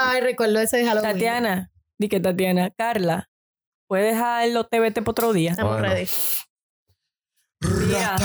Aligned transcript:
Ay, 0.00 0.20
recuerdo 0.20 0.58
ese 0.60 0.84
Halloween. 0.84 1.12
Tatiana, 1.12 1.70
di 1.98 2.08
que 2.08 2.20
Tatiana, 2.20 2.70
Carla, 2.70 3.30
¿puedes 3.86 4.14
dejar 4.14 4.48
los 4.48 4.68
TBT 4.68 5.02
por 5.02 5.12
otro 5.12 5.32
día? 5.32 5.52
Estamos 5.52 5.78
Bueno. 5.78 5.88
ready. 5.94 6.08
Mira. 7.60 8.16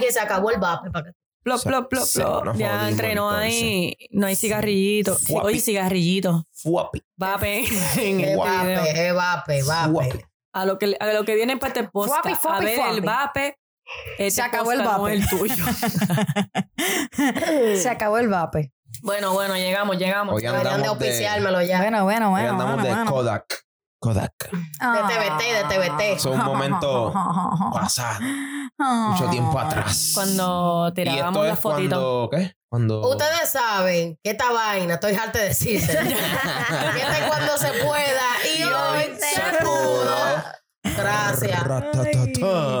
Que 0.00 0.12
se 0.12 0.20
acabó 0.20 0.50
el 0.50 0.58
vape. 0.60 0.90
para 0.90 1.06
que- 1.06 1.12
Plop, 1.42 1.62
plop, 1.62 1.88
plop, 1.88 2.04
plop. 2.14 2.56
Ya 2.56 2.88
entre, 2.88 3.14
no 3.14 3.30
hay, 3.30 3.96
no 4.10 4.26
hay 4.26 4.36
cigarrillitos. 4.36 5.20
Sí, 5.20 5.32
Fuapi. 5.32 5.46
Oye, 5.46 5.60
cigarrillitos. 5.60 6.42
Fuapi. 6.52 7.02
Vape 7.16 7.64
en 8.02 8.20
el 8.20 8.36
vape, 8.36 9.12
vape, 9.12 9.62
vape. 9.62 10.26
A 10.52 10.66
lo 10.66 10.78
que, 10.78 10.96
a 10.98 11.12
lo 11.12 11.24
que 11.24 11.34
viene 11.36 11.56
para 11.56 11.68
este 11.72 11.88
fuapi, 11.90 12.32
a 12.44 12.58
ver 12.60 12.68
el 12.70 12.76
fuapi. 12.76 13.00
vape. 13.00 13.58
Este 14.18 14.30
Se 14.30 14.42
acabó 14.42 14.72
el 14.72 14.78
no 14.82 15.00
vape. 15.02 15.14
es 15.14 15.22
el 15.22 15.28
tuyo. 15.38 15.64
Se 17.82 17.88
acabó 17.88 18.18
el 18.18 18.28
vape. 18.28 18.72
Bueno, 19.02 19.32
bueno, 19.32 19.56
llegamos, 19.56 19.96
llegamos. 19.96 20.34
Hoy 20.34 20.42
Deberían 20.42 20.64
de 20.64 20.70
andamos 20.70 20.98
de, 20.98 21.06
auspiciármelo 21.06 21.62
ya. 21.62 21.78
Bueno, 21.78 22.04
bueno, 22.04 22.26
hoy 22.26 22.32
bueno. 22.32 22.50
andamos 22.50 22.74
bueno, 22.74 22.88
de 22.88 22.94
bueno. 22.94 23.10
Kodak. 23.10 23.68
Kodak. 24.00 24.32
De 24.50 24.50
TBT, 24.50 25.42
de 25.42 25.64
TBT. 25.64 26.00
Es 26.16 26.24
un 26.24 26.38
momento 26.38 27.12
pasado. 27.72 28.20
Mucho 28.78 29.28
tiempo 29.30 29.58
atrás. 29.58 30.12
Cuando 30.14 30.88
Y 30.90 30.94
tirábamos 30.94 31.26
esto 31.28 31.42
las 31.44 31.54
es 31.54 31.60
fotitos. 31.60 31.98
cuando, 31.98 32.28
¿qué? 32.30 32.54
Cuando... 32.70 33.10
Ustedes 33.10 33.50
saben 33.50 34.18
que 34.22 34.30
esta 34.30 34.52
vaina, 34.52 34.94
estoy 34.94 35.14
harta 35.14 35.38
de 35.38 35.46
decirse. 35.46 35.92
que 35.98 37.00
este 37.00 37.18
es 37.18 37.26
cuando 37.26 37.56
se 37.56 37.72
pueda 37.72 38.28
y 38.56 38.62
hoy 38.62 39.16
se 39.18 39.64
pudo. 39.64 40.27
Gracias. 40.98 41.62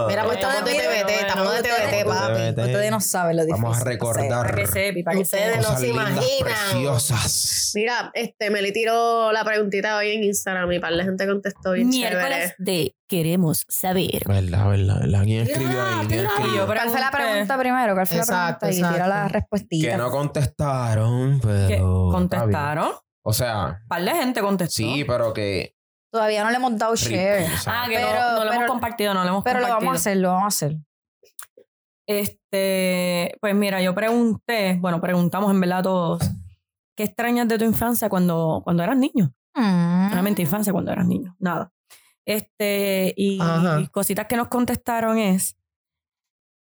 Mira, 0.08 0.24
pues 0.24 0.36
estamos 0.38 0.64
de 0.64 0.72
TBT, 0.74 1.10
estamos 1.10 1.52
de 1.54 1.62
TBT, 1.62 2.06
papi. 2.06 2.60
Ustedes 2.60 2.90
no 2.90 3.00
saben 3.00 3.36
lo 3.36 3.44
difícil. 3.44 3.62
Vamos 3.62 3.80
a 3.80 3.84
recordar 3.84 4.46
Para 4.46 4.54
que 4.54 4.66
sepa, 4.66 5.00
para 5.04 5.16
que 5.16 5.22
Ustedes 5.22 5.56
no 5.68 5.78
se 5.78 5.88
imaginan. 5.88 6.22
preciosas. 6.40 7.72
Mira, 7.74 8.10
este, 8.14 8.50
Meli 8.50 8.72
tiró 8.72 9.32
la 9.32 9.44
preguntita 9.44 9.96
hoy 9.98 10.10
en 10.10 10.24
Instagram 10.24 10.70
y 10.72 10.78
par 10.78 10.94
de 10.94 11.04
gente 11.04 11.26
contestó 11.26 11.72
bien 11.72 11.88
Miércoles 11.88 12.22
chévere. 12.28 12.54
de 12.58 12.94
queremos 13.08 13.64
saber. 13.68 14.22
Verdad, 14.26 14.68
verdad, 14.68 15.00
verdad. 15.00 15.22
¿Quién 15.24 15.46
escribió 15.46 15.82
ahí? 15.82 16.06
¿Quién 16.06 16.26
escribió? 16.26 16.66
¿Cuál 16.66 16.90
fue 16.90 17.00
la 17.00 17.10
pregunta 17.10 17.58
primero? 17.58 17.94
¿Cuál 17.94 18.06
fue 18.06 18.16
Exacto, 18.18 18.66
la 18.66 18.70
pregunta? 18.72 18.88
Y 18.90 18.92
tira 18.94 19.08
la 19.08 19.28
respuestita. 19.28 19.90
Que 19.90 19.96
no 19.96 20.10
contestaron, 20.10 21.40
pero... 21.40 21.68
¿Qué? 21.68 21.78
¿Contestaron? 21.78 22.90
O 23.22 23.32
sea, 23.32 23.80
Un 23.82 23.88
par 23.88 24.02
de 24.04 24.10
gente 24.12 24.40
contestó. 24.40 24.76
sí, 24.76 25.04
pero 25.06 25.32
que... 25.34 25.74
Todavía 26.10 26.42
no 26.44 26.50
le 26.50 26.56
hemos 26.56 26.76
dado 26.78 26.94
share. 26.96 27.44
o 27.52 27.56
sea, 27.58 27.82
Ah, 27.84 27.88
que 27.88 27.94
Pero- 27.96 28.08
no, 28.12 28.14
no 28.14 28.34
lo 28.36 28.40
pero- 28.50 28.52
hemos 28.54 28.66
compartido, 28.70 29.14
no 29.14 29.22
lo 29.24 29.28
hemos 29.28 29.44
Pero 29.44 29.60
lo 29.60 29.66
compartido. 29.66 29.86
vamos 29.90 29.98
a 29.98 30.00
hacer, 30.00 30.16
lo 30.18 30.28
vamos 30.28 30.44
a 30.44 30.46
hacer. 30.48 30.76
Este, 32.06 33.36
pues 33.40 33.54
mira, 33.54 33.82
yo 33.82 33.94
pregunté, 33.94 34.76
bueno, 34.80 35.00
preguntamos 35.00 35.50
en 35.50 35.60
verdad 35.60 35.82
todos, 35.82 36.22
¿qué 36.96 37.04
extrañas 37.04 37.48
de 37.48 37.58
tu 37.58 37.64
infancia 37.66 38.08
cuando, 38.08 38.62
cuando 38.64 38.82
eras 38.82 38.96
niño? 38.96 39.34
Mm. 39.54 40.10
Realmente 40.12 40.40
infancia 40.42 40.72
cuando 40.72 40.90
eras 40.92 41.06
niño, 41.06 41.36
nada. 41.38 41.70
Este, 42.26 43.12
y 43.16 43.38
Ajá. 43.40 43.86
cositas 43.90 44.26
que 44.26 44.36
nos 44.36 44.48
contestaron 44.48 45.18
es 45.18 45.56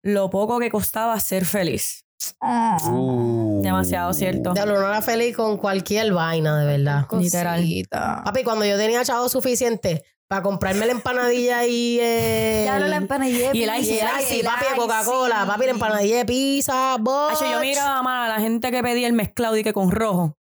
lo 0.01 0.29
poco 0.29 0.59
que 0.59 0.69
costaba 0.69 1.19
ser 1.19 1.43
feliz. 1.45 2.05
Ah. 2.41 2.77
uh, 2.89 3.61
Demasiado 3.61 4.13
cierto. 4.13 4.53
No 4.53 4.61
era 4.87 5.01
feliz 5.01 5.35
con 5.35 5.57
cualquier 5.57 6.13
vaina, 6.13 6.59
de 6.59 6.65
verdad. 6.65 7.05
Literal. 7.17 7.59
Cosita. 7.61 8.21
Papi, 8.25 8.43
cuando 8.43 8.65
yo 8.65 8.77
tenía 8.77 9.03
chavo 9.03 9.29
suficiente 9.29 10.03
para 10.27 10.41
comprarme 10.41 10.85
la 10.85 10.93
empanadilla 10.93 11.65
y... 11.65 11.99
Eh, 12.01 12.63
Ya 12.65 12.79
la 12.79 12.95
empanadilla. 12.95 13.51
Y 13.53 13.63
el 13.63 13.69
y 13.75 13.79
icy, 13.79 13.99
el 14.39 14.45
papi, 14.45 14.65
de 14.69 14.75
Coca-Cola. 14.75 15.45
Papi, 15.45 15.65
la 15.65 15.71
empanadilla 15.71 16.17
de 16.17 16.25
pizza. 16.25 16.95
Hacho, 16.95 17.45
yo 17.51 17.59
miraba 17.59 18.01
más 18.03 18.29
a 18.29 18.35
la 18.35 18.41
gente 18.41 18.71
que 18.71 18.81
pedía 18.81 19.07
el 19.07 19.13
mezclado 19.13 19.55
y 19.57 19.63
que 19.63 19.73
con 19.73 19.91
rojo. 19.91 20.37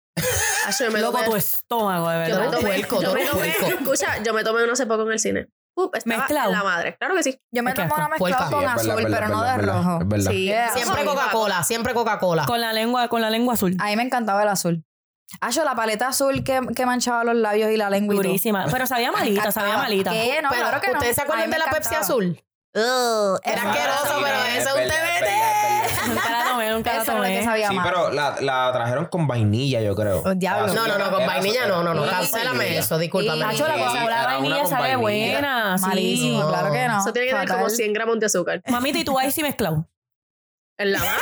Acho, 0.66 0.84
yo 0.84 0.90
me 0.92 1.00
Loco 1.00 1.18
tomé- 1.18 1.24
tu 1.26 1.36
estómago, 1.36 2.08
de 2.10 2.28
yo 2.28 2.34
me 2.36 2.40
verdad. 2.42 2.58
Tomé- 2.58 3.02
yo 3.02 3.12
me 3.14 3.24
tomé-. 3.26 3.48
Escucha, 3.80 4.22
yo 4.22 4.34
me 4.34 4.44
tomé 4.44 4.62
uno 4.64 4.74
hace 4.74 4.86
poco 4.86 5.02
en 5.06 5.12
el 5.12 5.18
cine. 5.18 5.48
Uh, 5.74 5.90
estaba 5.94 6.18
Mezclado. 6.18 6.50
en 6.50 6.58
la 6.58 6.64
madre. 6.64 6.96
Claro 6.96 7.14
que 7.14 7.22
sí. 7.22 7.40
Yo 7.50 7.62
me 7.62 7.72
tomo 7.72 7.94
una 7.94 8.08
sí, 8.16 8.18
con 8.18 8.30
verdad, 8.30 8.74
azul, 8.74 8.94
verdad, 8.96 9.10
pero 9.10 9.28
no 9.28 9.42
de 9.42 9.56
verdad, 9.56 9.74
rojo. 9.74 9.98
Es 10.02 10.08
verdad. 10.08 10.30
Sí. 10.30 10.44
Yeah. 10.44 10.68
Siempre 10.70 11.04
Coca-Cola, 11.04 11.62
siempre 11.62 11.94
Coca-Cola. 11.94 12.44
Con 12.46 12.60
la 12.60 12.72
lengua, 12.72 13.08
con 13.08 13.22
la 13.22 13.30
lengua 13.30 13.54
azul. 13.54 13.76
A 13.78 13.86
mí 13.86 13.96
me 13.96 14.02
encantaba 14.02 14.42
el 14.42 14.48
azul. 14.48 14.84
Ah, 15.40 15.50
yo 15.50 15.64
la 15.64 15.76
paleta 15.76 16.08
azul 16.08 16.42
que, 16.42 16.60
que 16.74 16.86
manchaba 16.86 17.22
los 17.22 17.36
labios 17.36 17.70
y 17.70 17.76
la 17.76 17.88
lengua. 17.88 18.16
Durísima. 18.16 18.66
Pero 18.70 18.86
sabía 18.86 19.12
malita, 19.12 19.52
sabía 19.52 19.76
malita. 19.76 20.10
¿Qué? 20.10 20.40
No, 20.42 20.48
Pero, 20.50 20.62
claro 20.62 20.80
que 20.80 20.88
no. 20.88 20.94
¿Ustedes 20.94 21.16
se 21.16 21.22
acuerdan 21.22 21.50
de 21.50 21.58
la 21.58 21.66
Pepsi 21.66 21.94
encantaba. 21.94 22.14
Era 22.72 23.62
asqueroso, 23.62 24.20
pero 24.22 24.38
es 24.44 24.56
ese 24.58 24.58
es 24.60 24.66
un 24.68 24.74
verdad, 24.74 24.96
es 24.96 25.20
TBT. 25.20 25.22
verdad, 25.22 25.84
es 25.84 25.90
verdad. 25.90 26.06
Nunca 26.06 26.30
la 26.30 26.44
tomé, 26.50 26.70
nunca 26.70 26.92
la 26.94 27.02
Eso 27.02 27.10
que 27.12 27.16
tomé. 27.18 27.44
sabía 27.44 27.68
Sí, 27.68 27.74
mal. 27.74 27.88
pero 27.88 28.10
la, 28.10 28.36
la 28.40 28.70
trajeron 28.72 29.04
con 29.06 29.26
vainilla, 29.26 29.80
yo 29.80 29.94
creo. 29.96 30.22
Oh, 30.24 30.34
diablo. 30.34 30.72
No, 30.72 30.86
no, 30.86 30.98
no, 30.98 31.10
con 31.10 31.26
vainilla 31.26 31.66
no, 31.66 31.82
no, 31.82 31.94
no. 31.94 32.06
Cancélame 32.08 32.78
eso, 32.78 32.96
discúlpame. 32.98 33.38
Sí. 33.42 33.44
Hacho, 33.62 33.66
la 33.68 33.74
una 33.74 34.26
vainilla 34.26 34.66
sabe 34.66 34.96
buena. 34.96 35.76
Malísimo, 35.80 36.48
claro 36.48 36.72
que 36.72 36.86
no. 36.88 37.00
Eso 37.00 37.12
tiene 37.12 37.28
que 37.28 37.32
tener 37.34 37.48
como 37.48 37.60
Fatal. 37.62 37.76
100 37.76 37.92
gramos 37.92 38.20
de 38.20 38.26
azúcar. 38.26 38.62
Mamita, 38.68 38.98
¿y 38.98 39.04
tú 39.04 39.18
ahí 39.18 39.30
sí 39.32 39.42
mezclado? 39.42 39.86
En 40.78 40.92
la 40.92 40.98
madre. 41.00 41.20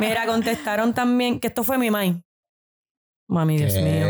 Mira, 0.00 0.26
contestaron 0.26 0.94
también 0.94 1.40
que 1.40 1.48
esto 1.48 1.64
fue 1.64 1.78
mi 1.78 1.90
mai. 1.90 2.22
Mami, 3.28 3.58
Dios 3.58 3.74
mío. 3.74 4.06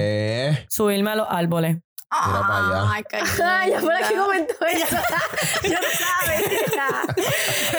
Subirme 0.68 1.10
a 1.12 1.14
los 1.16 1.26
árboles. 1.30 1.78
Mira 2.26 2.40
para 2.40 2.58
allá. 2.58 2.92
Ay, 2.92 3.04
Ay, 3.44 3.70
ya 3.72 3.80
por 3.80 3.92
aquí 3.94 4.14
comentó 4.14 4.54
eso. 4.66 4.96
Ya 5.62 5.78
sabes. 5.80 6.44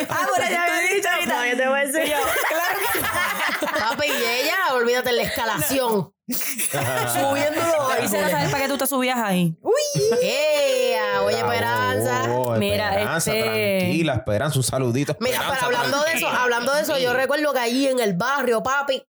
Ah, 0.08 0.26
por 0.34 0.42
allá 0.42 0.64
había 0.64 0.94
dicho. 0.94 1.08
No, 1.26 1.46
yo 1.46 1.56
te 1.56 1.68
voy 1.68 1.80
a 1.80 1.84
decir. 1.86 2.14
Papi, 3.78 4.06
y 4.06 4.24
ella, 4.24 4.74
olvídate 4.74 5.10
de 5.10 5.16
la 5.16 5.22
escalación. 5.24 6.14
Subiendo 6.28 7.60
los 7.60 7.96
Quisiera 8.00 8.30
saber 8.30 8.50
para 8.50 8.62
qué 8.62 8.68
tú 8.68 8.78
te 8.78 8.86
subías 8.86 9.18
ahí. 9.18 9.54
¡Ea! 10.22 11.22
Oye, 11.22 11.36
Bravo. 11.42 11.52
Esperanza. 11.52 12.22
Mira, 12.58 12.88
Esperanza, 12.90 13.32
este- 13.34 13.78
tranquila, 13.80 14.14
Esperanza, 14.14 14.58
un 14.58 14.62
saludito. 14.64 15.16
Mira, 15.20 15.34
Esperanza, 15.36 15.66
pero 15.66 15.76
hablando 15.78 16.04
de 16.04 16.12
eso, 16.14 16.28
hablando 16.28 16.72
de 16.74 16.82
eso, 16.82 16.98
yo 16.98 17.12
recuerdo 17.12 17.52
que 17.52 17.58
allí 17.60 17.86
en 17.88 18.00
el 18.00 18.14
barrio, 18.14 18.62
papi, 18.62 19.04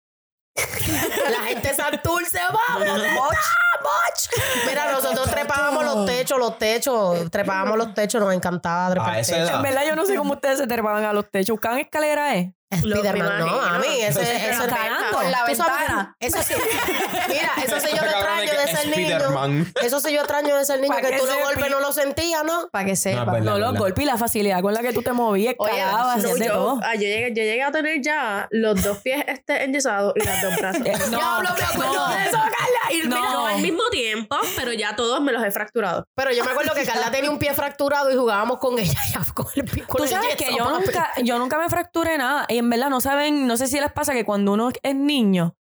la 1.29 1.43
gente 1.45 1.73
Santurce, 1.73 2.39
vamos, 2.51 2.87
boch, 3.15 3.35
boch. 3.83 4.30
Mira, 4.67 4.91
nosotros 4.91 5.29
trepábamos 5.29 5.83
los 5.83 6.05
techos, 6.05 6.39
los 6.39 6.57
techos, 6.57 7.29
trepábamos 7.31 7.77
los 7.77 7.93
techos, 7.93 8.21
nos 8.21 8.33
encantaba 8.33 8.89
trepar 8.91 9.13
A 9.15 9.19
esa 9.19 9.33
techos. 9.33 9.49
edad. 9.49 9.57
En 9.57 9.63
verdad, 9.63 9.81
yo 9.87 9.95
no 9.95 10.05
sé 10.05 10.15
cómo 10.15 10.33
ustedes 10.33 10.57
se 10.59 10.67
trepaban 10.67 11.03
a 11.03 11.13
los 11.13 11.29
techos. 11.29 11.51
¿Buscaban 11.55 11.79
escalera, 11.79 12.35
eh? 12.35 12.53
Spiderman, 12.73 13.39
Lo- 13.39 13.45
me 13.45 13.51
no, 13.51 13.61
a 13.61 13.79
mí, 13.79 13.85
ese, 13.99 14.21
ese 14.21 14.49
Escalando. 14.51 15.11
Por 15.11 15.25
la 15.25 15.43
ventana. 15.43 16.15
Eso 16.21 16.41
sí. 16.41 16.53
Mira, 17.27 17.51
eso 17.65 17.79
sí 17.81 17.87
yo 17.93 18.01
lo 18.01 18.09
extraño 18.09 18.43
es 18.43 18.51
de 18.65 18.77
ser 18.77 18.87
niño. 18.97 19.09
Spiderman. 19.19 19.73
Eso 19.83 19.99
sí 19.99 20.13
yo 20.13 20.19
extraño 20.21 20.55
de 20.55 20.63
ser 20.63 20.79
niño, 20.79 20.95
que 20.95 21.17
tú 21.17 21.25
los 21.25 21.35
golpes 21.43 21.69
no 21.69 21.81
lo 21.81 21.91
sentías, 21.91 22.45
¿no? 22.45 22.69
Para 22.71 22.85
que 22.85 22.95
sepa. 22.95 23.39
No, 23.41 23.57
los 23.59 23.77
golpes 23.77 24.03
y 24.03 24.05
la 24.07 24.17
facilidad 24.17 24.61
con 24.61 24.73
la 24.73 24.79
que 24.81 24.93
tú 24.93 25.01
te 25.01 25.11
movías, 25.11 25.53
escalabas, 25.59 26.17
no, 26.17 26.21
hacías 26.23 26.39
de 26.39 26.45
yo, 26.47 26.53
todo. 26.53 26.79
ah, 26.81 26.95
yo, 26.95 27.01
llegué, 27.01 27.29
yo 27.35 27.43
llegué 27.43 27.61
a 27.63 27.71
tener 27.73 28.01
ya 28.01 28.47
los 28.51 28.81
dos 28.81 28.99
pies 28.99 29.21
este 29.27 29.65
enyesados 29.65 30.13
y 30.15 30.23
las 30.23 30.41
dos 30.41 30.55
brazos. 30.57 30.85
Eh, 30.85 30.93
no, 31.11 31.43
no. 31.43 31.53
de 31.53 31.61
eso, 32.25 32.37
Carla. 32.37 32.93
Y 32.93 33.05
No. 33.07 33.19
No 33.33 33.47
al 33.47 33.61
mismo 33.61 33.81
pero 34.55 34.73
ya 34.73 34.95
todos 34.95 35.21
me 35.21 35.31
los 35.31 35.43
he 35.43 35.51
fracturado. 35.51 36.05
Pero 36.15 36.31
yo 36.31 36.43
me 36.45 36.51
acuerdo 36.51 36.73
que 36.73 36.83
Carla 36.85 37.11
tenía 37.11 37.29
un 37.31 37.39
pie 37.39 37.53
fracturado 37.53 38.11
y 38.11 38.15
jugábamos 38.15 38.57
con 38.59 38.77
ella 38.79 38.99
ya 39.13 39.21
con 39.33 39.47
el 39.55 39.65
pie 39.65 39.83
con 39.83 39.97
Tú 39.97 40.03
el 40.03 40.09
sabes 40.09 40.35
yeso, 40.37 40.37
que 40.37 40.57
yo 40.57 40.63
papi. 40.65 40.85
nunca, 40.85 41.11
yo 41.23 41.39
nunca 41.39 41.57
me 41.57 41.69
fracturé 41.69 42.17
nada. 42.17 42.45
Y 42.49 42.57
en 42.57 42.69
verdad 42.69 42.89
no 42.89 43.01
saben, 43.01 43.47
no 43.47 43.57
sé 43.57 43.67
si 43.67 43.79
les 43.79 43.91
pasa 43.91 44.13
que 44.13 44.25
cuando 44.25 44.53
uno 44.53 44.71
es 44.81 44.95
niño, 44.95 45.55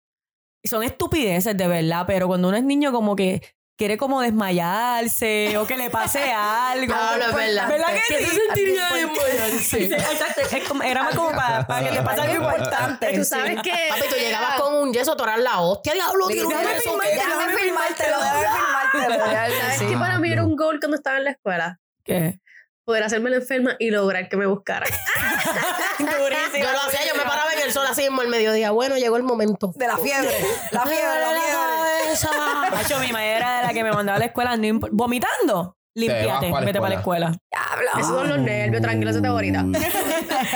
son 0.64 0.82
estupideces 0.82 1.56
de 1.56 1.68
verdad, 1.68 2.04
pero 2.06 2.26
cuando 2.26 2.48
uno 2.48 2.56
es 2.56 2.64
niño 2.64 2.92
como 2.92 3.16
que 3.16 3.42
quiere 3.78 3.96
como 3.96 4.20
desmayarse 4.20 5.56
o 5.56 5.66
que 5.66 5.76
le 5.76 5.88
pase 5.88 6.32
algo. 6.36 6.92
No, 6.94 7.14
es 7.14 7.34
verdad. 7.34 7.68
¿Verdad 7.68 7.86
que 7.94 8.14
¿Qué 8.14 8.24
sí? 8.24 8.30
te 8.30 8.36
sentirías 8.46 8.92
Sí, 8.92 8.98
desmayarse? 8.98 9.84
Exacto. 10.12 10.40
Es 10.56 10.68
como- 10.68 10.82
era 10.82 11.02
más 11.04 11.14
como 11.14 11.30
para, 11.30 11.66
para 11.66 11.88
que 11.88 11.96
te 11.96 12.02
pase 12.02 12.20
algo 12.20 12.44
importante. 12.44 13.12
Tú 13.16 13.24
sabes 13.24 13.62
que. 13.62 13.72
Papi, 13.88 14.02
tú 14.10 14.16
llegabas 14.16 14.60
con 14.60 14.74
un 14.74 14.92
yeso 14.92 15.12
a 15.12 15.16
torar 15.16 15.38
la 15.38 15.60
hostia, 15.60 15.94
diablo, 15.94 16.26
tiene 16.26 16.42
un 16.44 16.48
Déjame 16.50 16.74
yeso. 16.74 16.98
déjame 16.98 17.56
filmártelo, 17.56 18.16
déjame 18.20 18.46
filmártelo. 18.58 19.24
¿Sabes 19.60 19.82
que 19.90 19.96
para 19.96 20.18
mí 20.18 20.32
era 20.32 20.44
un 20.44 20.56
goal 20.56 20.78
cuando 20.80 20.96
estaba 20.96 21.16
en 21.18 21.24
la 21.24 21.30
escuela? 21.30 21.78
¿Qué? 22.04 22.40
Poder 22.88 23.04
hacerme 23.04 23.28
la 23.28 23.36
enferma 23.36 23.76
y 23.78 23.90
lograr 23.90 24.30
que 24.30 24.38
me 24.38 24.46
buscaran. 24.46 24.88
Durísimo. 25.98 26.64
Yo 26.64 26.72
lo 26.72 26.78
hacía, 26.78 27.00
yo 27.06 27.14
me 27.18 27.22
paraba 27.22 27.52
en 27.52 27.60
el 27.60 27.70
sol 27.70 27.84
así 27.86 28.00
mismo 28.00 28.22
al 28.22 28.28
mediodía. 28.28 28.70
Bueno, 28.70 28.96
llegó 28.96 29.18
el 29.18 29.24
momento. 29.24 29.74
De 29.76 29.86
la 29.86 29.98
fiebre. 29.98 30.34
La 30.70 30.86
fiebre, 30.86 31.20
la 31.20 31.38
fiebre. 31.38 32.70
Macho, 32.74 32.98
mi 33.00 33.12
madre 33.12 33.36
era 33.36 33.58
de 33.58 33.66
la 33.66 33.74
que 33.74 33.84
me 33.84 33.92
mandaba 33.92 34.16
a 34.16 34.18
la 34.20 34.24
escuela 34.24 34.56
no 34.56 34.80
vomitando. 34.90 35.76
Límpiate, 35.96 36.50
pa' 36.50 36.60
la 36.60 36.66
vete 36.66 36.80
para 36.80 36.94
la 36.94 37.00
escuela. 37.00 37.36
Diablo. 37.52 37.90
Esos 37.98 38.06
son 38.06 38.28
los 38.30 38.38
nervios, 38.38 38.80
tranquilo, 38.80 39.10
eso 39.10 39.20
te 39.20 39.28
ahorita. 39.28 39.66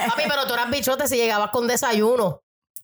Papi, 0.09 0.23
pero 0.27 0.47
tú 0.47 0.55
eras 0.55 0.71
bichote 0.71 1.07
si 1.09 1.17
llegabas 1.17 1.51
con 1.51 1.69
desayuno. 1.69 2.42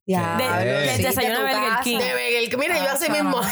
Diablo. 0.08 0.44
De- 0.58 0.64
de- 0.64 0.96
Sí, 0.96 1.02
desayuno 1.02 1.38
de 1.44 1.54
Burger. 1.54 1.72
King. 1.84 1.98
De 1.98 2.04
Burger 2.12 2.48
King. 2.50 2.58
Mira, 2.58 2.78
yo 2.78 2.90
así 2.90 3.04
Ajá. 3.04 3.12
mismo. 3.22 3.40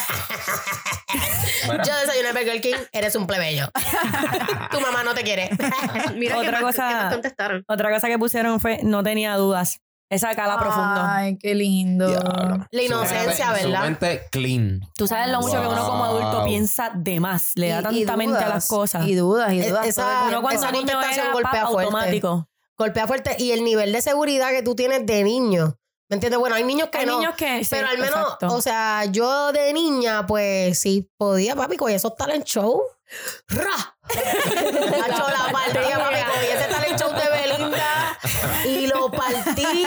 Yo 1.66 1.96
desayuné 2.00 2.32
Burger 2.32 2.60
King, 2.60 2.74
eres 2.92 3.14
un 3.16 3.26
plebeyo. 3.26 3.68
tu 4.70 4.80
mamá 4.80 5.02
no 5.04 5.14
te 5.14 5.22
quiere. 5.22 5.50
Mira 6.16 6.38
Otra 6.38 6.60
cosa- 6.60 6.90
más 6.90 7.12
contestaron. 7.12 7.64
Otra 7.68 7.90
cosa 7.92 8.06
que 8.08 8.18
pusieron 8.18 8.60
fue 8.60 8.80
no 8.82 9.02
tenía 9.02 9.34
dudas. 9.36 9.80
Esa 10.08 10.34
cala 10.36 10.56
profundo. 10.60 11.02
Ay, 11.04 11.36
qué 11.36 11.54
lindo. 11.56 12.06
Diablo. 12.08 12.64
La 12.70 12.82
inocencia, 12.82 13.46
Su 13.46 13.52
mente- 13.52 13.66
¿verdad? 13.66 13.78
Su 13.80 13.84
mente 13.86 14.22
clean. 14.30 14.80
Tú 14.94 15.08
sabes 15.08 15.28
lo 15.32 15.40
mucho 15.40 15.60
que 15.60 15.66
uno 15.66 15.84
como 15.84 16.04
adulto 16.04 16.44
piensa 16.44 16.92
de 16.94 17.18
más. 17.18 17.50
Le 17.56 17.70
da 17.70 17.80
Y- 17.90 18.04
tanta 18.04 18.16
mente 18.16 18.38
a 18.44 18.48
las 18.48 18.68
cosas. 18.68 19.04
Y 19.06 19.16
dudas, 19.16 19.52
y 19.52 19.60
E- 19.62 19.68
dudas. 19.70 19.86
esa- 19.88 20.26
Uno 20.28 20.42
cuando 20.42 20.60
esa 20.62 20.70
niño 20.70 20.86
contestación 20.92 21.24
era 21.26 21.32
golpea 21.32 21.62
pa- 21.62 21.68
fuerte. 21.70 21.84
automático. 21.92 22.48
Golpea 22.78 23.06
fuerte 23.08 23.34
y 23.40 23.50
el 23.50 23.64
nivel 23.64 23.92
de 23.92 24.00
seguridad 24.00 24.50
que 24.50 24.62
tú 24.62 24.76
tienes 24.76 25.04
de 25.04 25.24
niño. 25.24 25.74
¿Me 26.08 26.14
entiendes? 26.14 26.38
Bueno, 26.38 26.54
hay 26.56 26.62
niños 26.64 26.88
que 26.90 26.98
Hay 26.98 27.06
no. 27.06 27.18
niños 27.18 27.34
que 27.34 27.64
sí, 27.64 27.70
pero 27.70 27.88
al 27.88 27.98
menos, 27.98 28.14
exacto. 28.20 28.46
o 28.54 28.60
sea, 28.60 29.04
yo 29.06 29.50
de 29.52 29.72
niña, 29.72 30.24
pues 30.26 30.78
sí 30.78 31.10
podía, 31.16 31.56
papi, 31.56 31.76
con 31.76 31.90
esos 31.90 32.14
talent 32.16 32.44
show. 32.44 32.80
¡Ra! 33.48 33.96
Hacho, 34.08 35.24
la 35.28 35.52
partía, 35.52 35.98
papi, 35.98 36.16
cogí 36.26 36.46
ese 36.46 36.68
talent 36.70 37.00
show 37.00 37.10
de 37.12 37.30
Belinda 37.30 38.18
y 38.66 38.86
lo 38.86 39.10
partí 39.10 39.84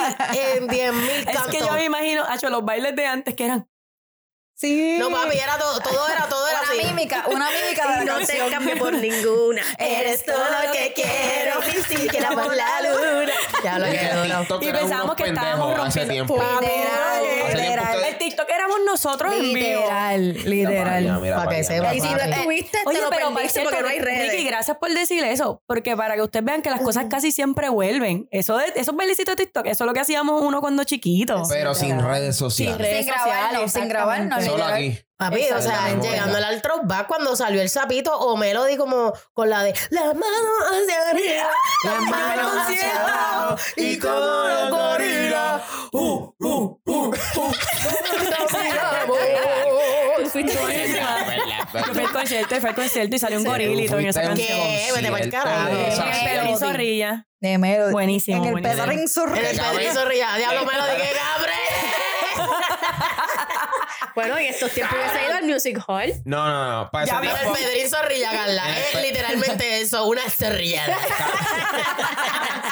en 0.55 0.67
10 0.67 0.93
mil 0.93 1.09
Es 1.09 1.25
cantos. 1.25 1.47
que 1.47 1.59
yo 1.59 1.71
me 1.71 1.85
imagino, 1.85 2.23
hecho 2.33 2.49
los 2.49 2.63
bailes 2.65 2.95
de 2.95 3.05
antes 3.05 3.35
que 3.35 3.45
eran. 3.45 3.69
Sí. 4.59 4.97
No, 4.99 5.09
papi, 5.09 5.37
era 5.37 5.57
todo, 5.57 5.79
todo 5.79 6.07
era, 6.09 6.25
todo 6.27 6.45
era 6.49 6.59
Una 6.61 6.69
así. 6.71 6.85
mímica, 6.87 7.23
una 7.31 7.47
mímica 7.49 7.87
de 7.91 7.95
la 7.97 8.03
No 8.11 8.17
te 8.19 8.25
canción. 8.27 8.49
cambio 8.51 8.77
por 8.77 8.93
ninguna. 8.93 9.61
Eres 9.77 10.25
todo 10.25 10.37
lo 10.37 10.71
que 10.73 10.91
quiero, 10.93 11.61
ni 11.65 11.97
siquiera 11.97 12.29
por 12.31 12.53
la 12.53 12.81
luna. 12.81 13.31
Ya 13.63 13.79
lo 13.79 13.87
Y 13.87 13.91
que 13.91 14.09
duro. 14.13 14.57
Y 14.61 14.71
pensábamos 14.73 15.15
que 15.15 15.23
estábamos 15.29 15.77
rompiendo. 15.77 16.35
Literal, 16.35 17.23
literal. 17.55 18.03
El 18.03 18.17
TikTok 18.17 18.49
éramos 18.49 18.77
nosotros 18.85 19.33
en 19.33 19.53
vivo. 19.53 19.79
Literal, 19.81 20.33
literal. 20.43 21.21
mira 21.21 21.35
Pa' 21.37 21.47
que 21.49 21.63
sepa, 21.63 21.93
Y 21.95 22.01
si 22.01 22.09
no 22.09 22.17
papi. 22.17 22.31
estuviste, 22.31 22.77
Oye, 22.85 22.97
te 22.97 23.03
lo 23.03 23.09
pero 23.11 23.21
para 23.27 23.35
perdiste 23.35 23.61
porque 23.63 23.81
no 23.81 23.87
hay 23.87 23.99
redes. 23.99 24.31
Ricky, 24.31 24.43
gracias 24.45 24.75
por 24.77 24.89
decir 24.93 25.23
eso, 25.23 25.63
porque 25.67 25.95
para 25.95 26.15
que 26.15 26.21
ustedes 26.21 26.43
vean 26.43 26.61
que 26.61 26.69
las 26.69 26.81
cosas 26.81 27.05
casi 27.09 27.31
siempre 27.31 27.69
vuelven. 27.69 28.27
Eso 28.31 28.57
de, 28.57 28.73
esos 28.75 28.93
bailecitos 28.93 29.37
de 29.37 29.43
TikTok, 29.45 29.67
eso 29.67 29.83
es 29.85 29.87
lo 29.87 29.93
que 29.93 30.01
hacíamos 30.01 30.41
uno 30.41 30.59
cuando 30.59 30.83
chiquito. 30.83 31.43
Pero 31.47 31.73
sin 31.73 32.01
redes 32.03 32.35
sociales. 32.35 32.77
redes 32.77 33.05
Sin 33.05 33.13
grabarnos, 33.13 33.61
sociales, 33.61 33.71
sin 33.73 33.87
grabarnos. 33.87 34.48
Solo 34.51 34.57
literal. 34.57 34.73
aquí. 34.73 35.05
Papi, 35.17 35.51
o 35.51 35.61
sea, 35.61 35.99
llegando 35.99 36.37
al 36.37 36.61
throwback 36.61 37.07
cuando 37.07 37.35
salió 37.35 37.61
el 37.61 37.69
sapito 37.69 38.17
o 38.17 38.37
Melody 38.37 38.77
como 38.77 39.11
con 39.33 39.49
la 39.49 39.63
de 39.63 39.73
la 39.89 40.13
mano 40.13 40.49
hacia 40.71 41.09
arriba, 41.09 41.49
la 41.83 42.01
mano 42.01 42.61
hacia 42.61 43.01
abajo 43.01 43.55
y 43.75 43.99
como 43.99 44.17
los 44.17 44.69
gorilas. 44.69 45.61
Uh, 45.91 46.33
uh, 46.39 46.79
uh, 46.85 47.13
uh. 47.35 47.51
Yo 50.29 50.29
fui 51.93 52.03
al 52.03 52.11
concierto, 52.11 52.55
fui 52.59 52.69
al 52.69 52.75
concierto 52.75 53.15
y 53.15 53.19
salió 53.19 53.37
un 53.39 53.43
gorilito 53.45 53.99
en 53.99 54.07
esa 54.07 54.21
canción. 54.21 54.47
¿Qué? 54.47 54.91
Vete 54.95 55.29
carajo. 55.29 55.69
En 55.69 55.77
esa 55.77 56.03
el. 56.11 56.25
Pedrín 56.27 56.57
Zorrilla. 56.57 57.25
De 57.41 57.57
Melody. 57.57 57.91
Buenísimo, 57.91 58.37
En 58.37 58.43
el 58.45 58.51
buenísimo. 58.51 58.83
Pedrín 58.83 58.99
En 58.99 59.07
Zorrilla. 59.07 59.49
el 59.49 59.59
Pedrín 59.59 59.93
Zorrilla, 59.93 60.35
diablo 60.37 60.65
Melody, 60.65 60.91
qué 60.97 61.09
cabre. 61.17 61.58
Bueno, 64.19 64.37
en 64.37 64.45
estos 64.47 64.71
tiempos 64.71 64.97
hubiese 64.99 65.23
ido 65.25 65.33
al 65.37 65.43
Music 65.45 65.79
Hall. 65.87 66.13
No, 66.25 66.45
no, 66.49 66.71
no. 66.83 66.91
Para 66.91 67.05
ese 67.05 67.13
Ya 67.13 67.21
tiempo. 67.21 67.39
el 67.41 67.51
Pedrín 67.63 67.89
Zorrilla, 67.89 68.31
Carla. 68.31 68.63
Es 68.77 69.01
literalmente 69.01 69.81
eso, 69.81 70.05
una 70.05 70.29
zorrillada. 70.29 70.97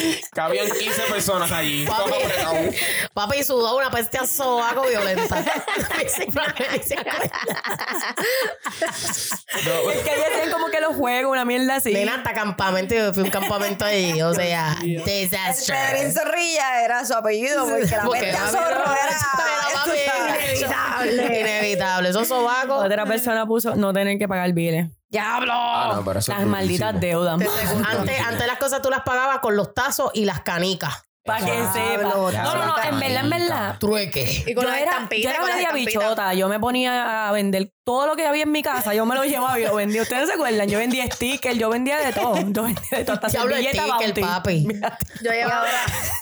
Cabían 0.32 0.70
15 0.70 1.02
personas 1.02 1.52
allí. 1.52 1.84
Papi. 1.86 2.12
Papi 3.12 3.44
sudó 3.44 3.76
una 3.76 3.90
peste 3.90 4.16
a 4.18 4.26
sobaco 4.26 4.86
violenta. 4.86 5.40
No, 5.40 5.44
Es 9.90 10.04
que 10.04 10.10
ahí 10.10 10.20
hacían 10.20 10.50
como 10.50 10.68
que 10.68 10.80
los 10.80 10.96
juegos, 10.96 11.32
una 11.32 11.44
mierda 11.44 11.76
así. 11.76 11.92
Nena, 11.92 12.16
hasta 12.16 12.32
campamento, 12.32 12.94
yo 12.94 13.12
fui 13.12 13.22
a 13.22 13.26
un 13.26 13.30
campamento 13.30 13.84
ahí, 13.84 14.20
o 14.22 14.34
sea, 14.34 14.76
Pedrín 14.80 15.04
desastre. 15.04 16.12
Zorrilla 16.12 16.84
era 16.84 17.04
su 17.04 17.14
apellido 17.14 17.66
porque 17.66 17.86
la 17.86 18.04
Porque 18.04 18.20
peste 18.20 18.36
a 18.36 18.48
zorro 18.48 18.92
era... 18.92 19.18
Inevitable. 20.50 21.40
Inevitable. 21.40 22.08
Esos 22.10 22.28
sobacos. 22.28 22.84
Otra 22.84 23.06
persona 23.06 23.46
puso 23.46 23.76
no 23.76 23.92
tener 23.92 24.18
que 24.18 24.28
pagar 24.28 24.52
biles. 24.52 24.88
¡Diablo! 25.10 25.52
Ah, 25.54 25.92
no, 25.96 26.04
pero 26.04 26.20
eso 26.20 26.32
es 26.32 26.38
Las 26.38 26.46
malditas 26.46 26.92
durísimo. 26.94 27.22
deudas. 27.24 27.40
Antes, 27.88 28.20
antes 28.20 28.46
las 28.46 28.58
cosas 28.58 28.80
tú 28.80 28.90
las 28.90 29.00
pagabas 29.02 29.40
con 29.40 29.56
los 29.56 29.74
tazos 29.74 30.10
y 30.14 30.24
las 30.24 30.40
canicas. 30.42 31.02
Para 31.24 31.44
que 31.44 31.52
sepa. 31.52 32.02
No, 32.02 32.30
no, 32.30 32.66
no, 32.66 32.82
en 32.82 32.98
verdad, 32.98 33.24
en 33.24 33.30
verdad. 33.30 33.76
Trueque. 33.78 34.44
Y 34.46 34.54
con 34.54 34.64
yo 34.64 34.70
las 34.70 34.80
era, 34.80 35.08
yo 35.10 35.30
era 35.30 35.44
media 35.44 35.72
bichota. 35.72 36.32
Yo 36.34 36.48
me 36.48 36.58
ponía 36.58 37.28
a 37.28 37.32
vender 37.32 37.72
todo 37.84 38.06
lo 38.06 38.16
que 38.16 38.26
había 38.26 38.42
en 38.42 38.52
mi 38.52 38.62
casa. 38.62 38.94
Yo 38.94 39.06
me 39.06 39.14
lo 39.14 39.24
llevaba 39.24 39.58
y 39.58 39.64
lo 39.64 39.74
vendía. 39.74 40.02
¿Ustedes 40.02 40.28
se 40.28 40.34
acuerdan? 40.34 40.68
Yo 40.68 40.78
vendía 40.78 41.06
stickers, 41.06 41.58
yo 41.58 41.70
vendía 41.70 41.98
de 41.98 42.12
todo. 42.12 42.36
Yo 42.36 42.62
vendía 42.62 42.98
de 42.98 43.04
todo. 43.04 43.14
Hasta 43.14 43.26
de 43.28 43.32
servilleta 43.32 43.98
sticker, 43.98 44.20
papi. 44.20 44.66
Yo 45.22 45.32
llevaba, 45.32 45.66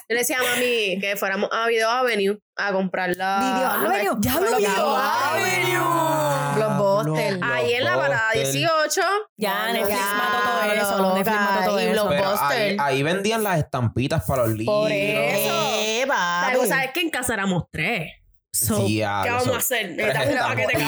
yo 0.09 0.15
le 0.15 0.17
decía 0.17 0.39
a 0.39 0.43
mami 0.43 0.99
que 1.01 1.15
fuéramos 1.17 1.49
a 1.53 1.67
Video 1.69 1.89
Avenue 1.89 2.39
a 2.57 2.73
comprar 2.73 3.15
la. 3.17 3.39
Video 3.39 3.91
Avenue. 3.91 4.17
Diablo, 4.19 4.51
Los 4.51 4.59
Video 4.59 4.97
Avenue. 4.97 6.55
Blockbuster. 6.57 7.39
Ahí 7.43 7.75
en 7.75 7.85
la 7.85 7.97
parada 7.97 8.31
18. 8.35 9.01
Ya, 9.37 9.73
Netflix 9.73 9.99
Ya, 9.99 10.15
mató 10.15 10.49
todo 10.49 10.67
lo 10.67 10.73
eso. 10.73 11.15
Netflix 11.15 11.41
mató 11.41 11.65
todo 11.65 11.81
y 11.81 11.85
eso. 11.85 12.09
Ahí, 12.49 12.77
ahí 12.81 13.03
vendían 13.03 13.43
las 13.43 13.59
estampitas 13.59 14.25
para 14.25 14.47
los 14.47 14.57
libros. 14.57 14.77
Por 14.77 14.91
eso. 14.91 15.75
Eh, 15.77 16.07
es 16.85 16.93
que 16.93 17.01
en 17.01 17.11
casa 17.11 17.35
éramos 17.35 17.65
tres. 17.71 18.13
So, 18.59 18.87
¿Qué 18.87 19.05
vamos 19.05 19.45
so- 19.45 19.55
a 19.55 19.59
hacer? 19.59 19.91
Necesitamos 19.93 20.33
un 20.33 20.39
paquete. 20.39 20.79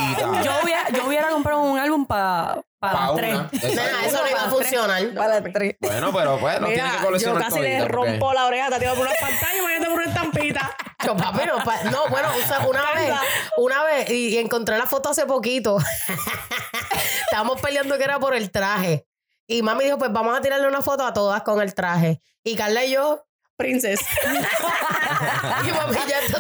Yo 0.45 0.53
hubiera, 0.63 0.89
yo 0.91 1.07
hubiera 1.07 1.29
comprado 1.29 1.61
un 1.61 1.79
álbum 1.79 2.07
para 2.07 2.63
Pa' 2.81 2.93
las 2.93 3.11
una. 3.11 3.49
tres. 3.51 3.63
Eso 3.63 4.23
no 4.23 4.29
iba 4.29 4.39
a 4.41 4.45
Para 4.45 4.51
funcionar. 4.51 5.15
Para 5.15 5.41
las 5.41 5.53
tres. 5.53 5.77
Bueno, 5.81 6.13
pero 6.13 6.39
pues, 6.39 6.61
no 6.61 6.67
tiene 6.67 6.83
que 6.83 6.89
Mira, 6.89 6.99
yo 7.01 7.07
coleccionar 7.07 7.43
casi 7.43 7.61
le 7.61 7.79
porque- 7.83 7.93
rompo 7.93 8.33
la 8.33 8.47
oreja 8.47 8.67
a 8.67 8.71
Tatiana 8.71 8.95
por 8.95 9.07
una 9.07 9.15
pantalla 9.21 9.59
y 9.59 9.81
me 9.81 9.87
por 9.87 9.95
una 9.99 10.05
estampita. 10.07 10.77
Yo, 11.05 11.17
papi, 11.17 11.47
no, 11.47 11.65
pa- 11.65 11.83
no, 11.85 12.09
bueno, 12.09 12.29
o 12.37 12.47
sea, 12.49 12.59
una 12.67 12.83
vez, 12.95 13.13
una 13.59 13.83
vez, 13.85 14.11
y, 14.11 14.29
y 14.35 14.39
encontré 14.39 14.77
la 14.79 14.87
foto 14.87 15.11
hace 15.11 15.27
poquito. 15.27 15.79
Estábamos 17.25 17.61
peleando 17.61 17.97
que 17.99 18.05
era 18.05 18.19
por 18.19 18.35
el 18.35 18.51
traje. 18.51 19.07
Y 19.47 19.63
mami 19.63 19.85
dijo, 19.85 19.99
pues 19.99 20.13
vamos 20.13 20.37
a 20.37 20.41
tirarle 20.41 20.67
una 20.69 20.81
foto 20.83 21.05
a 21.05 21.13
todas 21.13 21.43
con 21.43 21.61
el 21.61 21.75
traje. 21.75 22.21
Y 22.45 22.55
Carla 22.57 22.85
y 22.85 22.93
yo, 22.93 23.25
Princess. 23.57 24.01
y 24.25 25.71
mami, 25.73 25.97
ya 26.09 26.21
esto 26.21 26.39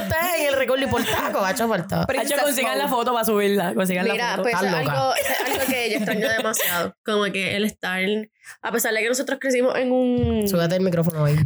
recuerdo 0.60 0.84
y 0.84 0.88
por 0.90 1.04
taco, 1.04 1.40
hacho 1.40 1.68
faltado. 1.68 2.06
Hacho, 2.18 2.34
consigan 2.42 2.78
la 2.78 2.88
foto 2.88 3.12
para 3.12 3.24
subirla. 3.24 3.74
Consigan 3.74 4.06
la 4.06 4.12
Mira, 4.14 4.30
foto. 4.30 4.42
pues 4.42 4.54
es 4.54 4.62
Estás 4.62 4.80
loca. 4.84 4.92
algo, 4.92 5.14
es 5.14 5.40
algo 5.52 5.66
que 5.72 5.90
yo 5.90 5.96
extraño 5.96 6.28
demasiado. 6.28 6.96
Como 7.04 7.24
que 7.32 7.56
el 7.56 7.64
estar, 7.64 8.00
a 8.62 8.72
pesar 8.72 8.92
de 8.94 9.00
que 9.02 9.08
nosotros 9.08 9.38
crecimos 9.40 9.74
en 9.76 9.90
un... 9.92 10.46
Súbete 10.48 10.76
el 10.76 10.82
micrófono 10.82 11.24
ahí. 11.24 11.36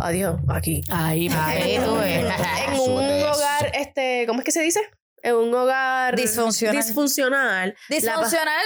Adiós, 0.00 0.36
aquí. 0.48 0.82
Ahí, 0.90 1.28
Ahí 1.32 1.78
tú 1.84 1.96
ves. 1.96 2.24
En 2.66 2.72
un 2.72 2.76
Súbete 2.86 3.18
eso. 3.20 3.30
hogar, 3.32 3.70
este, 3.74 4.24
¿cómo 4.26 4.40
es 4.40 4.44
que 4.44 4.52
se 4.52 4.62
dice? 4.62 4.80
En 5.20 5.34
un 5.34 5.52
hogar 5.52 6.14
Disfuncional. 6.14 6.76
disfuncional. 6.76 7.76
Disfuncional. 7.88 8.62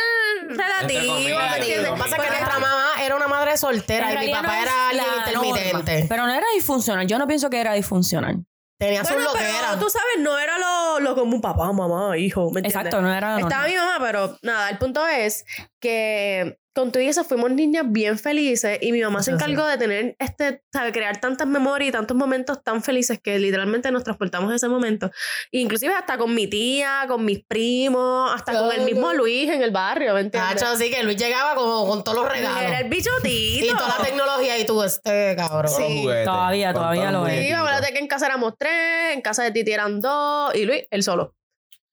relativo, 0.51 1.01
Entre 1.01 1.07
comillas, 1.09 1.51
¿me 1.51 1.57
entiendes? 1.57 1.89
Lo 1.89 1.95
que 1.95 2.01
pasa 2.03 2.17
es 2.17 2.23
que 2.23 2.29
nuestra 2.29 2.59
mamá 2.59 2.87
era 3.03 3.17
una 3.17 3.29
madre 3.29 3.57
soltera 3.57 4.05
y 4.05 4.09
mi 4.11 4.15
realidad 4.17 4.43
papá 4.43 4.49
no 4.57 4.63
era 4.63 4.71
es 4.71 4.77
alguien 4.91 5.07
la 5.07 5.29
intermitente. 5.49 5.93
norma, 5.95 6.07
Pero 6.11 6.27
no 6.27 6.35
era 6.35 6.47
disfuncional. 6.55 7.07
Yo 7.07 7.19
no 7.19 7.27
pienso 7.27 7.49
que 7.49 7.59
era 7.59 7.73
disfuncional. 7.73 8.45
Tenía 8.83 9.05
su 9.05 9.15
Bueno, 9.15 9.31
pero 9.33 9.45
loquera. 9.47 9.79
tú 9.79 9.89
sabes, 9.91 10.19
no 10.19 10.39
era 10.39 10.59
lo, 10.59 11.01
lo 11.01 11.15
común 11.15 11.41
papá, 11.41 11.73
mamá, 11.73 12.17
hijo, 12.19 12.51
¿me 12.51 12.61
entiendes? 12.61 12.75
Exacto, 12.75 13.01
no 13.01 13.13
era 13.15 13.39
Estaba 13.39 13.67
mi 13.67 13.75
mamá, 13.77 13.99
pero 14.01 14.37
nada, 14.43 14.71
el 14.71 14.79
punto 14.79 15.07
es 15.07 15.45
que 15.79 16.59
con 16.75 16.91
tu 16.91 16.99
y 16.99 17.07
eso 17.09 17.23
fuimos 17.25 17.51
niñas 17.51 17.85
bien 17.89 18.19
felices 18.19 18.79
y 18.81 18.93
mi 18.93 19.03
mamá 19.03 19.23
se 19.23 19.31
sí. 19.31 19.35
encargó 19.35 19.67
de 19.67 19.77
tener 19.77 20.17
este, 20.19 20.63
sabe, 20.73 20.91
crear 20.93 21.21
tantas 21.21 21.47
memorias 21.47 21.91
y 21.91 21.93
tantos 21.93 22.17
momentos 22.17 22.63
tan 22.65 22.83
felices 22.83 23.21
que 23.23 23.39
literalmente 23.39 23.91
nos 23.91 24.05
transportamos 24.05 24.53
a 24.53 24.57
ese 24.57 24.69
momento. 24.69 25.11
Inclusive 25.51 25.93
hasta 25.95 26.17
con 26.17 26.35
mi 26.35 26.47
tía, 26.47 27.05
con 27.09 27.25
mis 27.25 27.45
primos, 27.45 28.31
hasta 28.35 28.59
con 28.59 28.73
el 28.73 28.83
mismo 28.83 29.13
Luis 29.13 29.51
en 29.51 29.63
el 29.63 29.71
barrio, 29.71 30.15
¿me 30.15 30.21
entiendes? 30.21 30.63
Así 30.63 30.91
que 30.91 31.03
Luis 31.03 31.17
llegaba 31.17 31.55
como 31.55 31.87
con 31.87 32.03
todos 32.05 32.19
los 32.19 32.33
regalos. 32.33 32.63
Era 32.63 32.81
el 32.81 32.87
Y 32.87 32.91
bichotito. 32.91 33.77
toda 33.77 33.99
la 33.99 34.05
tecnología 34.05 34.59
y 34.59 34.65
tú, 34.65 34.83
este 34.83 35.35
cabrón. 35.37 35.73
Sí. 35.73 35.83
juguetes, 36.03 36.25
Todavía, 36.25 36.73
todavía 36.73 37.11
lo 37.11 37.27
es. 37.27 37.47
Sí, 37.47 37.53
acuérdate 37.53 37.93
que 37.93 37.99
en 37.99 38.07
casa 38.09 38.27
éramos 38.27 38.55
tres, 38.59 39.13
en 39.15 39.21
casa 39.21 39.43
de 39.43 39.51
Titi 39.51 39.73
eran 39.73 40.01
dos 40.01 40.55
y 40.55 40.65
Luis, 40.65 40.85
él 40.91 41.03
solo. 41.03 41.35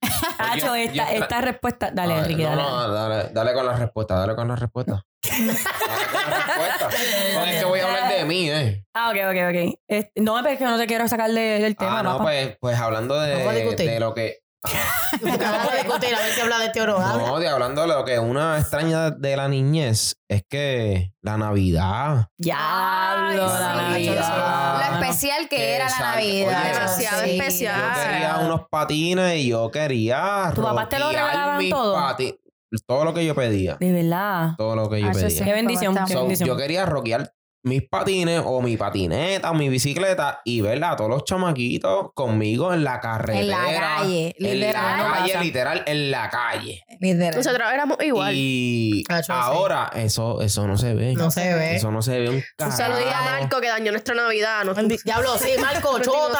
Hacho, 0.39 0.75
esta, 0.75 0.93
yo- 0.93 1.03
esta 1.23 1.41
respuesta. 1.41 1.91
Dale, 1.91 2.13
Ah, 2.13 2.19
Enrique, 2.19 2.43
no, 2.43 2.49
dale. 2.49 2.61
no, 2.63 2.93
dale, 2.93 3.29
dale 3.33 3.53
con 3.53 3.65
la 3.65 3.73
respuesta, 3.73 4.15
dale 4.15 4.35
con 4.35 4.47
la 4.47 4.55
respuesta. 4.55 5.05
dale 5.29 5.57
con 6.11 6.29
la 6.29 6.37
respuesta. 6.37 6.89
No 7.33 7.45
es 7.45 7.59
que 7.59 7.65
voy 7.65 7.79
a 7.79 7.85
hablar 7.85 8.13
de 8.13 8.25
mí, 8.25 8.49
¿eh? 8.49 8.85
Ah, 8.93 9.09
ok, 9.09 9.15
ok, 9.29 9.37
ok. 9.49 9.79
Este, 9.87 10.21
no, 10.21 10.35
pero 10.37 10.49
es 10.49 10.57
que 10.59 10.65
no 10.65 10.77
te 10.77 10.87
quiero 10.87 11.07
sacar 11.07 11.29
de- 11.31 11.59
del 11.59 11.75
tema, 11.75 11.99
ah, 11.99 12.03
no, 12.03 12.11
papá. 12.13 12.23
pues, 12.23 12.57
pues 12.59 12.77
hablando 12.79 13.19
de, 13.19 13.35
de 13.75 13.99
lo 13.99 14.13
que. 14.13 14.39
Acabamos 14.63 15.71
de 15.71 15.77
discutir 15.83 16.13
a 16.15 16.19
ver 16.19 16.31
si 16.33 16.41
habla 16.41 16.59
de 16.59 16.65
este 16.65 16.81
o 16.81 16.87
no. 16.87 16.97
Habla. 16.97 17.27
No, 17.27 17.39
de 17.39 17.47
hablando 17.47 17.81
de 17.81 17.87
lo 17.87 18.03
que 18.05 18.19
una 18.19 18.57
extraña 18.59 19.09
de 19.11 19.37
la 19.37 19.47
niñez 19.47 20.17
es 20.27 20.43
que 20.49 21.13
la 21.21 21.37
Navidad. 21.37 22.27
Diablo, 22.37 23.47
Ay, 23.49 23.59
la 23.59 23.71
sí. 23.73 23.77
Navidad. 24.09 24.89
Lo 24.91 25.01
especial 25.01 25.49
que 25.49 25.75
era 25.75 25.89
la. 25.89 25.99
Navidad. 25.99 26.61
Oye, 26.61 26.73
Demasiado 26.73 27.23
Sí. 27.23 27.29
especial. 27.39 27.81
Yo 27.95 28.03
quería 28.11 28.37
unos 28.41 28.61
patines 28.69 29.35
y 29.37 29.47
yo 29.49 29.71
quería. 29.71 30.51
¿Tu 30.53 30.61
papá 30.61 30.89
te 30.89 30.99
lo 30.99 31.09
regalaban 31.09 31.69
todo? 31.69 31.95
pati- 31.95 32.39
Todo 32.85 33.03
lo 33.05 33.13
que 33.15 33.25
yo 33.25 33.33
pedía. 33.33 33.77
De 33.79 33.91
verdad. 33.91 34.51
Todo 34.57 34.75
lo 34.75 34.89
que 34.89 35.01
yo 35.01 35.07
Ah, 35.07 35.11
pedía. 35.11 35.29
sí. 35.31 35.43
Qué 35.43 35.53
bendición, 35.53 35.93
Papá 35.95 36.05
qué 36.07 36.13
So, 36.13 36.19
bendición. 36.21 36.47
yo 36.49 36.55
quería 36.57 36.85
rockear 36.85 37.33
mis 37.63 37.87
patines 37.87 38.41
o 38.45 38.61
mi 38.61 38.77
patineta 38.77 39.51
o 39.51 39.53
mi 39.53 39.69
bicicleta 39.69 40.41
y 40.45 40.61
ver 40.61 40.83
a 40.83 40.95
todos 40.95 41.09
los 41.09 41.25
chamaquitos 41.25 42.11
conmigo 42.13 42.73
en 42.73 42.83
la 42.83 42.99
carretera. 42.99 43.39
En 43.41 43.47
la 43.49 43.79
calle, 43.79 44.35
En 44.37 44.59
la 44.59 44.71
calle, 44.73 45.39
literal, 45.41 45.83
en 45.85 46.11
la 46.11 46.29
calle. 46.29 46.83
Literal. 46.99 47.35
Nosotros 47.35 47.67
éramos 47.73 47.97
igual. 48.01 48.33
Y 48.35 49.03
sí. 49.07 49.31
ahora 49.31 49.91
eso, 49.93 50.41
eso 50.41 50.67
no 50.67 50.77
se 50.77 50.93
ve. 50.93 51.13
No 51.13 51.31
se 51.31 51.53
ve. 51.53 51.75
Eso 51.75 51.91
no 51.91 52.01
se 52.01 52.19
ve 52.19 52.29
un 52.29 52.35
Un 52.35 52.43
carajo. 52.57 52.77
saludo 52.77 53.09
a 53.09 53.23
Marco 53.23 53.59
que 53.61 53.67
dañó 53.67 53.91
nuestra 53.91 54.15
Navidad. 54.15 54.63
Nos 54.63 54.77
Diablo, 55.03 55.37
sí, 55.37 55.51
Marco, 55.61 55.99
chota. 55.99 56.39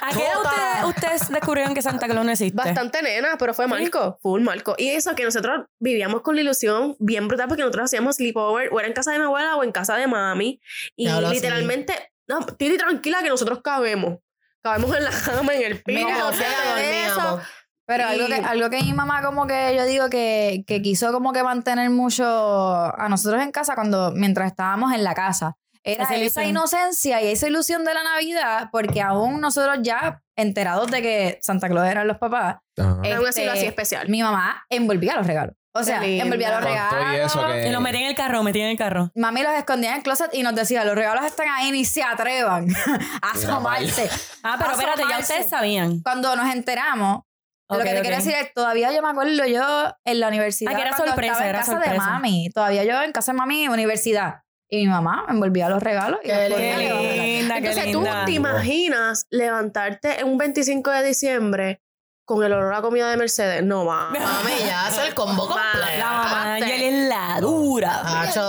¿A 0.00 0.12
qué 0.12 0.24
edad 0.24 0.86
ustedes, 0.86 1.20
ustedes 1.20 1.28
descubrieron 1.28 1.74
que 1.74 1.82
Santa 1.82 2.06
Claus 2.08 2.24
no 2.24 2.32
existe? 2.32 2.56
Bastante 2.56 3.02
nena, 3.02 3.36
pero 3.38 3.54
fue 3.54 3.66
Marco, 3.66 4.18
full 4.22 4.42
Marco. 4.42 4.74
Y 4.78 4.88
eso 4.88 5.14
que 5.14 5.24
nosotros 5.24 5.66
vivíamos 5.78 6.22
con 6.22 6.34
la 6.34 6.40
ilusión 6.40 6.96
bien 6.98 7.28
brutal 7.28 7.48
porque 7.48 7.62
nosotros 7.62 7.84
hacíamos 7.84 8.16
sleepover 8.16 8.70
o 8.72 8.78
era 8.80 8.88
en 8.88 8.94
casa 8.94 9.12
de 9.12 9.18
mi 9.18 9.24
abuela 9.24 9.56
o 9.56 9.64
en 9.64 9.72
casa 9.72 9.96
de 9.96 10.06
mami. 10.06 10.53
Y 10.96 11.08
literalmente, 11.08 12.12
no, 12.28 12.44
Titi, 12.46 12.76
tranquila 12.78 13.22
que 13.22 13.28
nosotros 13.28 13.60
cabemos. 13.62 14.18
Cabemos 14.62 14.96
en 14.96 15.04
la 15.04 15.10
cama, 15.10 15.54
en 15.54 15.62
el 15.72 15.82
piso. 15.82 16.06
Mira, 16.06 16.16
Como 16.18 16.28
o 16.28 16.32
sea. 16.32 17.46
Pero 17.86 18.04
Y- 18.04 18.06
algo 18.14 18.26
que, 18.28 18.34
algo 18.36 18.70
que 18.70 18.82
mi 18.82 18.92
mamá 18.94 19.22
como 19.22 19.46
que 19.46 19.74
yo 19.76 19.84
digo 19.84 20.08
que, 20.08 20.64
que 20.66 20.80
quiso 20.80 21.12
como 21.12 21.32
que 21.34 21.42
mantener 21.42 21.90
mucho 21.90 22.24
a 22.26 23.06
nosotros 23.10 23.42
en 23.42 23.52
casa 23.52 23.74
cuando 23.74 24.10
mientras 24.12 24.46
estábamos 24.50 24.94
en 24.94 25.04
la 25.04 25.14
casa. 25.14 25.56
Era 25.86 26.04
Esa 26.04 26.14
esa, 26.16 26.44
inocencia 26.46 27.20
y 27.20 27.26
esa 27.30 27.46
ilusión 27.46 27.84
de 27.84 27.92
la 27.92 28.02
Navidad, 28.02 28.70
porque 28.72 29.02
aún 29.02 29.38
nosotros 29.42 29.76
ya 29.82 30.22
enterados 30.34 30.90
de 30.90 31.02
que 31.02 31.38
Santa 31.42 31.68
Claus 31.68 31.86
eran 31.86 32.08
los 32.08 32.16
papás, 32.16 32.56
así 32.78 33.10
lo 33.12 33.28
Este, 33.28 33.50
hacía 33.50 33.68
especial. 33.68 34.08
mi 34.08 34.22
mamá 34.22 34.64
envolvía 34.70 35.14
los 35.16 35.26
regalos. 35.26 35.54
O 35.76 35.82
sea, 35.82 36.00
Qué 36.00 36.20
envolvía 36.20 36.52
los 36.52 36.62
regalos. 36.64 37.04
y 37.12 37.16
eso 37.16 37.46
que... 37.46 37.68
Y 37.68 37.72
lo 37.72 37.80
metí 37.80 37.98
en 37.98 38.06
el 38.06 38.14
carro, 38.14 38.42
metí 38.44 38.60
en 38.60 38.68
el 38.68 38.76
carro. 38.78 39.10
Mami 39.16 39.42
los 39.42 39.52
escondía 39.54 39.90
en 39.90 39.96
el 39.96 40.02
closet 40.04 40.30
y 40.32 40.42
nos 40.44 40.54
decía, 40.54 40.84
los 40.84 40.94
regalos 40.94 41.24
están 41.24 41.48
ahí, 41.50 41.72
ni 41.72 41.84
se 41.84 42.02
atrevan 42.02 42.68
a 43.22 43.30
asomarse. 43.32 44.08
Ah, 44.42 44.54
pero 44.58 44.70
espérate, 44.72 45.00
ya 45.00 45.06
Asomarse. 45.06 45.32
ustedes 45.32 45.50
sabían. 45.50 46.00
Cuando 46.02 46.34
nos 46.36 46.52
enteramos, 46.54 47.22
Ok, 47.66 47.78
lo 47.78 47.84
que 47.84 47.90
te 47.90 47.96
ok. 47.96 48.02
quiero 48.02 48.16
decir 48.18 48.34
es, 48.34 48.52
todavía 48.54 48.92
yo 48.92 49.00
me 49.02 49.08
acuerdo 49.08 49.46
yo 49.46 49.92
en 50.04 50.20
la 50.20 50.28
universidad. 50.28 50.72
Ah, 50.72 50.76
que 50.76 50.82
era 50.82 50.96
sorpresa, 50.96 51.32
estaba 51.32 51.44
en 51.44 51.48
era 51.50 51.58
casa 51.60 51.72
sorpresa. 51.72 51.92
de 51.92 51.98
mami. 51.98 52.50
Todavía 52.54 52.84
yo 52.84 53.02
en 53.02 53.10
casa 53.12 53.32
de 53.32 53.38
mami, 53.38 53.68
universidad. 53.68 54.42
Y 54.68 54.84
mi 54.86 54.88
mamá 54.92 55.24
me 55.28 55.34
envolvía 55.34 55.68
los 55.68 55.82
regalos. 55.82 56.20
Y 56.22 56.28
Qué 56.28 56.48
los 56.50 56.58
Qué 56.58 56.76
linda, 56.76 57.54
qué 57.54 57.58
Entonces 57.68 57.84
tú 57.92 58.00
linda. 58.02 58.24
te 58.26 58.32
imaginas 58.32 59.26
levantarte 59.30 60.20
en 60.20 60.28
un 60.28 60.38
25 60.38 60.90
de 60.90 61.02
diciembre 61.04 61.80
con 62.24 62.42
el 62.42 62.52
olor 62.52 62.72
a 62.74 62.80
comida 62.82 63.10
de 63.10 63.16
Mercedes. 63.16 63.62
No 63.62 63.84
va. 63.84 64.10
Mami, 64.10 64.58
ya 64.66 64.86
hace 64.86 65.06
el 65.08 65.14
combo 65.14 65.46
completo. 65.48 65.78
La 65.98 66.06
mamá. 66.10 66.54
Angel 66.54 66.82
es 66.82 67.08
la 67.08 67.40
dura. 67.40 68.02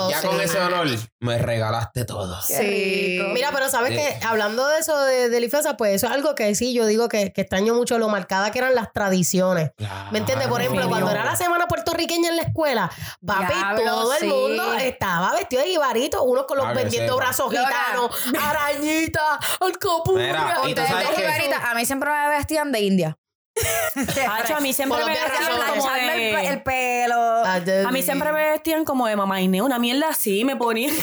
Ya 0.09 0.21
sí. 0.21 0.27
con 0.27 0.39
ese 0.41 0.59
olor 0.59 0.87
me 1.19 1.37
regalaste 1.39 2.05
todo. 2.05 2.37
Qué 2.47 2.53
Sí. 2.57 3.17
rico. 3.19 3.29
Mira, 3.33 3.49
pero 3.51 3.67
sabes 3.69 3.89
Sí. 3.91 3.95
que 3.97 4.25
hablando 4.25 4.67
de 4.67 4.79
eso 4.79 4.97
de, 5.05 5.29
de 5.29 5.39
Lifiasa, 5.39 5.75
pues 5.75 5.95
eso 5.95 6.05
es 6.07 6.13
algo 6.13 6.35
que 6.35 6.53
sí, 6.55 6.73
yo 6.73 6.85
digo 6.85 7.09
que, 7.09 7.33
que 7.33 7.41
extraño 7.41 7.73
mucho 7.73 7.97
lo 7.97 8.09
marcada 8.09 8.51
que 8.51 8.59
eran 8.59 8.75
las 8.75 8.93
tradiciones. 8.93 9.71
¿Me 10.11 10.19
entiendes? 10.19 10.47
Por 10.47 10.61
ejemplo, 10.61 10.87
cuando 10.87 11.09
era 11.11 11.25
la 11.25 11.35
semana 11.35 11.67
puertorriqueña 11.67 12.29
en 12.29 12.35
la 12.37 12.43
escuela, 12.43 12.91
papi, 13.25 13.53
Diablo, 13.53 13.83
todo 13.85 14.13
el 14.15 14.27
mundo 14.27 14.73
estaba 14.75 15.33
vestido 15.33 15.63
de 15.63 15.69
ibarito, 15.69 16.23
unos 16.23 16.45
con 16.45 16.57
los 16.57 16.65
Ah, 16.67 16.73
que 16.73 16.79
vendiendo 16.83 17.15
brazos 17.17 17.49
gitanos, 17.51 18.11
arañita, 18.41 19.39
alcapurria. 19.59 20.27
Mira, 20.27 20.57
y 20.63 20.73
tú 20.75 20.81
Ustedes 20.81 20.87
sabes 20.89 21.09
de 21.09 21.15
que- 21.15 21.21
Jibarita, 21.21 21.71
a 21.71 21.75
mí 21.75 21.85
siempre 21.85 22.09
me 22.11 22.29
vestían 22.29 22.71
de 22.71 22.79
india. 22.81 23.17
Hacho, 24.29 24.55
a 24.57 24.59
mí 24.59 24.73
siempre 24.73 24.99
me 25.05 25.11
vestían 25.11 25.45
como 25.47 25.83
Plancharme 25.85 26.29
el, 26.29 26.35
de... 26.35 26.47
el 26.47 26.61
pelo. 26.63 27.43
De- 27.63 27.85
A 27.85 27.91
mí 27.91 28.01
siempre 28.03 28.31
me 28.33 28.49
vestían 28.51 28.83
como 28.85 29.07
de 29.07 29.15
mamá 29.15 29.41
Inés, 29.41 29.61
una 29.61 29.79
mierda 29.79 30.09
así, 30.09 30.43
me 30.43 30.55
ponían, 30.55 30.93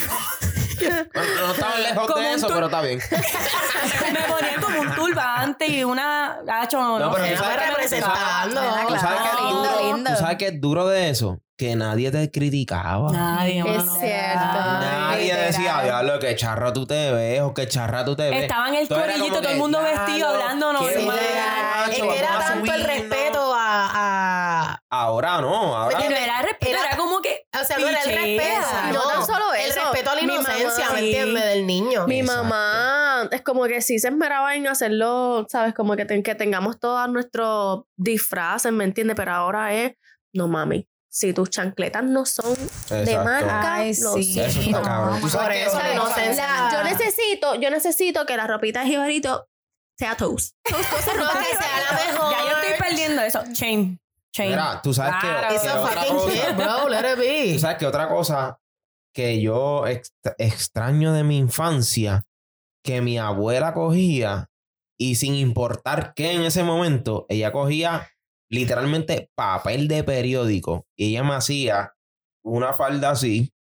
No, 0.90 1.46
no 1.46 1.52
estaba 1.52 1.78
lejos 1.78 2.06
Como 2.06 2.20
de 2.20 2.32
eso, 2.34 2.48
pero 2.48 2.66
está 2.66 2.80
bien. 2.82 3.00
me 4.12 4.20
ponían 4.32 4.60
como 4.60 4.80
un 4.80 4.94
turbante 4.94 5.66
y 5.66 5.84
una... 5.84 6.38
Hacho, 6.48 6.80
no, 6.80 6.98
No, 6.98 7.12
pero 7.12 7.24
sé. 7.26 7.32
tú 7.34 7.38
sabes 7.42 7.58
que- 7.58 7.66
representando. 7.70 8.60
¿Tú 8.88 8.96
sabes 8.98 9.20
qué 9.20 9.28
es 9.28 9.34
Lindo, 9.44 9.62
duro? 9.62 9.92
lindo. 9.94 10.10
¿Tú 10.10 10.16
sabes 10.18 10.36
qué 10.38 10.46
es 10.48 10.60
duro 10.60 10.86
de 10.88 11.10
eso? 11.10 11.38
Que 11.56 11.76
nadie 11.76 12.10
te 12.10 12.28
criticaba. 12.30 13.12
Nadie, 13.12 13.60
Es 13.60 13.64
mano. 13.64 13.94
cierto. 14.00 14.38
Nadie 14.58 15.24
literal. 15.24 15.46
decía, 15.46 15.80
diablo, 15.84 16.18
que 16.18 16.34
charro 16.34 16.72
tú 16.72 16.86
te 16.86 17.12
ves 17.12 17.40
o 17.42 17.54
que 17.54 17.68
charra 17.68 18.04
tú 18.04 18.16
te 18.16 18.30
ves. 18.30 18.42
Estaba 18.42 18.68
en 18.68 18.74
el 18.76 18.88
corillito, 18.88 19.26
todo 19.36 19.40
el 19.42 19.46
que, 19.48 19.54
mundo 19.54 19.80
vestido, 19.82 20.16
"Diablo, 20.16 20.42
hablando 20.42 20.72
normal". 20.72 20.90
Es 21.90 22.00
que 22.00 22.18
era 22.18 22.38
tanto 22.38 22.72
el 22.72 22.82
subirnos". 22.82 22.86
respeto 23.08 23.54
a, 23.54 23.90
a- 23.94 24.78
Ahora 24.90 25.40
no, 25.40 25.76
ahora. 25.76 25.98
Pero 26.00 26.16
era 26.16 26.42
respeto, 26.42 26.72
Era- 26.78 26.90
que... 26.90 26.91
O 27.61 27.64
sea, 27.64 27.78
no 27.78 27.87
era 27.88 28.00
el 28.02 28.09
respeto. 28.09 28.66
No 28.94 29.09
tan 29.09 29.26
solo 29.26 29.52
El 29.54 29.71
eso. 29.71 29.80
respeto 29.80 30.11
a 30.11 30.14
la 30.14 30.23
Mi 30.23 30.35
inocencia, 30.35 30.85
mamá- 30.87 30.92
¿me 30.94 31.00
Sí. 31.00 31.06
entiendes? 31.06 31.44
Del 31.44 31.66
niño. 31.66 32.06
Mi 32.06 32.21
Exacto. 32.21 32.44
mamá 32.44 33.28
es 33.30 33.42
como 33.42 33.64
que 33.64 33.82
sí 33.82 33.99
se 33.99 34.09
esmeraba 34.09 34.54
en 34.56 34.66
hacerlo, 34.68 35.47
¿sabes? 35.50 35.75
Como 35.75 35.94
que, 35.97 36.04
ten- 36.06 36.23
que 36.23 36.35
tengamos 36.35 36.80
todos 36.80 37.09
nuestros 37.11 37.82
disfraces, 37.97 38.73
¿me 38.73 38.85
entiendes? 38.85 39.16
Pero 39.16 39.32
ahora 39.32 39.75
es, 39.75 39.92
no 40.32 40.49
mami, 40.49 40.88
si 41.11 41.35
tus 41.35 41.50
chancletas 41.50 42.02
no 42.04 42.25
son 42.25 42.54
de 42.88 43.18
marca, 43.18 43.75
Ay, 43.75 43.92
lo 44.00 44.14
sí. 44.14 44.40
Eso 44.40 44.61
está 44.61 44.78
No, 44.78 44.82
cabrón. 44.82 45.21
¿Tú 45.21 45.28
sabes 45.28 45.47
por 45.47 45.56
eso 45.56 45.76
Otra 45.76 45.88
la 45.94 46.00
cosa- 46.00 46.11
inocencia. 46.25 46.47
La- 46.47 46.73
yo 46.73 46.85
necesito, 46.85 47.54
yo 47.56 47.71
necesito 47.71 48.25
que 48.25 48.37
la 48.38 48.47
ropita 48.47 48.80
de 48.80 48.87
Jibarito 48.87 49.47
sea 49.99 50.16
toast. 50.16 50.56
Toast, 50.64 50.88
No, 51.18 51.28
que 51.38 51.44
sea 51.44 51.80
la 51.90 52.12
mejor. 52.12 52.32
Ya 52.32 52.42
yo 52.50 52.59
estoy 52.59 52.78
perdiendo 52.88 53.21
eso. 53.23 53.42
Chain. 53.52 54.00
Mira, 54.38 54.80
tú 54.82 54.94
sabes 54.94 55.14
que, 55.20 55.26
Claro. 55.28 55.48
que 55.48 55.54
It's 55.54 55.66
a 55.66 55.80
otra 55.80 55.92
fucking 56.02 56.16
cosa- 56.16 56.32
shit, 56.32 56.56
bro. 56.56 56.88
Let 56.88 57.12
it 57.12 57.18
be. 57.18 57.52
Tú 57.54 57.58
sabes 57.58 57.76
que 57.78 57.86
otra 57.86 58.08
cosa 58.08 58.58
que 59.14 59.40
yo 59.42 59.86
extra- 59.86 60.34
extraño 60.38 61.12
de 61.12 61.22
mi 61.24 61.36
infancia, 61.38 62.22
que 62.84 63.00
mi 63.02 63.18
abuela 63.18 63.74
cogía 63.74 64.48
y 64.98 65.16
sin 65.16 65.34
importar 65.34 66.14
qué 66.14 66.32
en 66.32 66.42
ese 66.42 66.62
momento, 66.64 67.26
ella 67.28 67.52
cogía 67.52 68.08
literalmente 68.50 69.30
papel 69.34 69.88
de 69.88 70.04
periódico 70.04 70.86
y 70.96 71.10
ella 71.10 71.22
me 71.24 71.34
hacía 71.34 71.92
una 72.44 72.72
falda 72.72 73.10
así, 73.10 73.52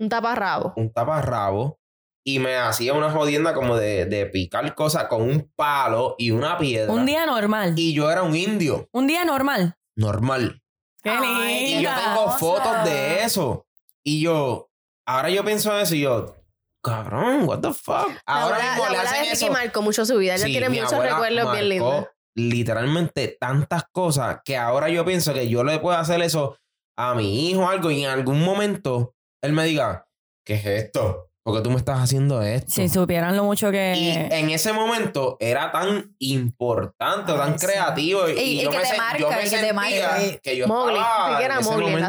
Un 0.00 0.08
taparrabo. 0.08 0.72
un 0.76 0.92
taparrabo 0.92 1.78
y 2.24 2.38
me 2.38 2.56
hacía 2.56 2.92
una 2.92 3.10
jodienda 3.10 3.54
como 3.54 3.76
de, 3.76 4.04
de 4.06 4.26
picar 4.26 4.74
cosas 4.74 5.04
con 5.08 5.22
un 5.22 5.50
palo 5.56 6.16
y 6.18 6.32
una 6.32 6.58
piedra. 6.58 6.92
Un 6.92 7.06
día 7.06 7.24
normal. 7.24 7.74
Y 7.76 7.94
yo 7.94 8.10
era 8.10 8.22
un 8.22 8.34
indio, 8.34 8.88
Un 8.92 9.06
día 9.06 9.24
normal. 9.24 9.76
Normal. 9.96 10.62
Qué 11.02 11.10
Ay, 11.10 11.74
Y 11.78 11.82
yo 11.82 11.90
tengo 11.94 12.30
fotos 12.38 12.84
de 12.84 13.22
eso. 13.24 13.66
Y 14.04 14.20
yo, 14.20 14.70
ahora 15.06 15.30
yo 15.30 15.44
pienso 15.44 15.72
en 15.74 15.82
eso 15.82 15.94
y 15.94 16.00
yo, 16.02 16.36
cabrón, 16.82 17.44
what 17.48 17.60
the 17.60 17.72
fuck. 17.72 18.08
La 18.08 18.22
Ahora 18.26 18.56
abuela, 18.56 18.70
mismo 18.70 18.84
la 18.84 18.90
le 18.90 18.98
hacen 19.08 19.24
eso. 19.24 19.50
marcó 19.52 19.82
mucho 19.82 20.04
su 20.06 20.16
vida. 20.18 20.34
Ella 20.36 20.46
Sí, 20.46 20.52
tiene 20.52 20.68
muchos 20.68 20.98
recuerdos 21.02 21.52
bien 21.52 21.68
lindos. 21.68 22.06
Literalmente 22.34 23.36
tantas 23.40 23.84
cosas 23.90 24.40
que 24.44 24.56
ahora 24.56 24.88
yo 24.90 25.04
pienso 25.04 25.32
que 25.32 25.48
yo 25.48 25.64
le 25.64 25.78
puedo 25.78 25.96
hacer 25.96 26.20
eso 26.22 26.58
a 26.98 27.14
mi 27.14 27.50
hijo 27.50 27.62
o 27.62 27.68
algo 27.68 27.90
y 27.90 28.04
en 28.04 28.10
algún 28.10 28.42
momento 28.42 29.14
él 29.42 29.52
me 29.52 29.64
diga, 29.64 30.06
¿qué 30.44 30.54
es 30.54 30.66
esto? 30.66 31.30
¿Por 31.46 31.54
qué 31.56 31.62
tú 31.62 31.70
me 31.70 31.76
estás 31.76 32.00
haciendo 32.00 32.42
esto? 32.42 32.72
Si 32.72 32.88
supieran 32.88 33.36
lo 33.36 33.44
mucho 33.44 33.68
Y 33.68 33.72
que... 33.72 34.28
en 34.32 34.50
ese 34.50 34.72
momento 34.72 35.36
era 35.38 35.70
tan 35.70 36.12
importante, 36.18 37.32
tan 37.32 37.56
sí. 37.56 37.64
creativo. 37.66 38.28
Y, 38.28 38.32
Y- 38.32 38.60
y 38.60 38.64
yo 38.64 38.70
que 38.72 38.78
me, 38.78 38.82
te 38.82 38.96
marca, 38.96 39.18
yo 39.18 39.30
me 39.30 39.46
y 39.46 39.50
que 39.50 39.56
te 39.58 39.72
marca. 39.72 40.16
que 40.42 40.56
yo 40.56 40.66
Mowgli, 40.66 40.96
estaba 40.96 41.28
sí 41.30 41.36
que 41.38 41.44
era 41.44 41.54
en 41.54 41.60
ese 41.60 41.70
Mowgli 41.70 41.86
en 41.86 41.92
la 41.92 42.00
La 42.00 42.08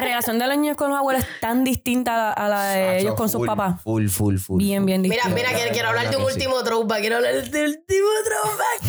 relación, 0.00 0.38
la 0.38 0.44
de 0.44 0.48
los 0.48 0.58
niños 0.58 0.76
con 0.76 0.90
los 0.90 0.98
abuelos 0.98 1.22
es 1.22 1.40
tan 1.40 1.62
distinta 1.62 2.32
a 2.32 2.48
la 2.48 2.64
de 2.70 2.84
Sacho, 2.84 2.98
ellos 2.98 3.14
con 3.14 3.28
sus 3.28 3.46
papás. 3.46 3.80
Full, 3.82 4.08
full, 4.08 4.38
full. 4.38 4.58
Bien, 4.58 4.84
bien 4.84 5.00
Mira, 5.02 5.14
distinta. 5.14 5.36
mira, 5.36 5.52
quiero, 5.56 5.70
quiero 5.72 5.88
hablar 5.90 6.10
de 6.10 6.16
un 6.16 6.24
que 6.26 6.32
sí. 6.32 6.38
último 6.38 6.64
throwback. 6.64 7.00
Quiero 7.00 7.16
hablar 7.18 7.48
del 7.48 7.68
último 7.78 8.08
throwback. 8.24 8.80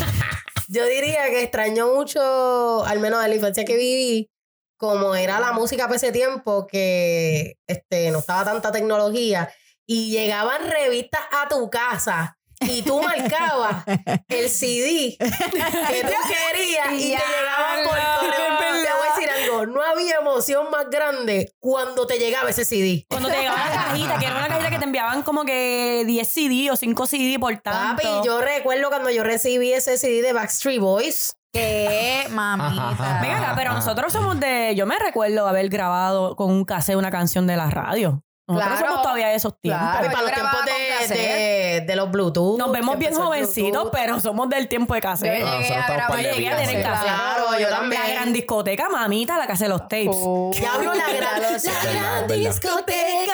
Yo 0.68 0.84
diría 0.84 1.26
que 1.26 1.44
extraño 1.44 1.94
mucho, 1.94 2.84
al 2.84 2.98
menos 2.98 3.22
de 3.22 3.28
la 3.28 3.34
infancia 3.36 3.64
que 3.64 3.76
viví, 3.76 4.28
como 4.76 5.14
era 5.14 5.40
la 5.40 5.52
música 5.52 5.84
para 5.84 5.96
ese 5.96 6.12
tiempo, 6.12 6.66
que 6.66 7.58
este, 7.66 8.10
no 8.10 8.18
estaba 8.18 8.44
tanta 8.44 8.72
tecnología, 8.72 9.50
y 9.86 10.10
llegaban 10.10 10.68
revistas 10.68 11.22
a 11.32 11.48
tu 11.48 11.70
casa. 11.70 12.36
Y 12.60 12.80
tú 12.82 13.02
marcabas 13.02 13.84
el 14.28 14.48
CD 14.48 15.16
que 15.18 15.26
tú 15.26 16.14
querías 16.26 16.92
y 16.94 16.96
te 16.96 17.10
Ya, 17.10 17.20
llegaban 17.20 17.84
por 17.84 17.92
correo. 17.92 18.56
Te 18.58 18.92
voy 18.92 19.08
a 19.08 19.14
decir 19.14 19.30
algo, 19.30 19.66
no 19.66 19.82
había 19.82 20.16
emoción 20.16 20.70
más 20.70 20.88
grande 20.88 21.52
cuando 21.60 22.06
te 22.06 22.18
llegaba 22.18 22.48
ese 22.48 22.64
CD. 22.64 23.04
Cuando 23.10 23.28
te 23.28 23.36
llegaba 23.36 23.58
la 23.58 23.74
cajita, 23.74 24.18
que 24.18 24.24
era 24.26 24.38
una 24.38 24.48
cajita 24.48 24.70
que 24.70 24.78
te 24.78 24.84
enviaban 24.84 25.22
como 25.22 25.44
que 25.44 26.04
10 26.06 26.28
CD 26.28 26.70
o 26.70 26.76
5 26.76 27.06
CD 27.06 27.38
por 27.38 27.56
tanto. 27.58 28.02
Papi, 28.02 28.26
yo 28.26 28.40
recuerdo 28.40 28.88
cuando 28.88 29.10
yo 29.10 29.22
recibí 29.22 29.72
ese 29.72 29.98
CD 29.98 30.22
de 30.22 30.32
Backstreet 30.32 30.80
Boys. 30.80 31.35
Qué 31.52 32.26
mamita. 32.30 33.18
Venga 33.22 33.38
acá, 33.38 33.52
pero 33.56 33.72
nosotros 33.72 34.12
somos 34.12 34.38
de... 34.40 34.74
Yo 34.76 34.86
me 34.86 34.98
recuerdo 34.98 35.46
haber 35.46 35.68
grabado 35.68 36.36
con 36.36 36.50
un 36.50 36.64
cassette 36.64 36.96
una 36.96 37.10
canción 37.10 37.46
de 37.46 37.56
la 37.56 37.70
radio. 37.70 38.22
Nosotros 38.48 38.74
Claro, 38.78 38.86
somos 38.90 39.02
todavía 39.02 39.26
de 39.26 39.34
esos 39.34 39.60
tiempos. 39.60 39.82
claro. 39.82 39.96
Papi, 40.04 40.08
para 40.14 40.22
los 40.22 40.32
tiempos 40.32 40.56
con 40.56 40.64
de, 40.66 40.72
cassette. 41.00 41.18
de, 41.18 41.80
de 41.80 41.96
los 41.96 42.10
Bluetooth. 42.12 42.58
Nos 42.58 42.70
vemos 42.70 42.94
que 42.94 42.98
bien 43.00 43.12
empezó 43.12 43.22
el 43.22 43.26
jovencitos, 43.40 43.72
Bluetooth. 43.72 43.92
pero 43.92 44.20
somos 44.20 44.48
del 44.48 44.68
tiempo 44.68 44.94
de 44.94 45.00
cassette. 45.00 45.40
Yo 45.40 45.46
Ah, 45.48 45.50
llegué 45.58 45.62
nosotros 45.62 45.76
a 45.76 45.80
estamos 45.80 45.96
grabar- 45.96 46.08
par 46.08 46.22
de 46.22 46.32
llegué 46.32 46.48
a 46.48 46.56
tener 46.56 46.82
cassette. 46.84 47.08
Claro, 47.08 47.58
yo 47.58 47.68
también. 47.68 48.02
La 48.02 48.08
gran 48.14 48.32
discoteca, 48.32 48.88
mamita, 48.88 49.36
la 49.38 49.46
que 49.48 49.52
hace 49.52 49.68
los 49.68 49.80
tapes. 49.82 50.10
Oh. 50.12 50.52
Diablo, 50.54 50.94
la 50.94 51.08
gran, 51.12 51.40
Ya 51.60 51.72
la 51.72 51.92
gran 51.92 52.26
discoteca. 52.28 53.25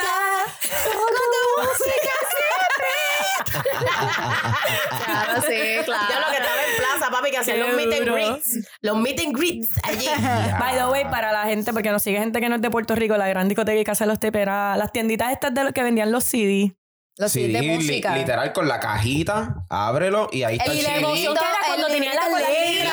Claro, 3.53 5.43
sí, 5.43 5.85
claro. 5.85 6.07
Yo 6.13 6.21
lo 6.21 6.27
que 6.31 6.37
estaba 6.39 6.61
en 6.63 6.77
plaza, 6.77 7.11
papi, 7.11 7.31
que 7.31 7.39
hacían 7.39 7.61
los 7.61 7.75
meet 7.75 7.93
and 7.93 8.09
greets. 8.11 8.69
Los 8.81 8.97
meet 8.97 9.21
and 9.21 9.37
greets 9.37 9.69
allí. 9.85 10.07
By 10.61 10.77
the 10.77 10.87
way, 10.87 11.05
para 11.05 11.33
la 11.33 11.45
gente, 11.45 11.73
porque 11.73 11.91
nos 11.91 12.03
sigue 12.03 12.19
gente 12.19 12.41
que 12.41 12.49
no 12.49 12.57
es 12.57 12.63
de 12.63 12.71
Puerto 12.71 12.95
Rico, 12.95 13.17
la 13.17 13.29
gran 13.29 13.49
discoteca 13.49 13.79
y 13.81 13.85
Casa 13.85 14.05
de 14.05 14.09
los 14.09 14.21
Tepe 14.21 14.41
era 14.43 14.77
las 14.77 14.93
tienditas 14.93 15.33
estas 15.33 15.53
de 15.55 15.65
los 15.65 15.73
que 15.73 15.83
vendían 15.83 16.11
los 16.13 16.25
CD. 16.25 16.75
Los 17.19 17.31
Sí, 17.31 17.41
CDs 17.43 17.53
de 17.53 17.61
li- 17.61 17.69
música. 17.77 18.17
literal 18.17 18.53
con 18.55 18.67
la 18.69 18.81
cajita, 18.81 19.67
ábrelo 19.69 20.31
y 20.33 20.45
ahí 20.45 20.57
está 20.57 20.73
el, 20.73 20.79
Y 20.79 20.83
la 20.83 20.89
CD. 20.89 20.99
emoción 21.01 21.35
que 21.35 21.41
era 21.45 21.59
cuando 21.67 21.87
el 21.89 21.93
tenía 21.93 22.15
la 22.15 22.29
librito, 22.29 22.91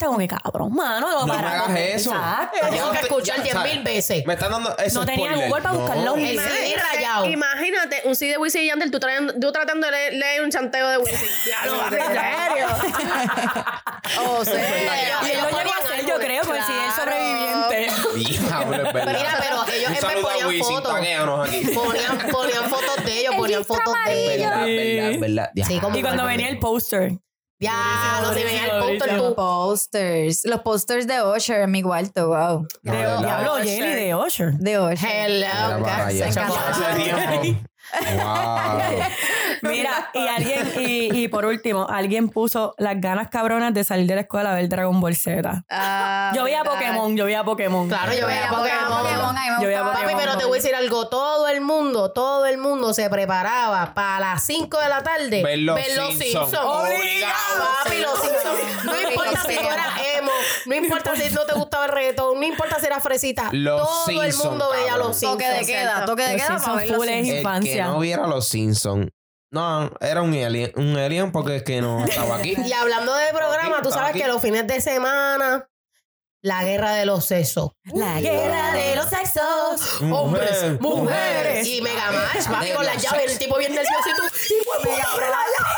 artista 0.00 0.06
como 0.06 0.18
que 0.18 0.28
cabrón, 0.28 0.74
mano. 0.74 1.10
No 1.10 1.26
me 1.26 1.34
hagas 1.34 1.70
eso. 1.78 2.10
Exacto. 2.10 2.58
Tengo 2.70 2.90
que 2.92 2.98
escuchar 2.98 3.36
Ya, 3.38 3.42
10 3.42 3.54
¿sabes? 3.54 3.74
mil 3.74 3.82
veces. 3.84 4.26
Me 4.26 4.34
están 4.34 4.50
dando 4.52 4.76
ese 4.78 4.94
No 4.98 5.06
tenía. 5.06 5.32
Google 5.34 5.50
para 5.62 5.72
buscar 5.72 5.96
los 5.98 6.16
El. 6.18 6.38
CD 6.38 6.74
rayado. 6.76 7.24
Imagínate 7.26 8.02
un 8.04 8.16
CD 8.16 8.32
de 8.32 8.38
Wisin 8.38 8.62
y 8.62 8.66
Yandel, 8.68 8.90
tú, 8.90 8.98
trayendo- 9.00 9.34
tú 9.40 9.52
tratando 9.52 9.86
de 9.86 9.92
leer, 9.92 10.12
leer 10.14 10.42
un 10.42 10.50
chanteo 10.50 10.88
de 10.88 10.98
Wisin. 10.98 11.18
Ya 11.50 11.66
lo 11.66 11.84
¿En 11.84 11.90
serio? 11.90 12.66
O 14.30 14.44
sea, 14.44 14.54
Y 14.54 15.30
él 15.30 15.38
lo 15.40 15.48
llegó 15.58 15.70
a 15.72 15.78
hacer, 15.84 16.06
yo 16.06 16.16
creo, 16.18 16.42
con 16.44 16.56
el 16.56 16.62
CD 16.64 16.80
del 16.80 16.92
sobreviviente. 16.92 18.40
Diablo, 18.40 18.76
es 18.88 18.92
verdad. 18.92 19.12
Mira, 19.18 19.36
pero 19.38 19.56
ellos 19.74 19.78
Un 19.78 19.84
en 19.86 19.92
vez 19.92 20.00
saludo 20.00 20.28
a 20.28 20.32
ponían 20.32 20.48
Wisin, 20.48 20.76
fotos. 20.76 20.92
taguéanos 20.94 21.48
aquí. 21.48 21.60
Ponían, 21.74 22.18
ponían 22.30 22.70
fotos 22.70 23.04
de 23.04 23.18
ellos, 23.20 23.32
El 23.32 23.38
ponían 23.38 23.60
disco 23.60 23.74
fotos 23.74 23.94
de 24.06 24.34
ellos. 24.34 24.50
Verdad, 24.50 24.64
Sí. 24.64 24.76
verdad, 24.76 25.20
verdad. 25.20 25.50
Sí, 25.66 25.78
como- 25.80 25.96
Y 25.98 26.02
cuando 26.02 26.24
venía 26.26 26.48
el 26.48 26.58
póster. 26.58 27.12
Ya, 27.60 28.20
no 28.22 28.32
se 28.32 28.42
veía 28.42 28.64
el 28.64 28.82
póster 28.82 29.18
Los 29.18 29.34
posters. 29.34 30.44
Los 30.46 30.60
posters 30.62 31.06
de 31.06 31.22
Usher 31.22 31.60
en 31.60 31.70
mi 31.70 31.82
cuarto, 31.82 32.28
wow. 32.28 32.66
No, 32.82 32.92
De-. 32.92 32.98
Diablo, 32.98 33.54
Usher. 33.56 33.66
Jelly 33.66 33.94
de 34.06 34.14
Usher. 34.14 34.52
De 34.54 34.80
Usher. 34.80 35.10
Hello, 35.10 35.82
para 35.82 36.06
allá. 36.06 37.60
Wow. 38.14 38.70
Mira, 39.62 40.10
y 40.14 40.26
alguien, 40.26 40.72
y, 40.78 41.24
y 41.24 41.28
por 41.28 41.44
último, 41.44 41.86
alguien 41.88 42.28
puso 42.30 42.74
las 42.78 43.00
ganas 43.00 43.28
cabronas 43.28 43.74
de 43.74 43.84
salir 43.84 44.06
de 44.06 44.14
la 44.14 44.20
escuela 44.22 44.52
a 44.52 44.54
ver 44.54 44.68
Dragon 44.68 44.98
Ball 45.00 45.14
Z. 45.14 45.64
Ah, 45.68 46.32
Yo 46.34 46.44
veía. 46.44 46.60
Pokémon, 46.64 47.16
yo 47.16 47.24
veía 47.24 47.42
Pokémon. 47.44 47.88
Claro, 47.88 48.12
yo 48.12 48.26
veía 48.26 48.48
Pokémon, 48.48 48.88
Pokémon. 48.88 49.36
Yo 49.60 49.66
veía 49.66 49.82
gustaba 49.82 50.04
Papi, 50.04 50.14
pero 50.16 50.36
te 50.38 50.44
voy 50.44 50.58
a 50.58 50.62
decir 50.62 50.74
algo. 50.74 51.08
Todo 51.08 51.48
el 51.48 51.60
mundo, 51.60 52.12
todo 52.12 52.46
el 52.46 52.58
mundo 52.58 52.92
se 52.94 53.10
preparaba 53.10 53.92
para 53.94 54.20
las 54.20 54.44
5 54.44 54.78
de 54.78 54.88
la 54.88 55.02
tarde 55.02 55.42
Ver 55.42 55.58
los 55.60 55.78
Simpsons. 56.14 56.54
Obligado. 56.54 57.68
Papi, 57.84 57.98
los 57.98 58.18
Simpsons. 58.20 58.84
No 58.84 59.00
importa 59.00 59.40
si 59.42 59.56
tú 59.56 59.66
eras 59.66 59.88
emo, 60.16 60.30
no 60.66 60.74
importa 60.74 61.16
si 61.16 61.30
no 61.34 61.42
te 61.44 61.54
gustaba 61.54 61.86
el 61.86 61.92
reggaetón, 61.92 62.38
no 62.40 62.46
importa 62.46 62.78
si 62.80 62.86
eras 62.86 63.02
fresita. 63.02 63.48
Los 63.52 64.04
todo 64.06 64.22
el 64.22 64.34
mundo 64.34 64.70
veía 64.70 64.90
cabrón. 64.92 65.08
los 65.08 65.16
Simpsons. 65.16 65.42
Toque 65.42 65.58
de 65.58 65.66
queda, 65.66 66.04
toque 66.04 66.22
de 66.22 66.32
Los 66.32 66.42
queda 66.42 66.58
Simpsons 66.58 66.96
full 66.96 67.08
es 67.08 67.26
Simpsons. 67.26 67.42
Que 67.86 67.90
no 67.92 67.98
viera 68.00 68.26
los 68.26 68.48
Simpsons. 68.48 69.08
No, 69.52 69.90
era 70.00 70.22
un 70.22 70.32
alien, 70.32 70.72
un 70.76 70.96
alien 70.96 71.32
porque 71.32 71.56
es 71.56 71.62
que 71.64 71.80
no 71.80 72.04
estaba 72.06 72.36
aquí. 72.36 72.54
Y 72.56 72.72
hablando 72.72 73.14
de 73.14 73.28
programa, 73.32 73.82
tú 73.82 73.90
sabes 73.90 74.10
aquí. 74.10 74.20
que 74.22 74.28
los 74.28 74.40
fines 74.40 74.66
de 74.66 74.80
semana, 74.80 75.66
la 76.42 76.64
guerra 76.64 76.92
de 76.94 77.04
los 77.04 77.24
sexos. 77.24 77.72
La 77.92 78.20
guerra 78.20 78.72
de 78.72 78.96
los 78.96 79.06
sexos. 79.06 80.00
Mujer, 80.02 80.80
mujeres. 80.80 81.66
Y 81.66 81.82
Mega 81.82 82.10
Match, 82.12 82.46
papi, 82.48 82.66
De 82.68 82.74
con 82.74 82.86
las 82.86 83.02
llaves, 83.02 83.32
el 83.32 83.38
tipo 83.38 83.58
bien 83.58 83.74
nervioso 83.74 84.08
y 84.08 84.16
tú, 84.16 84.22
¡hijo 84.54 84.84
de 84.84 85.02
abre 85.02 85.26
la 85.28 85.36
llave! 85.36 85.69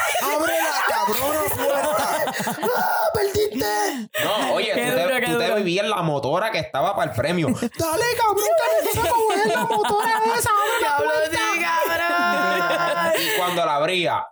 ¡Abre 0.73 0.79
la 0.79 0.95
cabrona 0.95 1.41
puerta! 1.55 2.33
¡Ah, 2.77 3.09
perdiste! 3.15 4.09
No, 4.25 4.55
oye, 4.55 4.73
Qué 4.75 4.85
tú, 4.91 4.97
te, 4.97 5.03
duro, 5.03 5.15
qué 5.21 5.27
tú 5.27 5.39
te 5.39 5.55
vivías 5.55 5.87
la 5.87 6.03
motora 6.03 6.51
que 6.51 6.59
estaba 6.59 6.95
para 6.97 7.11
el 7.11 7.17
premio. 7.17 7.49
Dale, 7.49 8.05
cabrón, 8.17 8.47
que 8.59 8.85
necesito 8.87 9.17
mover 9.17 9.47
la 9.47 9.65
motora 9.65 10.21
esa. 10.37 10.51
¡Diablo, 10.81 11.11
sí, 11.31 11.61
cabrón! 11.63 13.13
Y 13.21 13.39
cuando 13.39 13.65
la 13.67 13.75
abría, 13.77 14.27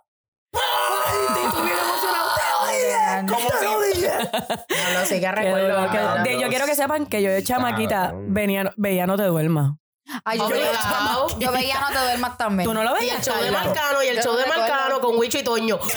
¿cómo 3.27 3.49
se 3.49 3.65
Diablo, 3.65 5.05
sí 5.05 5.15
que 5.15 5.19
Qué 5.21 5.31
recuerdo. 5.31 5.67
duro, 5.67 5.91
qué 5.91 5.97
duro. 5.97 6.07
cabrón. 6.09 6.23
De- 6.23 6.39
yo 6.39 6.47
quiero 6.49 6.65
que 6.65 6.75
sepan 6.75 7.05
que 7.05 7.21
yo 7.21 7.29
de 7.31 7.43
chamaquita 7.43 8.07
Cabrón. 8.07 8.33
venía, 8.33 8.71
veía 8.77 9.05
No 9.07 9.17
Te 9.17 9.23
Duermas. 9.23 9.71
Ay, 10.25 10.37
yo, 10.37 10.47
veía 11.51 11.79
No 11.79 11.87
te 11.91 11.99
duermas 11.99 12.37
también. 12.37 12.67
¿Tú 12.67 12.73
no 12.73 12.83
lo 12.83 12.95
Y 12.97 12.99
veías? 12.99 13.17
el 13.27 13.33
show 13.33 13.41
de? 13.43 13.51
Marcano, 13.51 14.03
y 14.03 14.07
el 14.07 14.15
Yo 14.17 14.21
show 14.23 14.33
no 14.33 14.39
de. 14.39 14.45
Marcano 14.47 14.99
con 15.01 15.17
Wicho 15.17 15.37
y 15.39 15.43
Toño. 15.43 15.79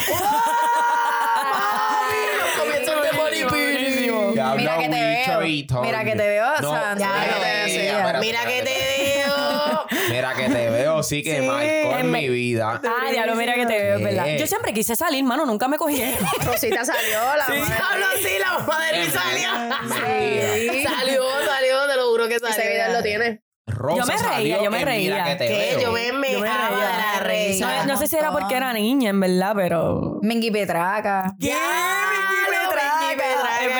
Mira 4.57 4.79
que 4.79 4.89
te 4.89 4.95
Wicho 4.95 5.39
veo. 5.39 5.47
y 5.47 5.63
Toño. 5.65 5.83
Mira 5.83 6.05
que 6.05 6.11
te 6.13 6.27
veo. 6.29 6.45
Ya, 6.61 6.95
mira 6.95 7.25
que 7.25 7.71
te 7.71 7.79
veo. 7.79 8.21
Mira 8.21 8.41
que 8.47 8.63
te 8.63 8.75
veo. 8.75 9.87
Mira 10.11 10.35
que 10.35 10.49
te 10.49 10.71
veo, 10.71 11.03
sí 11.03 11.23
que 11.23 11.41
Sí, 11.41 11.47
marcó 11.47 11.99
en 11.99 12.11
mi 12.11 12.29
vida. 12.29 12.81
Ah, 12.85 13.11
diablo, 13.11 13.35
mira 13.37 13.55
que 13.55 13.67
te 13.67 13.79
veo, 13.79 13.97
es 13.99 14.05
verdad. 14.05 14.27
Yo 14.39 14.47
siempre 14.47 14.73
quise 14.73 14.97
salir, 14.97 15.25
mano, 15.25 15.47
nunca 15.47 15.67
me 15.69 15.77
cogieron. 15.79 16.15
Rosita 16.45 16.85
salió, 16.85 17.19
la 17.37 17.47
madre. 17.49 18.23
Sí, 18.23 18.39
la 18.39 18.59
mamá 18.59 18.85
de 18.87 18.99
Luis 18.99 19.13
salía. 19.13 19.79
Mentira. 19.83 20.91
Salió, 20.91 21.23
salió, 21.47 21.87
te 21.89 21.97
lo 21.97 22.09
juro 22.11 22.29
que 22.29 22.39
salió. 22.39 22.57
Ese 22.57 22.69
video 22.69 22.93
lo 22.93 23.03
tiene. 23.03 23.41
Rosa 23.67 23.97
Yo 23.97 24.07
me 24.07 24.29
reía, 24.37 24.63
yo 24.63 24.71
me 24.71 24.85
reía. 24.85 25.37
que. 25.39 25.79
Yo 25.81 25.91
me 25.93 26.07
Yo 26.09 26.13
me 26.15 26.31
mejaba 26.41 26.77
de 27.15 27.21
reía. 27.21 27.67
la. 27.67 27.87
No, 27.87 27.95
no 27.95 27.99
sé 27.99 28.07
si 28.09 28.17
era 28.17 28.31
porque 28.31 28.57
era 28.57 28.73
niña, 28.73 29.11
en 29.11 29.21
verdad, 29.21 29.53
pero... 29.57 30.19
Mingui 30.23 30.51
Petraca. 30.51 31.35
¿Qué? 31.41 31.47
Vicky 31.49 32.51
Petraca, 32.51 33.11
Es 33.11 33.17
verdad, 33.17 33.63
es 33.63 33.75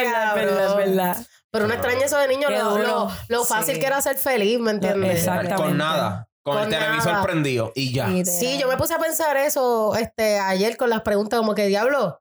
verdad, 0.47 0.69
es 0.71 0.77
verdad. 0.77 1.27
Pero 1.51 1.65
uno 1.67 1.75
extraña 1.75 2.05
eso 2.07 2.19
de 2.19 2.29
niño, 2.29 2.51
lo, 2.51 2.65
duro. 2.71 2.83
lo, 2.83 3.11
lo 3.29 3.45
fácil 3.45 3.75
Sí. 3.75 3.81
que 3.81 3.87
era 3.87 4.01
ser 4.01 4.17
feliz, 4.17 4.59
¿me 4.59 4.73
entiendes? 4.73 5.19
Exacto. 5.21 5.55
Con 5.55 5.77
nada. 5.77 6.27
Con, 6.43 6.55
Con 6.55 6.65
el 6.65 6.69
televisor 6.71 7.13
nada. 7.13 7.23
prendido 7.25 7.73
y 7.75 7.93
ya. 7.95 8.09
Sí, 8.25 8.59
yo 8.59 8.69
me 8.69 8.77
puse 8.77 8.93
a 8.95 8.99
pensar 8.99 9.37
eso 9.37 9.95
este, 9.97 10.39
ayer 10.39 10.77
con 10.77 10.91
las 10.91 11.03
preguntas, 11.03 11.39
como 11.39 11.55
que 11.55 11.67
diablo. 11.67 12.21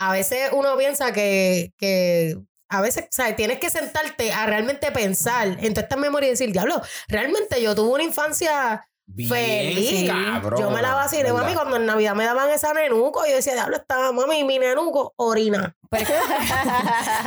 A 0.00 0.10
veces 0.12 0.50
uno 0.52 0.76
piensa 0.76 1.12
que, 1.12 1.72
que 1.78 2.36
a 2.68 2.80
veces, 2.80 3.06
¿sabes? 3.10 3.36
Tienes 3.36 3.58
que 3.58 3.70
sentarte 3.70 4.32
a 4.32 4.46
realmente 4.46 4.90
pensar 4.92 5.46
en 5.46 5.74
todas 5.74 5.84
estas 5.84 5.98
memorias 5.98 6.28
y 6.28 6.30
decir, 6.30 6.52
diablo, 6.52 6.80
realmente 7.08 7.60
yo 7.62 7.74
tuve 7.74 7.94
una 7.94 8.02
infancia 8.02 8.86
Bien, 9.06 9.28
feliz. 9.28 10.10
cabrón. 10.10 10.60
yo 10.60 10.70
me 10.70 10.80
la 10.82 10.94
vacilé, 10.94 11.24
¿verdad? 11.24 11.42
mami, 11.42 11.54
cuando 11.54 11.76
en 11.76 11.86
Navidad 11.86 12.14
me 12.14 12.24
daban 12.24 12.50
esa 12.50 12.72
nenuco, 12.72 13.24
yo 13.26 13.34
decía, 13.34 13.52
diablo, 13.54 13.76
estaba 13.76 14.12
mami, 14.12 14.44
mi 14.44 14.58
nenuco, 14.58 15.12
orina. 15.16 15.76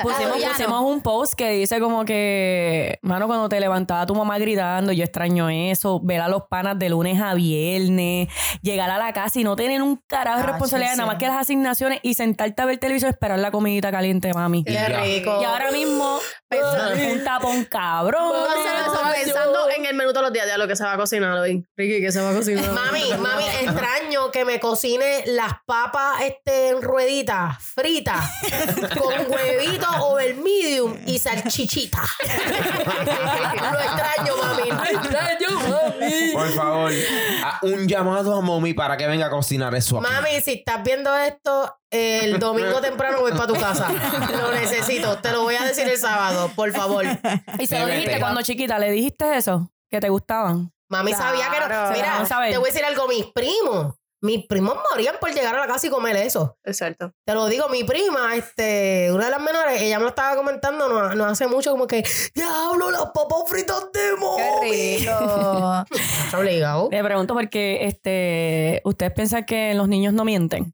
Pusimos, 0.03 0.19
Adoyano. 0.31 0.53
pusimos 0.53 0.81
un 0.81 1.01
post 1.01 1.33
que 1.35 1.51
dice 1.51 1.79
como 1.79 2.03
que, 2.03 2.99
mano, 3.01 3.27
cuando 3.27 3.47
te 3.47 3.59
levantaba 3.61 4.05
tu 4.05 4.13
mamá 4.13 4.37
gritando, 4.39 4.91
yo 4.91 5.03
extraño 5.05 5.49
eso, 5.49 6.01
ver 6.03 6.19
a 6.19 6.27
los 6.27 6.43
panas 6.49 6.77
de 6.77 6.89
lunes 6.89 7.21
a 7.21 7.33
viernes, 7.33 8.27
llegar 8.61 8.89
a 8.89 8.97
la 8.97 9.13
casa 9.13 9.39
y 9.39 9.45
no 9.45 9.55
tener 9.55 9.81
un 9.81 9.95
carajo 10.07 10.39
de 10.39 10.43
Ah, 10.43 10.47
responsabilidad, 10.47 10.91
sí, 10.93 10.97
nada 10.97 11.07
más 11.11 11.17
que 11.17 11.27
las 11.27 11.37
asignaciones 11.37 11.99
y 12.03 12.15
sentarte 12.15 12.61
a 12.61 12.65
ver 12.65 12.77
televisión 12.77 13.09
y 13.09 13.13
esperar 13.13 13.39
la 13.39 13.51
comidita 13.51 13.89
caliente, 13.91 14.33
mami. 14.33 14.65
Qué 14.65 14.87
rico. 14.89 15.39
Y 15.41 15.45
ahora 15.45 15.71
mismo, 15.71 16.19
Pensando- 16.49 17.13
un 17.13 17.23
tapón 17.23 17.63
cabrón. 17.65 18.33
Pensando 19.13 19.69
en 19.75 19.85
el 19.85 19.95
menú 19.95 20.11
todos 20.11 20.23
los 20.23 20.33
días, 20.33 20.45
ya 20.47 20.57
lo 20.57 20.67
que 20.67 20.75
se 20.75 20.83
va 20.83 20.93
a 20.93 20.97
cocinar 20.97 21.37
hoy. 21.37 21.65
Ricky, 21.77 22.01
¿qué 22.01 22.11
se 22.11 22.19
va 22.19 22.31
a 22.31 22.33
cocinar? 22.33 22.71
Mami, 22.73 23.03
mami, 23.19 23.43
extraño 23.61 24.31
que 24.31 24.43
me 24.45 24.59
cocine 24.59 25.23
las 25.27 25.53
papas 25.63 26.21
este, 26.23 26.69
en 26.69 26.81
rueditas, 26.81 27.55
fritas, 27.59 28.31
con 28.99 29.13
huevito 29.31 29.87
over 30.01 30.35
medium 30.37 30.97
y 31.05 31.19
salchichita. 31.19 32.01
Lo 32.23 33.79
extraño, 33.79 34.37
mami. 34.41 34.69
Lo 34.71 34.83
extraño, 34.83 35.49
mami. 35.69 36.31
Por 36.33 36.49
favor, 36.53 36.91
un 37.61 37.87
llamado 37.87 38.35
a 38.35 38.41
mommy 38.41 38.73
para 38.73 38.97
que 38.97 39.05
venga 39.05 39.27
a 39.27 39.29
cocinar 39.29 39.75
eso. 39.75 39.99
aquí. 39.99 40.11
Mami, 40.11 40.41
si 40.41 40.53
estás 40.53 40.83
viendo 40.83 41.15
esto, 41.15 41.77
el 41.91 42.39
domingo 42.39 42.81
temprano 42.81 43.21
voy 43.21 43.33
para 43.33 43.45
tu 43.45 43.53
casa. 43.53 43.87
Lo 44.31 44.51
necesito. 44.51 45.19
Te 45.19 45.31
lo 45.31 45.43
voy 45.43 45.55
a 45.55 45.63
decir 45.63 45.87
el 45.87 45.97
sábado, 45.99 46.51
por 46.55 46.71
favor. 46.71 47.05
Y 47.59 47.67
se 47.67 47.77
lo 47.79 47.85
dijiste 47.85 48.19
cuando 48.19 48.41
chiquita, 48.41 48.79
¿le 48.79 48.89
dijiste 48.89 49.37
eso? 49.37 49.71
Que 49.91 49.99
te 49.99 50.09
gustaban. 50.09 50.71
Mami 50.89 51.13
sabía 51.13 51.50
que 51.50 51.60
no. 51.60 51.91
Mira, 51.91 52.23
te 52.50 52.58
voy 52.58 52.69
a 52.69 52.71
decir 52.71 52.86
algo. 52.86 53.08
Mis 53.08 53.26
primos, 53.34 53.95
mis 54.21 54.47
primos 54.47 54.76
morían 54.91 55.15
por 55.19 55.32
llegar 55.32 55.56
a 55.56 55.60
la 55.60 55.67
casa 55.67 55.88
y 55.88 55.89
comer 55.89 56.15
eso. 56.15 56.58
Es 56.63 56.78
cierto. 56.78 57.13
Te 57.26 57.34
lo 57.34 57.47
digo, 57.47 57.69
mi 57.69 57.84
prima, 57.84 58.36
este, 58.36 59.12
una 59.12 59.26
de 59.26 59.32
las 59.32 59.41
menores, 59.41 59.82
ella 59.82 59.97
me 60.00 60.04
lo 60.04 60.10
estaba 60.10 60.36
comentando 60.36 60.88
no, 60.88 61.13
no 61.13 61.26
hace 61.26 61.47
mucho, 61.47 61.71
como 61.71 61.88
que, 61.88 62.04
diablo, 62.34 62.89
los 62.89 63.10
papas 63.13 63.43
fritos 63.47 63.91
de 63.91 64.15
mo. 64.17 64.36
Qué 64.38 65.00
rico. 65.00 65.86
Está 66.26 66.39
obligado. 66.39 66.89
Le 66.91 67.04
pregunto 67.04 67.34
porque 67.34 67.86
este, 67.86 68.82
ustedes 68.86 69.12
piensan 69.13 69.45
que 69.45 69.73
los 69.73 69.88
niños 69.88 70.13
no 70.13 70.26
mienten. 70.26 70.73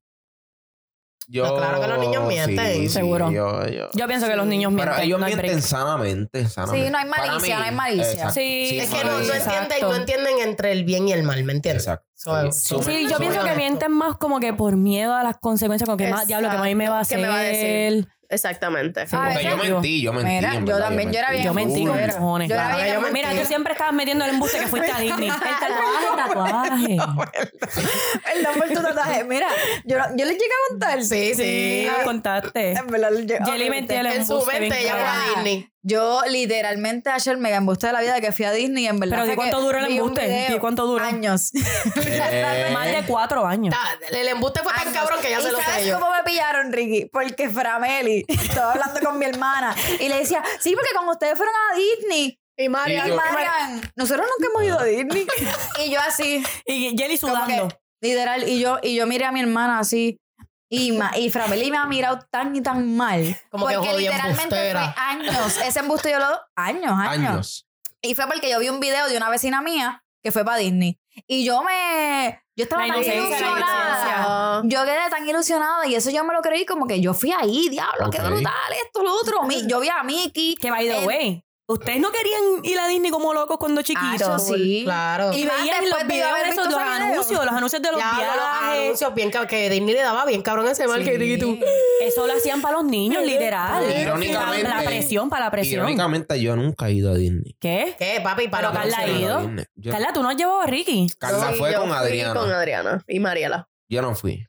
Yo, 1.27 1.43
Pues 1.47 1.61
claro 1.61 1.81
que 1.81 1.87
los 1.87 1.99
niños 1.99 2.27
mienten. 2.27 2.73
sí, 2.73 2.79
sí, 2.81 2.89
Seguro. 2.89 3.31
yo- 3.31 3.65
yo- 3.67 3.87
Yo 3.93 4.07
pienso 4.07 4.27
que 4.27 4.35
los 4.35 4.45
niños 4.45 4.73
Pero 4.75 4.85
mienten. 4.91 5.05
ellos 5.05 5.19
no 5.19 5.25
mienten 5.25 5.47
break. 5.51 5.61
sanamente, 5.63 6.47
sanamente. 6.49 6.85
Sí, 6.87 6.91
no 6.91 6.97
hay 6.97 7.05
malicia, 7.07 7.39
mí, 7.55 7.61
no 7.61 7.65
hay 7.69 7.75
malicia. 7.75 8.11
exacto. 8.11 8.33
Sí, 8.33 8.79
Es 8.79 8.89
que 8.89 9.03
no, 9.05 9.19
entienden, 9.19 9.81
no 9.81 9.95
entienden 9.95 10.33
entre 10.41 10.71
el 10.73 10.83
bien 10.83 11.07
y 11.07 11.13
el 11.13 11.23
mal, 11.23 11.43
¿me 11.43 11.53
entiendes? 11.53 11.83
Exacto. 11.83 12.05
So- 12.15 12.51
Sí. 12.51 12.67
so- 12.69 12.83
Sí, 12.83 13.03
yo 13.03 13.11
so- 13.11 13.17
pienso 13.19 13.43
que 13.43 13.55
mienten 13.55 13.91
más 13.91 14.17
como 14.17 14.39
que 14.39 14.53
por 14.53 14.75
miedo 14.77 15.13
a 15.15 15.23
las 15.23 15.37
consecuencias, 15.37 15.85
como 15.87 15.97
que 15.97 16.09
más, 16.09 16.27
diablo, 16.27 16.49
que 16.49 16.57
mami 16.57 16.75
me 16.75 16.89
va 16.89 16.99
a 16.99 17.05
¿Qué 17.05 17.15
hacer. 17.15 17.19
me 17.19 17.27
va 17.27 17.39
a 17.39 17.41
decir? 17.43 18.07
Exactamente. 18.33 19.01
A 19.01 19.05
Porque 19.05 19.27
veces- 19.27 19.43
yo 19.43 19.57
mentí, 19.57 20.01
yo 20.01 20.13
mentí. 20.13 20.31
Mira, 20.31 20.53
en 20.55 20.59
yo 20.65 20.73
verdad, 20.73 20.87
también, 20.87 21.11
yo 21.11 21.19
era 21.19 21.31
bien 21.31 21.43
Yo 21.43 21.53
mentí 21.53 21.85
con 21.85 21.99
cojones. 21.99 22.49
Yo 22.49 22.55
era 22.55 22.63
Claro, 22.65 22.81
bien 22.83 22.93
yo 22.95 23.01
mentí. 23.01 23.13
Mira, 23.13 23.41
tú 23.41 23.47
siempre 23.47 23.73
estabas 23.73 23.93
metiendo 23.93 24.25
el 24.25 24.31
embuste 24.31 24.59
que 24.59 24.67
fuiste 24.67 24.91
a 24.91 24.99
Disney. 24.99 25.29
El 25.29 25.35
tatuaje, 25.35 26.97
tatuaje. 26.97 26.97
Perdón 28.23 28.53
por 28.57 28.67
tu 28.69 28.81
tatuaje. 28.81 29.23
Mira, 29.23 29.47
yo, 29.85 29.97
yo 30.15 30.25
les 30.25 30.33
llegué 30.33 30.45
a 30.45 30.69
contar. 30.69 31.03
Sí, 31.03 31.33
sí. 31.35 31.43
Sí, 31.43 31.87
contaste. 32.03 32.71
En 32.73 32.87
verdad, 32.87 33.11
llegué- 33.11 33.39
Jelly 33.45 33.65
ok, 33.65 33.69
mentía 33.69 33.99
el 34.01 34.05
En 34.07 34.25
su 34.25 34.33
embuste 34.33 34.59
mente 34.59 34.81
ella 34.81 34.95
fue 34.95 35.01
a 35.07 35.35
Disney. 35.35 35.69
Yo 35.85 36.21
literalmente 36.29 37.09
ayer 37.09 37.35
me 37.37 37.53
embuste 37.53 37.87
de 37.87 37.93
la 37.93 37.99
vida 38.01 38.13
de 38.13 38.21
que 38.21 38.31
fui 38.31 38.45
a 38.45 38.51
Disney 38.53 38.85
y 38.85 38.87
en 38.87 38.99
verdad 38.99 39.17
Pero 39.17 39.23
di 39.23 39.29
fue 39.31 39.35
cuánto 39.35 39.61
duró 39.61 39.79
el 39.79 39.85
embuste, 39.91 40.47
di 40.49 40.57
cuánto 40.59 40.85
duró. 40.87 41.03
Años. 41.03 41.51
Más 42.73 42.85
de 42.85 43.03
cuatro 43.07 43.45
años. 43.45 43.75
Ta- 43.75 44.17
El 44.17 44.27
embuste 44.29 44.61
fue 44.63 44.71
tan 44.73 44.87
Años. 44.87 44.93
cabrón 44.97 45.19
que 45.21 45.29
ya 45.29 45.39
¿Y 45.39 45.43
se 45.43 45.51
lo 45.51 45.59
sabes 45.59 45.83
sé 45.83 45.89
yo. 45.89 45.99
cómo 45.99 46.11
me 46.11 46.23
pillaron, 46.23 46.71
Ricky? 46.71 47.05
Porque 47.11 47.49
Frameli 47.49 48.25
estaba 48.29 48.71
hablando 48.73 48.99
con 49.01 49.19
mi 49.19 49.25
hermana 49.25 49.75
y 49.99 50.07
le 50.07 50.17
decía, 50.19 50.41
sí, 50.59 50.73
porque 50.73 50.89
cuando 50.93 51.11
ustedes 51.11 51.35
fueron 51.37 51.53
a 51.53 51.75
Disney, 51.77 52.39
Y 52.57 52.69
María. 52.69 53.07
Y 53.07 53.11
Marian, 53.11 53.81
nosotros 53.95 54.25
nunca 54.27 54.49
hemos 54.51 54.63
ido 54.63 54.79
a 54.79 54.83
Disney. 54.85 55.27
y 55.85 55.91
yo 55.91 55.99
así, 55.99 56.43
Y 56.65 56.95
Jelly 56.97 57.17
sudando. 57.17 57.67
que, 57.67 58.07
literal, 58.07 58.47
y 58.47 58.59
yo, 58.59 58.79
y 58.81 58.95
yo 58.95 59.05
miré 59.07 59.25
a 59.25 59.31
mi 59.31 59.41
hermana 59.41 59.79
así. 59.79 60.17
Y, 60.75 60.91
ma, 60.93 61.11
y 61.15 61.29
Frameli 61.29 61.69
me 61.69 61.77
ha 61.77 61.85
mirado 61.85 62.19
tan 62.31 62.55
y 62.55 62.61
tan 62.61 62.95
mal. 62.97 63.37
Como 63.51 63.67
que 63.67 63.75
porque 63.75 63.95
literalmente 63.97 64.41
embustera. 64.41 64.91
fue 64.93 65.03
años. 65.03 65.57
Ese 65.63 65.79
embuste 65.79 66.09
yo 66.11 66.17
lo... 66.17 66.25
Años, 66.55 66.91
años. 66.97 67.29
años. 67.29 67.67
Y 68.01 68.15
fue 68.15 68.25
porque 68.25 68.49
yo 68.49 68.57
vi 68.59 68.69
un 68.69 68.79
video 68.79 69.07
de 69.07 69.15
una 69.15 69.29
vecina 69.29 69.61
mía 69.61 70.03
que 70.23 70.31
fue 70.31 70.43
para 70.43 70.57
Disney. 70.57 70.99
Y 71.27 71.45
yo 71.45 71.61
me... 71.61 72.41
Yo 72.55 72.63
estaba 72.63 72.87
La 72.87 72.93
tan 72.93 73.03
inocencia, 73.03 73.39
la 73.39 73.47
ilusionada. 73.47 74.61
Yo 74.65 74.83
quedé 74.85 75.09
tan 75.09 75.27
ilusionada 75.27 75.87
y 75.87 75.95
eso 75.95 76.09
yo 76.11 76.23
me 76.23 76.33
lo 76.33 76.41
creí 76.41 76.65
como 76.65 76.85
que 76.87 77.01
yo 77.01 77.13
fui 77.13 77.31
ahí, 77.31 77.67
diablo, 77.69 78.09
qué 78.11 78.19
Ok. 78.21 78.27
brutal, 78.27 78.53
esto, 78.85 79.03
lo 79.03 79.13
otro. 79.13 79.43
Mi- 79.43 79.67
Yo 79.67 79.79
vi 79.79 79.89
a 79.89 80.03
Mickey. 80.03 80.55
Que 80.55 80.69
by 80.71 80.85
the 80.87 80.97
en- 80.99 81.05
way, 81.07 81.45
ustedes 81.73 81.99
no 81.99 82.11
querían 82.11 82.41
ir 82.63 82.79
a 82.79 82.87
Disney 82.87 83.11
como 83.11 83.33
locos 83.33 83.57
cuando 83.57 83.81
Ah, 83.81 83.83
chiquitos. 83.83 84.21
eso 84.21 84.39
sí. 84.55 84.81
Claro. 84.83 85.31
Y 85.33 85.45
veían 85.45 85.89
los 85.89 85.99
de 85.99 86.05
videos 86.05 86.29
haber 86.31 86.47
esos, 86.47 86.65
los 86.69 86.77
anuncios, 86.79 87.45
los 87.45 87.53
anuncios 87.53 87.81
de 87.81 87.91
los 87.91 87.99
Ya, 87.99 88.05
los 88.11 88.17
viajes. 88.17 88.81
anuncios 88.83 89.13
bien 89.13 89.31
que 89.49 89.69
Disney 89.69 89.93
le 89.93 90.01
daba 90.01 90.25
bien 90.25 90.41
cabrón 90.41 90.67
ese 90.67 90.87
marketing 90.87 91.35
y 91.35 91.37
tú. 91.37 91.59
Eso 92.01 92.25
lo 92.27 92.33
hacían 92.33 92.61
para 92.61 92.75
los 92.77 92.85
niños, 92.85 93.23
literal. 93.23 93.83
Irónicamente- 93.89 94.69
La 94.69 94.81
presión, 94.83 95.29
para 95.29 95.45
la 95.45 95.51
presión. 95.51 95.81
Irónicamente, 95.81 96.41
yo 96.41 96.55
nunca 96.55 96.87
he 96.87 96.93
ido 96.93 97.11
a 97.11 97.15
Disney. 97.15 97.55
¿Qué? 97.59 97.95
¿Qué, 97.97 98.19
papi? 98.23 98.47
Para 98.47 98.71
Pero 98.71 98.81
Carla 98.81 98.97
ha 98.99 99.07
ido. 99.07 99.51
Carla, 99.91 100.13
tú 100.13 100.23
no 100.23 100.29
has 100.29 100.35
llevado 100.37 100.61
a 100.61 100.65
Ricky. 100.65 101.07
Carla 101.17 101.49
sí, 101.51 101.55
fue 101.57 101.71
yo 101.71 101.79
con 101.79 101.89
fui 101.89 101.97
Adriana. 101.97 102.33
Con 102.39 102.51
Adriana 102.51 103.03
y 103.07 103.19
Mariela. 103.19 103.67
Yo 103.89 104.01
no 104.01 104.15
fui. 104.15 104.47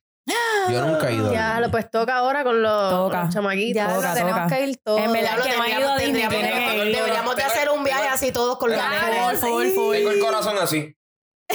Yo 0.71 0.87
nunca 0.87 1.11
he 1.11 1.15
ido. 1.15 1.33
Ya, 1.33 1.61
lo 1.61 1.71
pues 1.71 1.91
toca 1.91 2.17
ahora 2.17 2.43
con 2.45 2.63
los, 2.63 2.91
Toca. 2.91 3.17
con 3.17 3.25
los 3.27 3.35
chamaquitos. 3.35 3.75
Ya 3.75 3.95
Toca, 3.95 4.15
tenemos 4.15 4.43
toca. 4.45 4.57
que 4.57 4.67
ir 4.67 4.77
todos. 4.83 5.01
En 5.01 5.13
verdad 5.13 5.43
que 5.43 5.57
no 5.57 5.63
ha 5.63 5.69
ido 5.71 5.93
a 5.93 5.99
Disney. 5.99 6.23
Deberíamos 6.93 7.37
de 7.37 7.43
hacer 7.43 7.69
un 7.71 7.85
viaje 7.85 8.09
así 8.09 8.33
todos 8.33 8.59
con 8.59 8.71
los 8.71 8.81
Tengo- 8.81 8.91
nenes. 8.95 9.41
Full, 9.41 9.51
full, 9.51 9.69
full. 9.75 9.97
Tengo 9.97 10.11
el 10.11 10.19
corazón 10.21 10.57
así. 10.61 10.95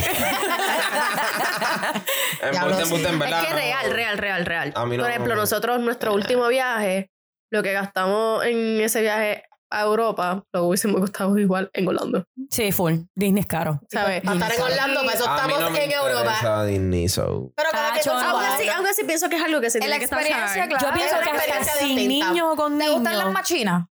Sí. 2.42 3.06
en 3.06 3.20
verdad. 3.20 3.42
es 3.42 3.48
que 3.48 3.54
no. 3.54 3.58
real, 3.58 3.92
real, 3.92 4.18
real, 4.18 4.46
real. 4.46 4.74
No- 4.76 4.82
Por 4.98 5.10
ejemplo, 5.10 5.36
nosotros, 5.36 5.80
nuestro 5.80 6.14
último 6.14 6.48
viaje, 6.48 7.12
lo 7.52 7.64
que 7.64 7.74
gastamos 7.74 8.46
en 8.46 8.80
ese 8.82 9.02
viaje 9.02 9.44
a 9.72 9.82
Europa, 9.82 10.44
lo 10.52 10.64
hubiésemos 10.66 11.00
gastado 11.02 11.38
igual 11.38 11.70
en 11.74 11.88
Orlando. 11.88 12.26
Sí, 12.50 12.72
full. 12.72 12.96
Disney 13.16 13.42
es 13.42 13.48
caro. 13.48 13.80
¿Sabes? 13.92 14.22
Para 14.24 14.36
estar 14.38 14.54
en 14.54 14.62
Orlando, 14.62 15.02
para 15.02 15.14
eso 15.14 15.28
A 15.30 15.34
mí 15.34 15.54
estamos 15.54 15.60
no 15.60 15.70
me 15.70 15.84
en 15.84 15.92
Europa. 15.92 16.20
interesa 16.22 16.64
Disney, 16.66 17.10
so. 17.10 17.52
Pero 17.56 17.70
cada 17.72 17.94
que 17.94 18.00
Tacho, 18.00 18.12
con 18.12 18.20
su 18.20 18.26
no. 18.26 18.32
Aún 18.32 18.44
así, 18.46 18.58
vaina. 18.58 18.78
aún 18.78 18.88
así 18.88 19.04
pienso 19.04 19.30
que 19.30 19.36
es 19.36 19.44
algo 19.44 19.62
que 19.62 19.70
se 19.70 19.78
En 19.78 19.82
la 19.90 19.98
tiene 19.98 20.00
que 20.00 20.06
experiencia, 20.06 20.68
claro. 20.68 20.88
Yo 20.88 20.94
pienso 20.94 21.16
es 21.16 21.22
que 21.22 21.30
una 21.30 21.40
hasta 21.40 21.52
experiencia 21.54 21.74
sin 21.88 21.96
distinta. 21.98 22.30
niños 22.32 22.48
o 22.52 22.56
con 22.56 22.72
¿Te 22.74 22.78
niños. 22.84 22.94
gustan 22.96 23.18
las 23.20 23.32
machinas? 23.32 23.86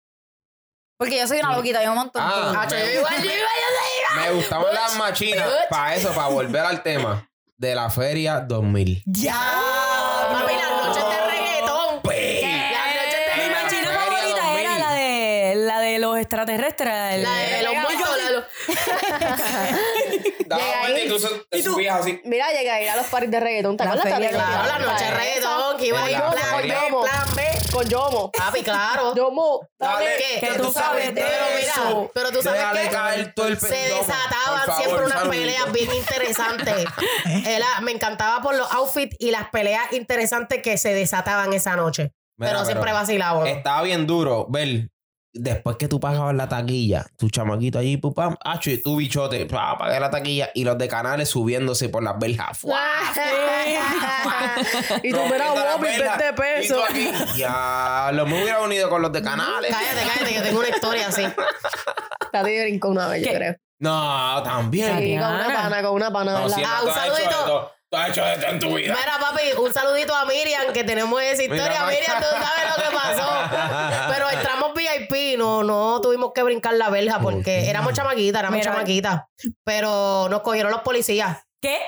Porque 0.99 1.19
yo 1.19 1.27
soy 1.29 1.39
una 1.41 1.55
loquita, 1.55 1.85
yo 1.85 1.93
en 1.93 1.99
Ah. 1.99 2.11
todo. 2.13 2.59
Hacho, 2.59 2.77
yo 2.79 2.85
igual, 2.99 3.15
yo 3.19 3.25
igual, 3.25 3.37
yo 4.17 4.21
Me 4.23 4.31
gustaban 4.33 4.75
las 4.75 4.97
machinas 4.97 5.47
para 5.69 5.95
eso, 5.95 6.09
para 6.15 6.29
volver 6.29 6.63
al 6.65 6.83
tema 6.83 7.29
de 7.59 7.75
la 7.75 7.91
feria 7.91 8.41
2000. 8.41 9.03
Ya, 9.05 9.39
extraterrestres. 16.27 17.15
el- 17.15 17.23
La 17.23 17.35
de 17.37 17.63
los 17.63 17.75
muertos. 17.75 18.17
la 18.19 18.25
de 18.25 18.33
los- 18.33 18.45
Daba 20.47 20.63
te 21.51 21.63
subías 21.63 22.01
así. 22.01 22.21
Mira, 22.25 22.51
llegué 22.53 22.71
a 22.71 22.83
ir 22.83 22.91
a 22.91 22.97
los 22.97 23.07
paris 23.07 23.31
de 23.31 23.41
reggaetón. 23.41 23.77
¿Te 23.77 23.85
acuerdas? 23.85 24.07
Claro, 24.31 24.67
la 24.67 24.79
noche 24.79 25.05
de 25.05 25.11
reggaetón, 25.13 25.77
que 25.79 25.87
iba 25.87 26.05
a 26.05 26.11
ir 26.11 26.17
plan. 26.19 26.63
B, 26.63 26.69
plan 26.69 27.35
B. 27.37 27.43
Con 27.73 27.89
Yomo. 27.89 28.31
Papi, 28.31 28.63
claro. 28.63 29.15
Yomo. 29.17 29.61
Dale, 29.79 30.07
¿Qué? 30.19 30.41
que 30.47 30.55
tú 30.59 30.73
sabes 30.73 31.15
de 31.15 31.21
pero 31.23 31.45
mira, 31.59 31.73
eso. 31.73 32.11
pero 32.15 32.31
tú 32.31 32.43
sabes 32.43 32.61
Déjale 32.61 32.83
que 32.83 32.91
caer 32.91 33.35
todo 33.35 33.49
el 33.49 33.61
se 33.61 33.69
desataban 33.75 34.77
siempre 34.79 35.05
unas 35.05 35.19
saludito. 35.19 35.31
peleas 35.31 35.73
bien 35.73 35.93
interesantes. 35.93 36.85
Me 37.83 37.93
encantaba 37.93 38.41
por 38.43 38.55
los 38.55 38.71
outfits 38.73 39.15
y 39.19 39.31
las 39.31 39.51
peleas 39.51 39.93
interesantes 39.93 40.63
que 40.63 40.79
se 40.79 40.95
desataban 40.95 41.53
esa 41.53 41.77
noche. 41.77 42.13
Mira, 42.39 42.53
pero 42.53 42.65
siempre 42.65 42.93
vacilábamos. 42.93 43.49
Estaba 43.49 43.83
bien 43.83 44.07
duro 44.07 44.47
ver. 44.49 44.89
Después 45.39 45.77
que 45.77 45.87
tú 45.89 46.01
pagabas 46.01 46.35
la 46.35 46.49
taquilla, 46.49 47.07
tu 47.17 47.31
chamaquito 47.31 47.79
allí, 47.79 47.97
pupam, 47.97 48.37
acho, 48.45 48.71
y 48.71 48.83
tu 48.83 48.97
bichote, 48.97 49.47
pa, 49.47 49.77
pagué 49.79 50.01
la 50.01 50.11
taquilla, 50.11 50.51
y 50.55 50.65
los 50.65 50.77
de 50.79 50.89
canales 50.89 51.29
subiéndose 51.29 51.89
por 51.89 52.03
las 52.03 52.19
verjas. 52.19 52.59
¡fua! 52.59 52.77
y 55.03 55.11
tú, 55.11 55.17
las 55.17 55.77
Bobby, 55.77 55.89
verjas. 55.89 56.19
20 56.19 56.65
Y 56.65 56.69
tú 56.69 56.75
pesos. 56.75 56.83
aquí, 56.89 57.11
Ya, 57.37 58.11
lo 58.13 58.27
me 58.27 58.43
hubiera 58.43 58.61
unido 58.61 58.89
con 58.89 59.03
los 59.03 59.13
de 59.13 59.23
canales. 59.23 59.71
Cállate, 59.71 60.07
cállate, 60.09 60.35
que 60.35 60.41
tengo 60.41 60.59
una 60.61 60.69
historia 60.69 61.09
así. 61.09 61.25
Tati 62.33 62.61
brincó 62.63 62.89
una 62.89 63.09
vez, 63.09 63.25
yo 63.27 63.33
creo. 63.33 63.55
No, 63.79 64.43
también. 64.43 64.99
Sí, 64.99 65.17
con 65.19 65.35
una 65.35 65.47
pana, 65.55 65.83
con 65.83 65.93
una 65.93 66.11
pana. 66.13 66.33
No, 66.41 66.49
siempre 66.49 66.71
Ah, 66.75 66.83
un 66.85 66.93
saludito. 66.93 67.73
Tú 67.89 67.97
has 67.97 68.09
hecho 68.11 68.21
todo 68.21 68.51
en 68.51 68.59
tu 68.59 68.75
vida. 68.75 68.97
Mira, 68.99 69.19
papi, 69.21 69.43
un 69.63 69.73
saludito 69.73 70.13
a 70.15 70.25
Miriam, 70.25 70.73
que 70.73 70.83
tenemos 70.83 71.23
esa 71.23 71.41
historia. 71.43 71.67
Mira, 71.67 71.87
Miriam, 71.87 72.21
tú 72.21 72.27
sabes 72.33 72.77
lo 72.77 72.83
que 72.83 72.91
pasó. 72.97 73.29
VIP, 74.99 75.39
no, 75.39 75.63
no 75.63 76.01
tuvimos 76.01 76.33
que 76.35 76.43
brincar 76.43 76.75
la 76.75 76.91
verja 76.91 77.21
porque 77.21 77.69
éramos 77.69 77.93
chamaquitas, 77.93 78.41
éramos 78.41 78.59
Mira. 78.59 78.73
chamaquitas. 78.73 79.23
Pero 79.65 80.29
nos 80.29 80.41
cogieron 80.43 80.71
los 80.73 80.81
policías. 80.83 81.39
¿Qué? 81.61 81.79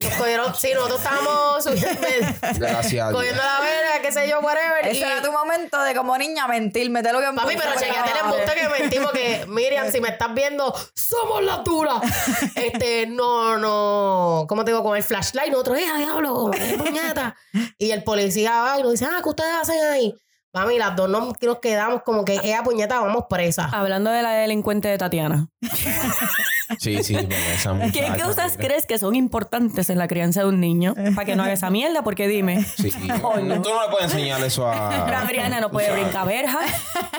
Nos 0.00 0.12
cogieron, 0.14 0.54
sí, 0.54 0.68
nosotros 0.74 1.00
estábamos 1.00 1.64
subiendo, 1.64 1.88
Gracias 2.58 3.10
cogiendo 3.10 3.42
la 3.42 3.60
verga, 3.60 4.02
qué 4.02 4.12
sé 4.12 4.28
yo, 4.28 4.40
whatever. 4.40 4.86
Ese 4.86 4.98
y- 4.98 5.02
era 5.02 5.22
tu 5.22 5.32
momento 5.32 5.80
de 5.80 5.94
como 5.94 6.18
niña 6.18 6.46
mentir, 6.46 6.90
meter 6.90 7.12
lo 7.14 7.20
que 7.20 7.26
Papi, 7.34 7.54
pero 7.56 7.72
chequeate 7.78 8.10
el 8.10 8.16
embuste 8.18 8.52
que 8.54 8.68
mentimos 8.68 9.12
que 9.12 9.46
Miriam, 9.48 9.90
si 9.90 10.02
me 10.02 10.10
estás 10.10 10.34
viendo, 10.34 10.74
somos 10.94 11.42
las 11.42 11.64
duras. 11.64 12.02
Este, 12.54 13.06
no, 13.06 13.56
no, 13.56 14.46
¿cómo 14.46 14.64
te 14.64 14.72
digo? 14.72 14.82
Con 14.82 14.96
el 14.96 15.02
flashlight, 15.02 15.50
nosotros, 15.50 15.78
¡eh, 15.78 15.84
diablo! 15.96 16.50
¡Qué 16.52 16.76
puñeta! 16.76 17.34
Y 17.78 17.90
el 17.92 18.04
policía 18.04 18.60
va 18.60 18.78
y 18.78 18.82
nos 18.82 18.92
dice, 18.92 19.06
ah, 19.06 19.20
¿qué 19.22 19.28
ustedes 19.28 19.54
hacen 19.54 19.82
ahí? 19.86 20.14
Mami, 20.54 20.78
las 20.78 20.94
dos 20.94 21.10
nos, 21.10 21.42
nos 21.42 21.58
quedamos 21.58 22.02
como 22.04 22.24
que, 22.24 22.36
¡eh, 22.36 22.56
puñeta, 22.62 23.00
vamos 23.00 23.24
presa! 23.28 23.68
Hablando 23.72 24.12
de 24.12 24.22
la 24.22 24.30
delincuente 24.30 24.86
de 24.88 24.96
Tatiana. 24.96 25.48
Sí, 26.80 27.04
sí, 27.04 27.14
esa 27.54 27.78
¿Qué 27.92 28.10
cosas 28.22 28.56
crees 28.56 28.86
que 28.86 28.98
son 28.98 29.14
importantes 29.14 29.90
en 29.90 29.98
la 29.98 30.08
crianza 30.08 30.40
de 30.40 30.46
un 30.46 30.60
niño? 30.60 30.94
Para 31.14 31.26
que 31.26 31.36
no 31.36 31.42
haga 31.42 31.52
esa 31.52 31.68
mierda, 31.68 32.02
porque 32.02 32.26
dime. 32.26 32.64
Sí, 32.64 32.90
no, 33.06 33.62
tú 33.62 33.68
no 33.68 33.82
le 33.82 33.90
puedes 33.90 34.10
enseñar 34.10 34.42
eso 34.42 34.66
a. 34.66 34.88
Pero 35.04 35.18
Adriana 35.18 35.60
no 35.60 35.70
puede 35.70 35.92
brincar 35.92 36.26
verja. 36.26 36.60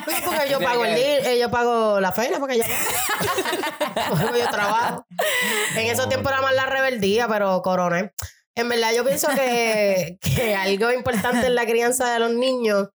Porque 0.03 0.49
yo 0.49 0.59
pago 0.59 0.83
el 0.83 0.97
eh, 0.97 1.37
yo 1.39 1.51
pago 1.51 1.99
la 1.99 2.11
feria 2.11 2.39
porque 2.39 2.57
yo, 2.57 2.63
porque 4.09 4.39
yo 4.39 4.49
trabajo. 4.49 5.05
En 5.75 5.85
esos 5.91 6.09
tiempos 6.09 6.31
era 6.31 6.41
más 6.41 6.55
la 6.55 6.65
rebeldía, 6.65 7.27
pero 7.27 7.61
coroné. 7.61 8.13
En 8.55 8.67
verdad, 8.67 8.93
yo 8.95 9.05
pienso 9.05 9.27
que, 9.35 10.17
que 10.21 10.55
algo 10.55 10.91
importante 10.91 11.45
en 11.45 11.53
la 11.53 11.67
crianza 11.67 12.11
de 12.11 12.19
los 12.19 12.31
niños 12.33 12.89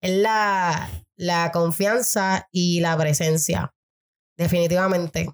es 0.00 0.16
la, 0.16 0.88
la 1.16 1.50
confianza 1.52 2.48
y 2.52 2.80
la 2.80 2.96
presencia. 2.96 3.74
Definitivamente. 4.36 5.28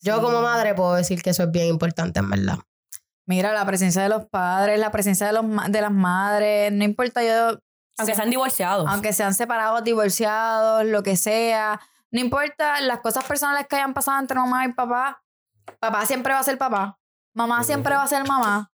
Yo 0.00 0.20
como 0.20 0.42
madre 0.42 0.74
puedo 0.74 0.94
decir 0.94 1.22
que 1.22 1.30
eso 1.30 1.44
es 1.44 1.50
bien 1.50 1.66
importante, 1.66 2.20
en 2.20 2.28
verdad. 2.28 2.58
Mira, 3.26 3.54
la 3.54 3.64
presencia 3.64 4.02
de 4.02 4.10
los 4.10 4.26
padres, 4.26 4.78
la 4.78 4.90
presencia 4.90 5.26
de, 5.26 5.32
los, 5.32 5.44
de 5.68 5.80
las 5.80 5.92
madres, 5.92 6.70
no 6.72 6.84
importa 6.84 7.22
yo... 7.22 7.58
Aunque 7.96 8.14
sean 8.14 8.28
divorciados. 8.28 8.86
aunque 8.88 9.12
sean 9.12 9.34
separados, 9.34 9.84
divorciados, 9.84 10.84
lo 10.84 11.04
que 11.04 11.16
sea, 11.16 11.80
no 12.10 12.20
importa 12.20 12.80
las 12.80 13.00
cosas 13.00 13.24
personales 13.24 13.66
que 13.68 13.76
hayan 13.76 13.94
pasado 13.94 14.20
entre 14.20 14.36
mamá 14.36 14.64
y 14.66 14.72
papá, 14.72 15.22
papá 15.78 16.04
siempre 16.04 16.32
va 16.32 16.40
a 16.40 16.44
ser 16.44 16.58
papá, 16.58 16.98
mamá 17.34 17.62
siempre 17.62 17.94
va 17.94 18.02
a 18.02 18.08
ser 18.08 18.26
mamá. 18.26 18.72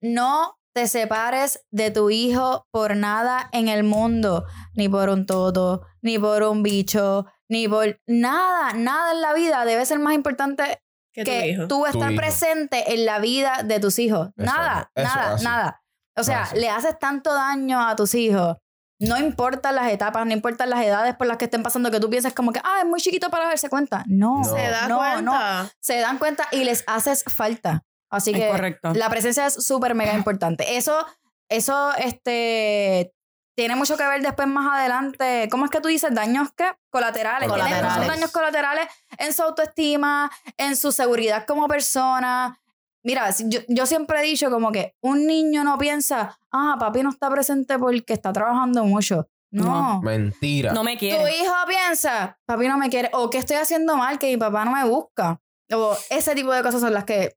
No 0.00 0.58
te 0.76 0.88
separes 0.88 1.64
de 1.70 1.90
tu 1.90 2.10
hijo 2.10 2.66
por 2.70 2.96
nada 2.96 3.48
en 3.52 3.68
el 3.68 3.82
mundo, 3.82 4.44
ni 4.74 4.90
por 4.90 5.08
un 5.08 5.24
toto, 5.24 5.86
ni 6.02 6.18
por 6.18 6.42
un 6.42 6.62
bicho, 6.62 7.24
ni 7.48 7.66
por 7.66 7.98
nada, 8.06 8.74
nada 8.74 9.12
en 9.12 9.22
la 9.22 9.32
vida 9.32 9.64
debe 9.64 9.86
ser 9.86 9.98
más 10.00 10.12
importante 10.12 10.82
Que 11.14 11.64
tú 11.66 11.86
estar 11.86 12.14
presente 12.14 12.92
en 12.92 13.06
la 13.06 13.20
vida 13.20 13.62
de 13.64 13.80
tus 13.80 13.98
hijos. 13.98 14.28
Eso 14.36 14.52
nada, 14.52 14.90
eso 14.94 15.08
nada, 15.08 15.34
así. 15.34 15.44
nada. 15.44 15.82
O 16.14 16.22
sea, 16.22 16.42
Así. 16.42 16.58
le 16.58 16.68
haces 16.68 16.98
tanto 16.98 17.32
daño 17.32 17.80
a 17.80 17.96
tus 17.96 18.14
hijos 18.14 18.56
No 19.00 19.16
importan 19.16 19.76
las 19.76 19.90
etapas, 19.90 20.26
no 20.26 20.32
importan 20.34 20.68
las 20.68 20.84
edades 20.84 21.14
por 21.16 21.26
las 21.26 21.38
que 21.38 21.46
estén 21.46 21.62
pasando, 21.62 21.90
que 21.90 22.00
tú 22.00 22.10
piensas 22.10 22.34
como 22.34 22.52
que, 22.52 22.60
ah, 22.62 22.80
es 22.80 22.86
muy 22.86 23.00
chiquito 23.00 23.30
para 23.30 23.46
darse 23.46 23.70
cuenta. 23.70 24.04
No, 24.06 24.40
No. 24.40 24.44
Se 24.44 24.68
da 24.68 24.88
no, 24.88 24.98
cuenta. 24.98 25.22
no. 25.22 25.70
Se 25.80 26.00
dan 26.00 26.18
cuenta 26.18 26.46
y 26.52 26.64
les 26.64 26.84
haces 26.86 27.24
falta. 27.24 27.82
Así 28.16 28.32
Es 28.32 28.38
que 28.40 28.48
correcto. 28.48 28.92
la 28.94 29.08
presencia 29.10 29.46
es 29.46 29.54
súper 29.54 29.94
mega 29.94 30.14
importante. 30.16 30.76
Eso, 30.76 31.06
eso, 31.48 31.92
este, 31.96 33.12
tiene 33.56 33.76
mucho 33.76 33.96
que 33.96 34.06
ver 34.06 34.22
después 34.22 34.48
más 34.48 34.78
adelante. 34.78 35.48
¿Cómo 35.50 35.64
es 35.64 35.70
que 35.70 35.80
tú 35.80 35.88
dices 35.88 36.14
daños 36.14 36.48
qué? 36.56 36.72
Colaterales. 36.90 37.48
Tiene 37.48 37.62
Colaterales. 37.64 38.08
daños 38.08 38.30
colaterales 38.32 38.86
en 39.18 39.32
su 39.32 39.42
autoestima, 39.42 40.30
en 40.56 40.76
su 40.76 40.92
seguridad 40.92 41.44
como 41.46 41.68
persona. 41.68 42.58
Mira, 43.02 43.30
yo, 43.38 43.60
yo 43.68 43.86
siempre 43.86 44.18
he 44.18 44.22
dicho 44.24 44.50
como 44.50 44.72
que 44.72 44.96
un 45.00 45.26
niño 45.28 45.62
no 45.62 45.78
piensa, 45.78 46.36
ah, 46.50 46.76
papi 46.78 47.02
no 47.04 47.10
está 47.10 47.30
presente 47.30 47.78
porque 47.78 48.12
está 48.14 48.32
trabajando 48.32 48.84
mucho. 48.84 49.28
No. 49.52 50.02
Mentira. 50.02 50.72
No 50.72 50.82
me 50.82 50.94
Tu 50.94 50.98
quiere. 50.98 51.38
hijo 51.38 51.54
piensa, 51.68 52.36
papi 52.46 52.66
no 52.66 52.76
me 52.78 52.90
quiere, 52.90 53.08
o 53.12 53.30
que 53.30 53.38
estoy 53.38 53.56
haciendo 53.58 53.96
mal, 53.96 54.18
que 54.18 54.26
mi 54.26 54.36
papá 54.36 54.64
no 54.64 54.72
me 54.72 54.84
busca. 54.84 55.40
O 55.72 55.96
ese 56.10 56.34
tipo 56.34 56.52
de 56.52 56.62
cosas 56.64 56.80
son 56.80 56.92
las 56.92 57.04
que 57.04 57.36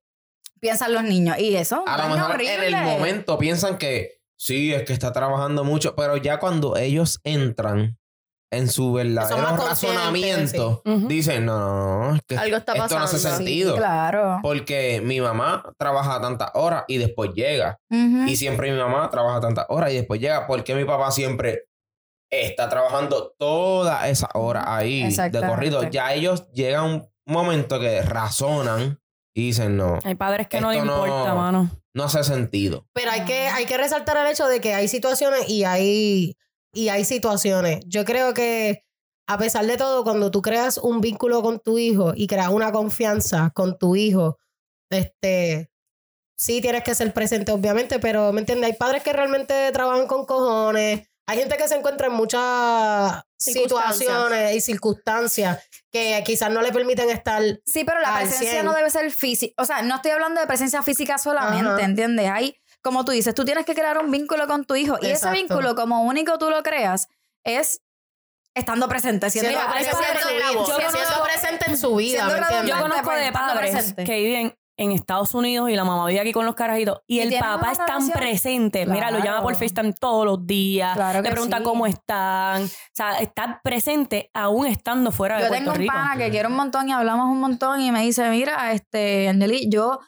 piensan 0.60 0.92
los 0.92 1.02
niños. 1.04 1.38
Y 1.38 1.56
eso, 1.56 1.82
A 1.86 2.08
lo 2.08 2.38
en 2.40 2.62
el 2.62 2.76
momento 2.84 3.38
piensan 3.38 3.78
que 3.78 4.20
sí, 4.38 4.72
es 4.72 4.84
que 4.84 4.92
está 4.92 5.12
trabajando 5.12 5.64
mucho, 5.64 5.94
pero 5.96 6.16
ya 6.16 6.38
cuando 6.38 6.76
ellos 6.76 7.20
entran 7.24 7.98
en 8.52 8.68
su 8.68 8.92
verdadero 8.92 9.56
razonamiento, 9.56 10.82
Ujú. 10.84 11.06
dicen, 11.06 11.46
no, 11.46 11.58
no, 11.58 12.08
no, 12.08 12.16
es 12.16 12.22
que 12.26 12.36
Algo 12.36 12.56
está 12.56 12.72
esto 12.72 12.98
no 12.98 13.04
hace 13.04 13.18
sentido. 13.18 13.76
Claro. 13.76 14.40
Porque 14.42 15.00
mi 15.04 15.20
mamá 15.20 15.62
trabaja 15.78 16.20
tantas 16.20 16.50
horas 16.54 16.84
y 16.88 16.98
después 16.98 17.30
llega. 17.32 17.78
Y 17.90 18.36
siempre 18.36 18.72
mi 18.72 18.78
mamá 18.78 19.08
trabaja 19.10 19.40
tantas 19.40 19.66
horas 19.68 19.92
y 19.92 19.96
después 19.96 20.20
llega. 20.20 20.46
Porque 20.48 20.74
mi 20.74 20.84
papá 20.84 21.12
siempre 21.12 21.66
está 22.28 22.68
trabajando 22.68 23.34
todas 23.38 24.08
esas 24.08 24.30
horas 24.34 24.64
ahí 24.66 25.14
de 25.14 25.40
corrido. 25.46 25.88
Ya 25.90 26.12
ellos 26.12 26.50
llegan 26.52 26.84
un 26.86 27.08
momento 27.26 27.78
que 27.78 28.02
razonan 28.02 28.98
y 29.34 29.46
dicen, 29.46 29.76
no, 29.76 29.98
Hay 30.04 30.14
padres 30.16 30.48
que 30.48 30.60
no 30.60 30.70
le 30.70 30.78
Esto 30.78 30.86
no- 30.86 31.06
importa, 31.06 31.34
mano. 31.34 31.70
no 31.94 32.04
hace 32.04 32.22
sentido. 32.24 32.86
Pero 32.92 33.10
hay 33.10 33.24
que, 33.24 33.48
hay 33.48 33.66
que 33.66 33.76
resaltar 33.76 34.16
el 34.16 34.32
hecho 34.32 34.46
de 34.48 34.60
que 34.60 34.74
hay 34.74 34.88
situaciones 34.88 35.48
y 35.48 35.64
hay, 35.64 36.36
y 36.72 36.88
hay 36.88 37.04
situaciones. 37.04 37.80
Yo 37.86 38.04
creo 38.04 38.34
que 38.34 38.84
a 39.28 39.38
pesar 39.38 39.64
de 39.66 39.76
todo, 39.76 40.02
cuando 40.02 40.30
tú 40.32 40.42
creas 40.42 40.78
un 40.78 41.00
vínculo 41.00 41.42
con 41.42 41.60
tu 41.60 41.78
hijo 41.78 42.12
y 42.16 42.26
creas 42.26 42.48
una 42.48 42.72
confianza 42.72 43.50
con 43.54 43.78
tu 43.78 43.94
hijo, 43.94 44.38
este, 44.90 45.70
sí 46.36 46.60
tienes 46.60 46.82
que 46.82 46.94
ser 46.96 47.12
presente, 47.12 47.52
obviamente, 47.52 47.98
pero 48.00 48.32
¿me 48.32 48.40
entiendes? 48.40 48.70
Hay 48.72 48.76
padres 48.76 49.02
que 49.04 49.12
realmente 49.12 49.70
trabajan 49.72 50.06
con 50.08 50.26
cojones. 50.26 51.08
Hay 51.30 51.38
gente 51.38 51.56
que 51.56 51.68
se 51.68 51.76
encuentra 51.76 52.08
en 52.08 52.12
muchas 52.14 53.22
Circunstancias. 53.38 53.96
situaciones 53.98 54.54
y 54.56 54.60
circunstancias 54.60 55.58
que 55.92 56.22
quizás 56.26 56.50
no 56.50 56.60
le 56.60 56.72
permiten 56.72 57.08
estar 57.10 57.40
Sí, 57.66 57.84
pero 57.84 58.00
la 58.00 58.16
Al 58.16 58.22
presencia 58.22 58.50
100. 58.50 58.64
no 58.64 58.72
debe 58.74 58.90
ser 58.90 59.10
física. 59.12 59.54
O 59.62 59.64
sea, 59.64 59.82
no 59.82 59.94
estoy 59.96 60.10
hablando 60.10 60.40
de 60.40 60.46
presencia 60.48 60.82
física 60.82 61.18
solamente, 61.18 61.70
Ajá. 61.70 61.84
¿entiendes? 61.84 62.28
Hay, 62.30 62.56
como 62.82 63.04
tú 63.04 63.12
dices, 63.12 63.32
tú 63.34 63.44
tienes 63.44 63.64
que 63.64 63.74
crear 63.74 63.98
un 63.98 64.10
vínculo 64.10 64.48
con 64.48 64.64
tu 64.64 64.74
hijo. 64.74 64.98
Y 65.00 65.06
ese 65.06 65.30
vínculo, 65.30 65.74
como 65.76 66.02
único 66.02 66.36
tú 66.38 66.50
lo 66.50 66.62
creas, 66.64 67.06
es 67.44 67.80
estando 68.54 68.88
presente. 68.88 69.30
Siendo, 69.30 69.50
siendo, 69.50 69.70
presente, 69.72 69.96
en 70.12 70.20
su 70.20 70.28
vida, 70.34 70.44
yo 70.52 70.64
siendo 70.66 70.90
conozco- 70.90 71.22
presente 71.22 71.64
en 71.70 71.76
su 71.78 71.94
vida, 71.96 72.18
siendo 72.26 72.32
¿me 72.34 72.38
entiendes? 72.40 72.68
Yo 72.70 72.74
Realmente, 72.76 73.02
conozco 73.02 73.24
de 73.24 73.32
padres 73.32 73.70
presente. 73.70 74.04
que 74.04 74.16
viven 74.20 74.58
en 74.82 74.92
Estados 74.92 75.34
Unidos 75.34 75.68
y 75.68 75.76
la 75.76 75.84
mamá 75.84 76.06
vive 76.06 76.20
aquí 76.20 76.32
con 76.32 76.46
los 76.46 76.54
carajitos 76.54 77.00
y, 77.06 77.16
Y 77.18 77.20
el 77.20 77.38
papá 77.38 77.72
es 77.72 77.78
tan 77.78 78.08
presente. 78.10 78.86
Mira, 78.86 79.10
lo 79.10 79.18
llama 79.18 79.42
por. 79.42 79.54
FaceTime 79.54 79.92
todos 79.92 80.24
los 80.24 80.46
días. 80.46 80.94
Claro 80.96 81.20
le 81.20 81.30
pregunta 81.30 81.58
sí. 81.58 81.62
cómo 81.64 81.86
están. 81.86 82.64
O 82.64 82.68
sea, 82.94 83.18
está 83.18 83.60
presente 83.62 84.30
aún 84.32 84.66
estando 84.66 85.12
fuera 85.12 85.36
de 85.36 85.42
Yo 85.42 85.48
Puerto 85.48 85.64
tengo 85.64 85.72
un 85.72 85.78
Rico. 85.80 85.92
pana 85.92 86.16
que 86.16 86.30
quiero 86.30 86.48
un 86.48 86.56
montón 86.56 86.88
y 86.88 86.92
hablamos 86.92 87.26
un 87.26 87.40
montón 87.40 87.80
y 87.82 87.90
me 87.92 88.00
dice, 88.02 88.30
mira, 88.30 88.72
este, 88.72 89.28
Angeli, 89.28 89.68
yo, 89.70 90.00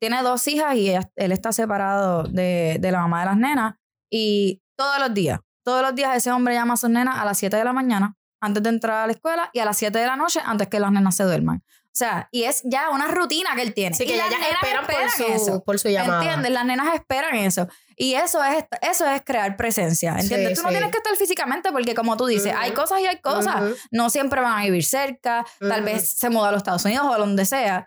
tiene 0.00 0.22
dos 0.22 0.48
hijas 0.48 0.74
y 0.76 0.88
ella- 0.88 1.10
él 1.16 1.32
está 1.32 1.52
separado 1.52 2.22
de, 2.22 2.78
de 2.80 2.90
la 2.92 3.00
mamá 3.02 3.20
de 3.20 3.26
las 3.26 3.36
nenas 3.36 3.74
y 4.10 4.62
todos 4.78 4.98
los 4.98 5.12
días, 5.12 5.40
todos 5.62 5.82
los 5.82 5.94
días 5.94 6.16
ese 6.16 6.30
hombre 6.32 6.54
llama 6.54 6.74
a 6.74 6.76
sus 6.78 6.88
nenas 6.88 7.18
a 7.18 7.24
las 7.26 7.36
7 7.36 7.54
de 7.56 7.64
la 7.64 7.74
mañana 7.74 8.14
antes 8.40 8.62
de 8.62 8.68
entrar 8.70 9.02
a 9.04 9.06
la 9.06 9.12
escuela 9.12 9.50
y 9.52 9.58
a 9.58 9.64
las 9.66 9.76
7 9.76 9.98
de 9.98 10.06
la 10.06 10.16
noche 10.16 10.40
antes 10.44 10.68
que 10.68 10.80
las 10.80 10.90
nenas 10.92 11.14
se 11.16 11.24
duerman. 11.24 11.62
O 11.96 11.98
sea, 11.98 12.28
y 12.30 12.42
es 12.42 12.60
ya 12.62 12.90
una 12.90 13.08
rutina 13.08 13.54
que 13.56 13.62
él 13.62 13.72
tiene. 13.72 13.94
Así 13.94 14.04
y 14.04 14.06
que 14.06 14.18
las 14.18 14.26
ellas 14.26 14.38
nenas 14.38 14.52
esperan 14.52 14.84
por 14.84 14.94
esperan 14.94 15.38
su, 15.38 15.50
eso. 15.50 15.64
por 15.64 15.78
su 15.78 15.88
llamada. 15.88 16.22
¿Entiendes? 16.22 16.52
Las 16.52 16.66
nenas 16.66 16.94
esperan 16.94 17.36
eso. 17.36 17.68
Y 17.96 18.12
eso 18.12 18.44
es, 18.44 18.66
eso 18.82 19.10
es 19.10 19.22
crear 19.24 19.56
presencia. 19.56 20.14
¿Entiendes? 20.18 20.50
Sí, 20.50 20.54
tú 20.56 20.62
no 20.64 20.68
sí. 20.68 20.74
tienes 20.74 20.90
que 20.90 20.98
estar 20.98 21.16
físicamente 21.16 21.72
porque, 21.72 21.94
como 21.94 22.18
tú 22.18 22.26
dices, 22.26 22.52
hay 22.54 22.72
cosas 22.72 23.00
y 23.00 23.06
hay 23.06 23.18
cosas. 23.22 23.78
No 23.90 24.10
siempre 24.10 24.42
van 24.42 24.58
a 24.58 24.64
vivir 24.64 24.84
cerca. 24.84 25.46
Tal 25.58 25.84
vez 25.84 26.10
se 26.10 26.28
muda 26.28 26.50
a 26.50 26.52
los 26.52 26.58
Estados 26.58 26.84
Unidos 26.84 27.06
o 27.06 27.14
a 27.14 27.16
donde 27.16 27.46
sea. 27.46 27.86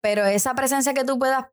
Pero 0.00 0.26
esa 0.26 0.56
presencia 0.56 0.92
que 0.92 1.04
tú 1.04 1.16
puedas, 1.16 1.44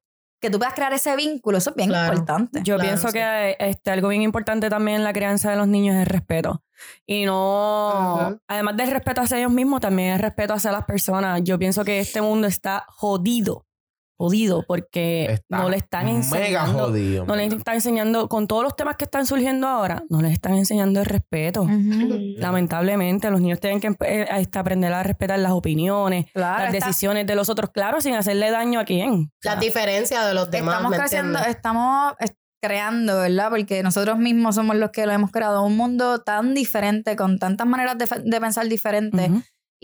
que 0.43 0.49
tú 0.51 0.59
puedas 0.59 0.73
crear 0.75 0.93
ese 0.93 1.15
vínculo, 1.15 1.57
eso 1.57 1.71
es 1.71 1.75
bien 1.75 1.89
Claro. 1.89 2.13
importante. 2.13 2.59
Yo 2.63 2.75
Claro, 2.75 2.89
pienso 2.89 3.07
sí. 3.07 3.13
que 3.13 3.55
este, 3.59 3.89
algo 3.91 4.09
bien 4.09 4.21
importante 4.21 4.69
también 4.69 4.97
en 4.97 5.03
la 5.03 5.13
crianza 5.13 5.49
de 5.49 5.55
los 5.55 5.67
niños 5.67 5.95
es 5.95 6.01
el 6.01 6.05
respeto. 6.07 6.61
Y 7.07 7.25
no, 7.25 8.39
además 8.47 8.75
del 8.77 8.91
respeto 8.91 9.21
hacia 9.21 9.37
ellos 9.39 9.51
mismos, 9.51 9.81
también 9.81 10.09
el 10.13 10.19
respeto 10.19 10.53
hacia 10.53 10.71
las 10.71 10.85
personas. 10.85 11.41
Yo 11.43 11.57
pienso 11.57 11.83
que 11.85 11.99
este 11.99 12.21
mundo 12.21 12.45
está 12.47 12.85
jodido, 12.89 13.65
jodido, 14.17 14.63
porque 14.67 15.25
Está 15.25 15.57
no 15.57 15.69
le 15.69 15.77
están 15.77 16.05
Mega 16.05 16.17
enseñando. 16.17 16.85
jodido. 16.85 17.25
No 17.25 17.35
les 17.35 17.45
¿verdad? 17.45 17.57
están 17.59 17.75
enseñando, 17.75 18.29
con 18.29 18.47
todos 18.47 18.63
los 18.63 18.75
temas 18.75 18.95
que 18.95 19.05
están 19.05 19.25
surgiendo 19.25 19.67
ahora, 19.67 20.03
no 20.09 20.21
les 20.21 20.33
están 20.33 20.53
enseñando 20.55 20.99
el 20.99 21.05
respeto. 21.05 21.67
Lamentablemente, 22.37 23.29
los 23.29 23.41
niños 23.41 23.59
tienen 23.59 23.79
que 23.79 23.87
eh, 24.05 24.27
este, 24.37 24.59
aprender 24.59 24.93
a 24.93 25.03
respetar 25.03 25.39
las 25.39 25.51
opiniones, 25.51 26.25
Claro, 26.33 26.65
las 26.65 26.73
está- 26.73 26.87
decisiones 26.87 27.27
de 27.27 27.35
los 27.35 27.49
otros, 27.49 27.71
claro, 27.71 28.01
sin 28.01 28.15
hacerle 28.15 28.51
daño 28.51 28.79
a 28.79 28.85
quién. 28.85 29.11
O 29.11 29.29
sea, 29.41 29.53
Las 29.53 29.61
diferencias 29.61 30.25
de 30.27 30.33
los 30.33 30.49
demás. 30.49 30.75
estamos 30.75 30.91
¿me 30.91 30.97
creciendo, 30.97 31.29
entiendes? 31.39 31.55
estamos 31.55 32.13
es- 32.19 32.33
creando, 32.61 33.19
¿verdad? 33.19 33.49
Porque 33.49 33.83
nosotros 33.83 34.17
mismos 34.17 34.55
somos 34.55 34.77
los 34.77 34.91
que 34.91 35.05
lo 35.05 35.11
hemos 35.11 35.31
creado. 35.31 35.65
Un 35.65 35.75
mundo 35.75 36.19
tan 36.21 36.53
diferente, 36.53 37.17
con 37.17 37.37
tantas 37.37 37.67
maneras 37.67 37.97
de, 37.97 38.39
pensar 38.39 38.69
diferentes. 38.69 39.29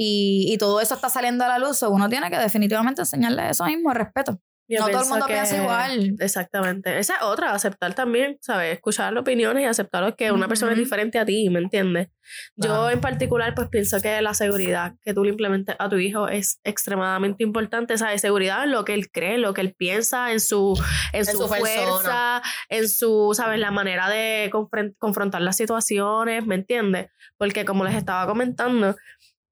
Y, 0.01 0.45
y 0.47 0.57
todo 0.57 0.79
eso 0.79 0.95
está 0.95 1.09
saliendo 1.09 1.43
a 1.43 1.49
la 1.49 1.59
luz. 1.59 1.83
o 1.83 1.89
Uno 1.89 2.07
tiene 2.07 2.29
que 2.31 2.37
definitivamente 2.37 3.01
enseñarle 3.01 3.49
eso 3.49 3.65
mismo, 3.65 3.93
respeto. 3.93 4.39
Yo 4.69 4.81
No 4.81 4.89
todo 4.89 5.01
el 5.01 5.09
mundo 5.09 5.25
piensa 5.25 5.57
igual. 5.57 6.15
Exactamente. 6.19 6.99
Esa 6.99 7.15
es 7.15 7.21
otra, 7.23 7.53
aceptar 7.53 7.95
también, 7.95 8.37
¿sabes? 8.39 8.75
Escuchar 8.75 9.11
las 9.11 9.21
opiniones 9.21 9.63
y 9.63 9.65
aceptar 9.65 10.15
que 10.15 10.31
una 10.31 10.47
persona 10.47 10.73
es 10.73 10.77
diferente 10.77 11.17
a 11.17 11.25
ti, 11.25 11.49
¿me 11.49 11.59
entiendes? 11.59 12.09
Yo 12.55 12.89
en 12.91 13.01
particular, 13.01 13.55
pues 13.55 13.67
pienso 13.69 13.99
que 13.99 14.21
la 14.21 14.35
seguridad 14.35 14.93
que 15.01 15.15
tú 15.15 15.23
le 15.23 15.31
implementes 15.31 15.75
a 15.79 15.89
tu 15.89 15.97
hijo 15.97 16.29
es 16.29 16.61
extremadamente 16.63 17.43
importante, 17.43 17.97
¿sabes? 17.97 18.21
Seguridad 18.21 18.63
en 18.63 18.71
lo 18.71 18.85
que 18.85 18.93
él 18.93 19.09
cree, 19.11 19.39
lo 19.39 19.55
que 19.55 19.61
él 19.61 19.73
piensa, 19.75 20.31
en 20.31 20.39
su, 20.39 20.79
en 21.13 21.21
En 21.21 21.25
su, 21.25 21.37
su 21.39 21.47
fuerza, 21.47 22.43
en 22.69 22.87
su, 22.87 23.31
¿sabes? 23.33 23.59
La 23.59 23.71
manera 23.71 24.07
de 24.07 24.51
confrontar 24.99 25.41
las 25.41 25.57
situaciones, 25.57 26.45
¿me 26.45 26.53
entiendes? 26.53 27.07
Porque 27.37 27.65
como 27.65 27.85
les 27.85 27.95
estaba 27.95 28.27
comentando, 28.27 28.95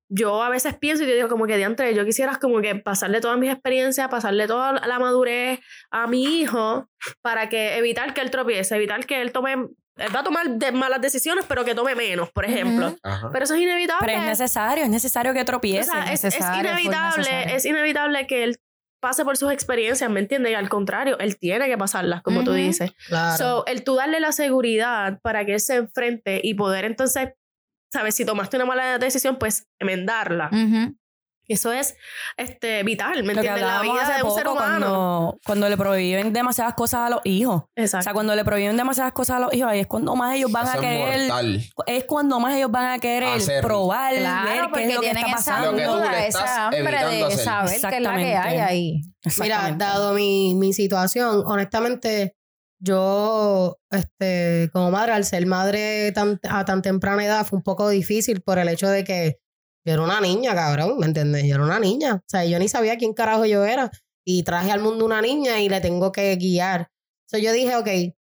yo 0.10 0.42
a 0.44 0.50
veces 0.50 0.76
pienso 0.76 1.04
y 1.04 1.08
yo 1.08 1.16
digo 1.16 1.28
como 1.28 1.46
que 1.48 1.58
diantre, 1.58 1.94
yo 1.94 2.06
quisiera 2.06 2.36
como 2.38 2.62
que 2.62 2.76
pasarle 2.76 3.20
todas 3.22 3.38
mis 3.38 3.52
experiencias, 3.52 4.08
pasarle 4.10 4.48
toda 4.48 4.74
la 4.74 5.00
madurez 5.00 5.60
a 5.92 6.08
mi 6.08 6.24
hijo 6.24 6.88
para 7.22 7.50
que 7.50 7.78
evitar 7.78 8.14
que 8.14 8.22
él 8.22 8.32
tropiece, 8.32 8.76
evitar 8.76 9.06
que 9.06 9.22
él 9.22 9.32
tome, 9.32 9.54
él 9.54 10.16
va 10.16 10.20
a 10.20 10.24
tomar 10.24 10.50
de- 10.50 10.72
malas 10.72 11.02
decisiones, 11.02 11.44
pero 11.48 11.66
que 11.66 11.76
tome 11.76 11.94
menos, 11.96 12.32
por 12.32 12.46
ejemplo. 12.46 12.96
Ajá. 13.04 13.30
Pero 13.34 13.44
eso 13.46 13.56
es 13.56 13.62
inevitable. 13.62 14.06
Pero 14.08 14.20
es 14.22 14.26
necesario, 14.28 14.84
es 14.86 14.90
necesario 14.90 15.34
que 15.34 15.42
O 15.42 15.46
tropiece. 15.46 15.92
sea, 15.92 16.04
es, 16.06 16.24
es 16.24 16.24
necesario, 16.36 16.72
full 16.72 16.80
inevitable, 16.80 17.56
es 17.56 17.66
inevitable 17.66 18.28
que 18.28 18.44
él 18.46 18.58
pase 19.00 19.24
por 19.26 19.38
sus 19.38 19.52
experiencias, 19.52 20.10
¿me 20.10 20.20
entiendes? 20.22 20.54
Y 20.54 20.56
al 20.56 20.70
contrario, 20.70 21.20
él 21.20 21.38
tiene 21.38 21.68
que 21.68 21.78
pasarlas, 21.78 22.22
como 22.24 22.44
tú 22.44 22.52
Ujú. 22.52 22.60
dices. 22.60 22.92
Claro. 23.08 23.38
So, 23.38 23.66
el 23.68 23.84
tú 23.84 23.96
darle 23.96 24.20
la 24.20 24.32
seguridad 24.32 25.20
para 25.22 25.46
que 25.46 25.54
él 25.54 25.60
se 25.60 25.76
enfrente 25.76 26.40
y 26.44 26.54
poder 26.56 26.86
entonces, 26.86 27.30
¿sabes? 27.92 28.16
Si 28.16 28.26
tomaste 28.26 28.58
una 28.58 28.66
mala 28.66 28.98
decisión, 28.98 29.38
pues 29.38 29.68
enmendarla. 29.80 30.50
Eso 31.50 31.72
es 31.72 31.96
este, 32.36 32.84
vital, 32.84 33.24
¿me 33.24 33.32
entiendes? 33.32 33.62
La 33.64 33.82
vida 33.82 34.02
hace 34.02 34.16
de 34.18 34.24
un 34.24 34.36
ser 34.36 34.50
humano. 34.50 34.58
cuando, 34.86 35.40
cuando 35.46 35.70
le 35.70 35.78
prohíben 35.78 36.34
demasiadas 36.34 36.74
cosas 36.74 37.00
a 37.08 37.10
los 37.10 37.22
hijos. 37.24 37.62
O 37.64 37.70
Exacto. 37.74 38.04
sea, 38.04 38.12
cuando 38.14 38.36
le 38.36 38.44
prohíben 38.44 38.76
demasiadas 38.76 39.14
cosas 39.14 39.38
a 39.38 39.40
los 39.40 39.54
hijos, 39.54 39.72
ahí 39.72 39.80
es 39.80 39.88
cuando 39.88 40.14
más 40.18 40.36
ellos 40.36 40.52
van 40.52 40.68
Eso 40.68 40.78
a 40.78 40.82
querer. 40.82 41.20
mortal. 41.30 41.64
Es 41.86 42.04
cuando 42.04 42.40
más 42.42 42.54
ellos 42.54 42.70
van 42.70 42.88
a 42.92 43.00
querer 43.00 43.38
Hacer. 43.38 43.64
probar, 43.64 44.12
ver 44.12 44.22
Claro, 44.24 44.52
qué 44.52 44.70
porque 44.70 44.86
es 44.90 44.96
lo 44.96 45.00
que 45.00 45.08
está 45.12 45.26
pasando. 45.32 45.72
Duda, 45.72 46.28
esa 46.28 46.66
hambre 46.68 46.82
de 47.06 47.38
saber 47.38 47.80
qué 47.80 47.96
es 47.96 48.02
la 48.04 48.18
que 48.18 48.36
hay 48.36 48.58
ahí. 48.58 49.02
Mira, 49.40 49.74
dado 49.78 50.16
mi, 50.16 50.54
mi 50.56 50.74
situación, 50.74 51.44
honestamente, 51.46 52.36
yo, 52.80 53.80
este, 53.92 54.70
como 54.74 54.92
madre, 54.92 55.14
al 55.14 55.26
ser 55.26 55.46
madre 55.46 56.12
tan- 56.12 56.40
a 56.48 56.66
tan 56.66 56.82
temprana 56.82 57.26
edad, 57.26 57.46
fue 57.46 57.58
un 57.58 57.64
poco 57.64 57.90
difícil 57.90 58.42
por 58.42 58.60
el 58.60 58.70
hecho 58.70 58.88
de 58.88 59.04
que 59.04 59.40
yo 59.86 59.94
era 59.94 60.02
una 60.04 60.22
niña, 60.22 60.54
cabrón, 60.54 60.98
¿me 61.00 61.06
entiendes? 61.06 61.46
Yo 61.46 61.56
era 61.56 61.64
una 61.64 61.80
niña. 61.80 62.16
O 62.16 62.24
sea, 62.30 62.46
yo 62.46 62.60
ni 62.60 62.68
sabía 62.68 62.98
quién 62.98 63.14
carajo 63.14 63.46
yo 63.46 63.66
era. 63.66 63.90
Y 64.26 64.44
traje 64.44 64.72
al 64.72 64.82
mundo 64.82 65.06
una 65.06 65.22
niña 65.22 65.62
y 65.62 65.70
le 65.70 65.80
tengo 65.80 66.12
que 66.12 66.36
guiar. 66.36 66.92
Entonces 67.26 67.46
yo 67.46 67.54
dije, 67.54 67.76
ok, 67.78 68.14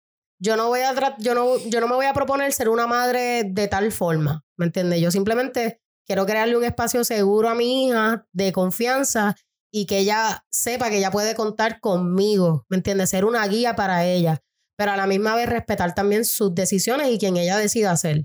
yo 0.40 0.57
no 0.57 0.69
voy 0.69 0.81
a 0.81 0.95
yo 1.19 1.35
no, 1.35 1.57
yo 1.59 1.81
no 1.81 1.88
me 1.88 1.95
voy 1.95 2.07
a 2.07 2.12
proponer 2.12 2.53
ser 2.53 2.69
una 2.69 2.87
madre 2.87 3.45
de 3.45 3.69
tal 3.69 3.93
forma, 3.93 4.45
¿me 4.59 4.67
entiendes? 4.67 5.01
Yo 5.01 5.11
simplemente 5.11 5.81
quiero 6.07 6.27
crearle 6.27 6.57
un 6.57 6.64
espacio 6.64 7.03
seguro 7.05 7.49
a 7.49 7.55
mi 7.55 7.87
hija, 7.87 8.27
de 8.33 8.53
confianza, 8.53 9.37
y 9.73 9.87
que 9.87 9.99
ella 9.99 10.45
sepa 10.53 10.90
que 10.90 10.99
ella 10.99 11.11
puede 11.11 11.35
contar 11.35 11.81
conmigo, 11.81 12.67
¿me 12.69 12.77
entiendes? 12.77 13.11
Ser 13.11 13.25
una 13.25 13.47
guía 13.49 13.75
para 13.75 14.05
ella, 14.05 14.43
pero 14.77 14.93
a 14.93 14.97
la 14.97 15.07
misma 15.07 15.35
vez 15.35 15.49
respetar 15.49 15.95
también 15.95 16.25
sus 16.25 16.55
decisiones 16.55 17.09
y 17.11 17.19
quien 17.19 17.37
ella 17.37 17.57
decida 17.57 17.91
hacer, 17.91 18.23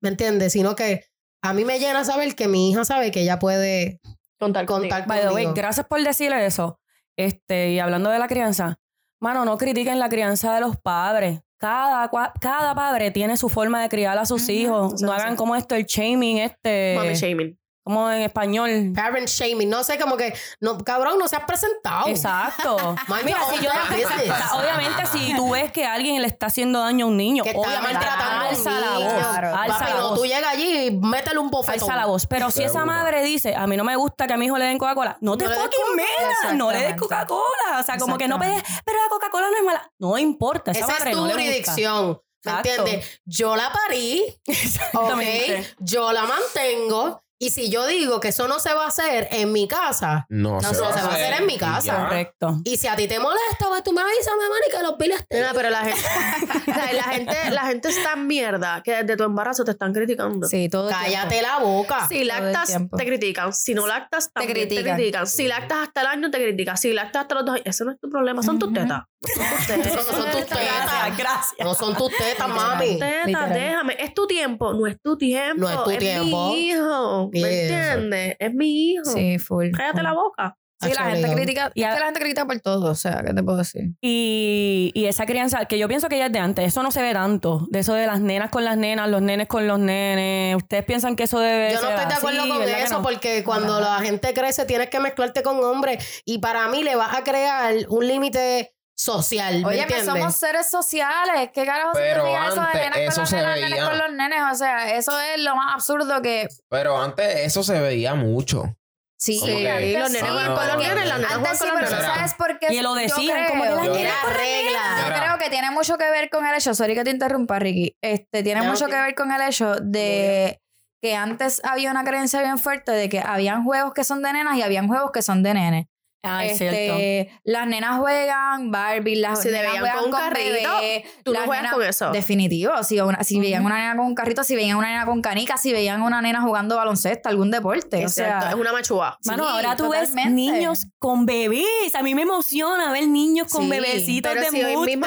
¿me 0.00 0.08
entiendes? 0.08 0.52
Sino 0.52 0.74
que 0.74 1.04
a 1.42 1.52
mí 1.52 1.64
me 1.64 1.78
llena 1.78 2.04
saber 2.04 2.34
que 2.34 2.48
mi 2.48 2.70
hija 2.70 2.84
sabe 2.84 3.10
que 3.10 3.20
ella 3.22 3.38
puede 3.38 4.00
Contar 4.38 4.66
contar 4.66 5.06
By 5.06 5.20
the 5.20 5.26
way, 5.26 5.44
conmigo. 5.44 5.54
gracias 5.54 5.86
por 5.86 6.02
decir 6.02 6.32
eso. 6.32 6.80
Este, 7.16 7.70
y 7.70 7.78
hablando 7.78 8.10
de 8.10 8.18
la 8.18 8.26
crianza, 8.26 8.80
mano, 9.20 9.44
no 9.44 9.56
critiquen 9.56 9.98
la 10.00 10.08
crianza 10.08 10.54
de 10.54 10.60
los 10.60 10.76
padres. 10.76 11.40
Cada, 11.58 12.10
cada 12.40 12.74
padre 12.74 13.12
tiene 13.12 13.36
su 13.36 13.48
forma 13.48 13.80
de 13.82 13.88
criar 13.88 14.18
a 14.18 14.26
sus 14.26 14.48
hijos. 14.48 15.00
No 15.00 15.12
hagan 15.12 15.36
como 15.36 15.54
esto, 15.54 15.76
el 15.76 15.84
shaming, 15.84 16.38
este. 16.38 16.96
Mommy 16.98 17.14
shaming. 17.14 17.56
Como 17.84 18.10
en 18.10 18.22
español. 18.22 18.92
Parent 18.94 19.28
shaming, 19.28 19.68
no 19.68 19.82
sé, 19.82 19.98
como 19.98 20.16
que, 20.16 20.32
no, 20.60 20.78
cabrón, 20.78 21.18
no 21.18 21.26
se 21.28 21.36
has 21.36 21.44
presentado. 21.44 22.06
Exacto. 22.08 22.94
Mira, 23.24 23.38
si 23.50 23.64
yo 23.64 23.70
no- 23.72 24.58
obviamente, 24.60 25.06
si 25.06 25.34
tú 25.34 25.50
ves 25.50 25.72
que 25.72 25.84
alguien 25.86 26.20
le 26.20 26.28
está 26.28 26.46
haciendo 26.46 26.80
daño 26.80 27.06
a 27.06 27.08
un 27.08 27.16
niño, 27.16 27.42
que 27.42 27.50
está 27.50 27.60
obviamente 27.60 27.94
maltratando 27.94 28.34
a 28.34 28.40
un 28.40 28.46
alza 28.48 28.70
la 28.80 28.98
voz. 28.98 29.12
Claro. 29.14 29.56
Alza 29.56 29.78
Papi, 29.78 29.90
la 29.92 29.96
no, 29.98 30.08
voz. 30.10 30.18
tú 30.20 30.26
llegas 30.26 30.52
allí 30.52 30.86
y 30.86 30.90
métele 30.96 31.38
un 31.38 31.50
bofetón. 31.50 31.80
Alza 31.82 31.96
la 31.96 32.06
voz. 32.06 32.26
Pero 32.26 32.50
si 32.50 32.62
esa 32.62 32.84
madre 32.84 33.22
dice, 33.22 33.54
a 33.56 33.66
mí 33.66 33.76
no 33.76 33.84
me 33.84 33.96
gusta 33.96 34.26
que 34.26 34.32
a 34.34 34.36
mi 34.36 34.46
hijo 34.46 34.58
le 34.58 34.66
den 34.66 34.78
Coca-Cola, 34.78 35.18
no 35.20 35.36
te 35.36 35.44
No 35.46 35.50
fucking 35.50 35.96
metas, 35.96 36.54
no 36.54 36.70
le 36.70 36.78
des. 36.78 36.96
Coca-Cola. 36.96 37.78
O 37.80 37.82
sea, 37.82 37.96
como 37.98 38.16
que 38.18 38.28
no 38.28 38.38
pedes, 38.38 38.62
pero 38.84 38.98
la 39.02 39.08
Coca-Cola 39.08 39.48
no 39.50 39.56
es 39.56 39.64
mala. 39.64 39.90
No 39.98 40.16
importa, 40.18 40.70
esa, 40.70 40.80
Esa 40.84 40.92
madre 40.92 41.10
es 41.10 41.16
tu 41.16 41.24
no 41.26 41.30
jurisdicción. 41.32 42.20
¿Me 42.44 42.52
entiendes? 42.52 43.20
Yo 43.24 43.54
la 43.54 43.70
parí, 43.72 44.20
ok, 44.48 44.48
Exactamente. 44.48 45.74
yo 45.78 46.12
la 46.12 46.22
mantengo. 46.24 47.22
Y 47.42 47.50
si 47.50 47.70
yo 47.70 47.88
digo 47.88 48.20
que 48.20 48.28
eso 48.28 48.46
no 48.46 48.60
se 48.60 48.72
va 48.72 48.84
a 48.84 48.86
hacer 48.86 49.26
en 49.32 49.50
mi 49.50 49.66
casa, 49.66 50.26
No, 50.28 50.60
se 50.60 50.80
va 50.80 50.90
a 50.90 51.08
hacer 51.08 51.40
en 51.40 51.44
mi 51.44 51.58
casa. 51.58 51.80
ya. 51.84 52.04
Correcto. 52.04 52.60
y 52.62 52.76
si 52.76 52.86
a 52.86 52.94
ti 52.94 53.08
te 53.08 53.18
molesta, 53.18 53.66
pues 53.66 53.82
tú 53.82 53.92
me 53.92 54.00
avisas, 54.00 54.32
mi 54.38 54.68
y 54.68 54.76
que 54.76 54.82
los 54.84 54.92
piles 54.92 55.26
te... 55.28 55.44
Pero 55.52 55.70
la 55.70 55.80
gente, 55.80 56.00
sea, 56.66 56.92
la 56.92 57.02
gente, 57.02 57.50
la 57.50 57.62
gente 57.62 57.88
está 57.88 58.12
en 58.12 58.28
mierda 58.28 58.80
que 58.84 58.92
desde 59.02 59.16
tu 59.16 59.24
embarazo 59.24 59.64
te 59.64 59.72
están 59.72 59.92
criticando. 59.92 60.46
Sí, 60.46 60.68
todo 60.68 60.88
el 60.88 60.94
Cállate 60.94 61.30
tiempo. 61.30 61.48
la 61.48 61.58
boca. 61.58 62.06
Si 62.08 62.22
lactas, 62.22 62.78
te 62.96 63.04
critican. 63.04 63.52
Si 63.52 63.74
no 63.74 63.88
lactas, 63.88 64.32
también 64.32 64.54
te 64.54 64.68
critican. 64.68 64.96
critican. 64.96 65.26
Si 65.26 65.48
lactas 65.48 65.78
hasta 65.88 66.02
el 66.02 66.06
año, 66.06 66.30
te 66.30 66.38
critican. 66.38 66.76
Si 66.76 66.92
lactas 66.92 67.22
hasta 67.22 67.34
los 67.34 67.44
dos 67.44 67.54
años, 67.56 67.66
eso 67.66 67.84
no 67.84 67.90
es 67.90 67.98
tu 67.98 68.08
problema. 68.08 68.44
Son 68.44 68.60
tus 68.60 68.72
tetas. 68.72 69.02
Son 69.20 69.44
tus 69.56 69.66
tetas. 69.66 69.86
Eso 69.86 69.96
no 70.12 70.16
son 70.16 70.30
tus 70.30 70.46
tetas. 70.46 71.18
Gracias. 71.18 71.54
No 71.58 71.74
son 71.74 71.96
tus 71.96 72.16
tetas, 72.16 72.48
mami. 72.48 73.00
Tetas, 73.00 73.50
déjame. 73.52 73.96
Es 73.98 74.14
tu 74.14 74.28
tiempo. 74.28 74.72
No 74.74 74.86
es 74.86 75.00
tu 75.02 75.18
tiempo. 75.18 75.60
No 75.60 75.68
es 75.68 75.82
tu 75.82 75.98
tiempo. 75.98 76.52
mi 76.52 76.68
hijo. 76.68 77.30
¿Me 77.40 77.62
entiendes? 77.62 78.36
Es 78.38 78.54
mi 78.54 78.92
hijo. 78.92 79.04
Sí, 79.04 79.38
full. 79.38 79.70
Cállate 79.72 79.98
full. 79.98 80.02
la 80.04 80.12
boca. 80.12 80.56
Sí, 80.80 80.90
la 80.98 81.10
gente 81.12 81.32
critica, 81.32 81.70
Y 81.74 81.84
a- 81.84 81.96
la 81.96 82.06
gente 82.06 82.18
critica 82.18 82.44
por 82.44 82.58
todo, 82.58 82.90
o 82.90 82.94
sea, 82.96 83.22
¿qué 83.24 83.32
te 83.32 83.40
puedo 83.44 83.58
decir? 83.58 83.92
Y, 84.00 84.90
y 84.94 85.04
esa 85.04 85.26
crianza, 85.26 85.64
que 85.66 85.78
yo 85.78 85.86
pienso 85.86 86.08
que 86.08 86.18
ya 86.18 86.26
es 86.26 86.32
de 86.32 86.40
antes, 86.40 86.66
eso 86.66 86.82
no 86.82 86.90
se 86.90 87.00
ve 87.02 87.12
tanto. 87.12 87.68
De 87.70 87.78
eso 87.78 87.94
de 87.94 88.04
las 88.04 88.20
nenas 88.20 88.50
con 88.50 88.64
las 88.64 88.76
nenas, 88.76 89.08
los 89.08 89.22
nenes 89.22 89.46
con 89.46 89.68
los 89.68 89.78
nenes. 89.78 90.56
Ustedes 90.56 90.84
piensan 90.84 91.14
que 91.14 91.22
eso 91.22 91.38
debe 91.38 91.72
Yo 91.72 91.80
no 91.80 91.86
ser 91.86 91.90
estoy 91.94 92.08
de 92.08 92.14
acuerdo 92.14 92.40
así, 92.40 92.48
con 92.50 92.58
¿verdad 92.58 92.76
que 92.78 92.82
eso 92.82 92.96
no? 92.96 93.02
porque 93.04 93.44
cuando 93.44 93.80
la 93.80 94.00
gente 94.00 94.34
crece 94.34 94.64
tienes 94.64 94.90
que 94.90 94.98
mezclarte 94.98 95.44
con 95.44 95.62
hombres 95.62 96.22
y 96.24 96.38
para 96.38 96.66
mí 96.66 96.82
le 96.82 96.96
vas 96.96 97.16
a 97.16 97.22
crear 97.22 97.74
un 97.88 98.08
límite 98.08 98.74
social, 99.02 99.60
¿me 99.62 99.66
Oye, 99.68 99.82
entiendes? 99.82 100.06
somos 100.06 100.36
seres 100.36 100.70
sociales. 100.70 101.50
¿Qué 101.52 101.64
carajo 101.66 101.90
Pero 101.94 102.24
significa 102.24 102.46
eso 102.48 102.54
de 102.54 102.60
antes 102.66 102.82
nenas 102.82 102.98
eso 102.98 103.16
con 103.20 103.26
se 103.26 103.36
nenas, 103.36 103.54
nenes 103.56 103.70
veía. 103.70 103.84
con 103.84 103.98
los 103.98 104.12
nenes? 104.12 104.42
O 104.50 104.54
sea, 104.54 104.94
eso 104.94 105.20
es 105.20 105.40
lo 105.40 105.56
más 105.56 105.74
absurdo 105.74 106.22
que... 106.22 106.48
Pero 106.68 107.00
antes 107.00 107.40
eso 107.40 107.62
se 107.62 107.80
veía 107.80 108.14
mucho. 108.14 108.76
Sí, 109.18 109.40
que- 109.44 109.70
antes 109.70 109.98
los 110.00 110.10
nenes 110.10 110.26
sí, 110.28 110.32
juegan 110.34 110.54
con 110.56 110.66
los 110.66 110.76
nenes, 110.78 111.06
las 111.08 111.18
nenas 111.18 111.32
Antes 111.34 111.58
sí, 111.58 111.64
con 111.68 111.80
los 111.80 111.88
pero 111.90 112.02
nenes. 112.02 112.14
¿sabes 112.16 112.34
por 112.34 112.58
qué? 112.58 112.66
Y 112.74 112.80
lo 112.82 112.94
decían, 112.94 113.48
como 113.48 113.62
que 113.64 113.70
las 113.70 113.84
Yo- 113.86 113.94
nenas 113.94 114.14
regla. 114.36 114.94
nenas. 114.96 115.08
Yo 115.08 115.22
creo 115.22 115.38
que 115.38 115.50
tiene 115.50 115.70
mucho 115.70 115.96
que 115.98 116.10
ver 116.10 116.28
con 116.30 116.44
el 116.46 116.54
hecho, 116.56 116.74
sorry 116.74 116.94
que 116.94 117.04
te 117.04 117.10
interrumpa, 117.10 117.58
Ricky, 117.60 117.96
este, 118.02 118.42
tiene 118.42 118.62
mucho 118.62 118.86
que- 118.86 118.92
que 118.92 119.00
ver 119.00 119.14
con 119.14 119.30
el 119.30 119.42
hecho 119.42 119.76
de 119.80 120.58
que 121.00 121.14
antes 121.16 121.60
había 121.64 121.90
una 121.90 122.04
creencia 122.04 122.40
bien 122.42 122.58
fuerte 122.58 122.92
de 122.92 123.08
que 123.08 123.20
habían 123.20 123.64
juegos 123.64 123.92
que 123.92 124.04
son 124.04 124.22
de 124.22 124.32
nenas 124.32 124.56
y 124.56 124.62
habían 124.62 124.86
juegos 124.88 125.10
que 125.12 125.22
son 125.22 125.42
de 125.42 125.54
nenes. 125.54 125.86
Ah, 126.24 126.44
es 126.44 126.56
cierto. 126.58 126.76
Este, 126.76 127.40
las 127.42 127.66
nenas 127.66 127.98
juegan 127.98 128.70
Barbie, 128.70 129.16
las 129.16 129.42
Si 129.42 129.48
nenas 129.48 129.72
juegan 129.72 129.96
con 129.96 130.04
un 130.04 130.10
con 130.12 130.20
carrito, 130.20 130.50
bebé, 130.80 131.04
tú 131.24 131.32
no 131.32 131.38
las 131.40 131.46
juegas 131.46 131.64
nenas- 131.64 131.74
con 131.74 131.82
eso. 131.84 132.10
Definitivo, 132.12 132.82
si, 132.84 133.00
una- 133.00 133.24
si 133.24 133.40
veían 133.40 133.64
una 133.64 133.76
nena 133.78 133.96
con 133.96 134.06
un 134.06 134.14
carrito, 134.14 134.44
si 134.44 134.54
veían 134.54 134.76
una 134.76 134.88
nena 134.88 135.04
con 135.04 135.20
canica, 135.20 135.56
si 135.56 135.72
veían 135.72 136.00
una 136.00 136.22
nena 136.22 136.40
jugando 136.42 136.76
baloncesto, 136.76 137.28
algún 137.28 137.50
deporte, 137.50 138.04
o 138.04 138.06
Es 138.06 138.14
cierto, 138.14 138.40
sea, 138.40 138.50
es 138.50 138.54
una 138.54 138.72
machúa. 138.72 139.18
Mano, 139.24 139.42
Sí, 139.44 139.50
ahora 139.52 139.74
tú 139.76 139.90
ves 139.90 140.10
totalmente. 140.10 140.30
niños 140.32 140.86
con 141.00 141.26
bebés. 141.26 141.94
A 141.94 142.02
mí 142.02 142.14
me 142.14 142.22
emociona 142.22 142.92
ver 142.92 143.08
niños 143.08 143.48
con 143.50 143.64
Sí, 143.64 143.70
bebecitos 143.70 144.32
pero 144.32 144.44
de 144.44 144.50
si 144.50 144.62
hoy 144.64 144.86
mismo. 144.86 145.06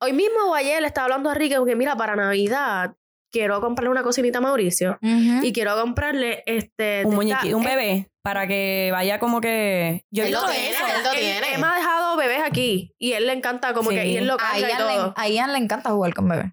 Hoy 0.00 0.12
mismo 0.12 0.50
o 0.50 0.54
ayer 0.54 0.80
le 0.82 0.86
estaba 0.88 1.06
hablando 1.06 1.30
a 1.30 1.34
Ricky 1.34 1.54
porque 1.56 1.76
mira, 1.76 1.96
para 1.96 2.14
Navidad 2.14 2.94
quiero 3.32 3.60
comprarle 3.60 3.90
una 3.90 4.02
cocinita 4.02 4.38
a 4.38 4.40
Mauricio 4.40 4.98
y 5.02 5.52
quiero 5.52 5.74
comprarle 5.80 6.42
este 6.46 7.02
Un 7.04 7.14
muñequito, 7.14 7.56
un 7.56 7.64
bebé, 7.64 8.08
para 8.22 8.46
que 8.46 8.90
vaya 8.92 9.18
como 9.18 9.40
que... 9.40 10.04
Yo 10.10 10.24
Él 10.24 10.32
lo 10.32 10.44
tiene, 10.46 10.70
eso. 10.70 10.84
él 10.96 11.02
lo 11.04 11.10
Él- 11.12 11.18
tiene. 11.18 11.54
Emma 11.54 11.72
ha 11.74 11.76
dejado 11.76 12.16
bebés 12.16 12.40
aquí 12.44 12.92
y 12.98 13.12
él 13.12 13.26
le 13.26 13.32
encanta 13.32 13.72
como 13.74 13.90
Sí. 13.90 13.96
que 13.96 14.06
y 14.06 14.16
él 14.16 14.26
lo 14.26 14.36
a, 14.40 14.58
y 14.58 14.62
Ian 14.62 14.70
le, 14.70 14.76
todo. 14.76 15.14
a 15.16 15.28
Ian 15.28 15.52
le 15.52 15.58
encanta 15.58 15.90
jugar 15.90 16.14
con 16.14 16.28
bebé. 16.28 16.52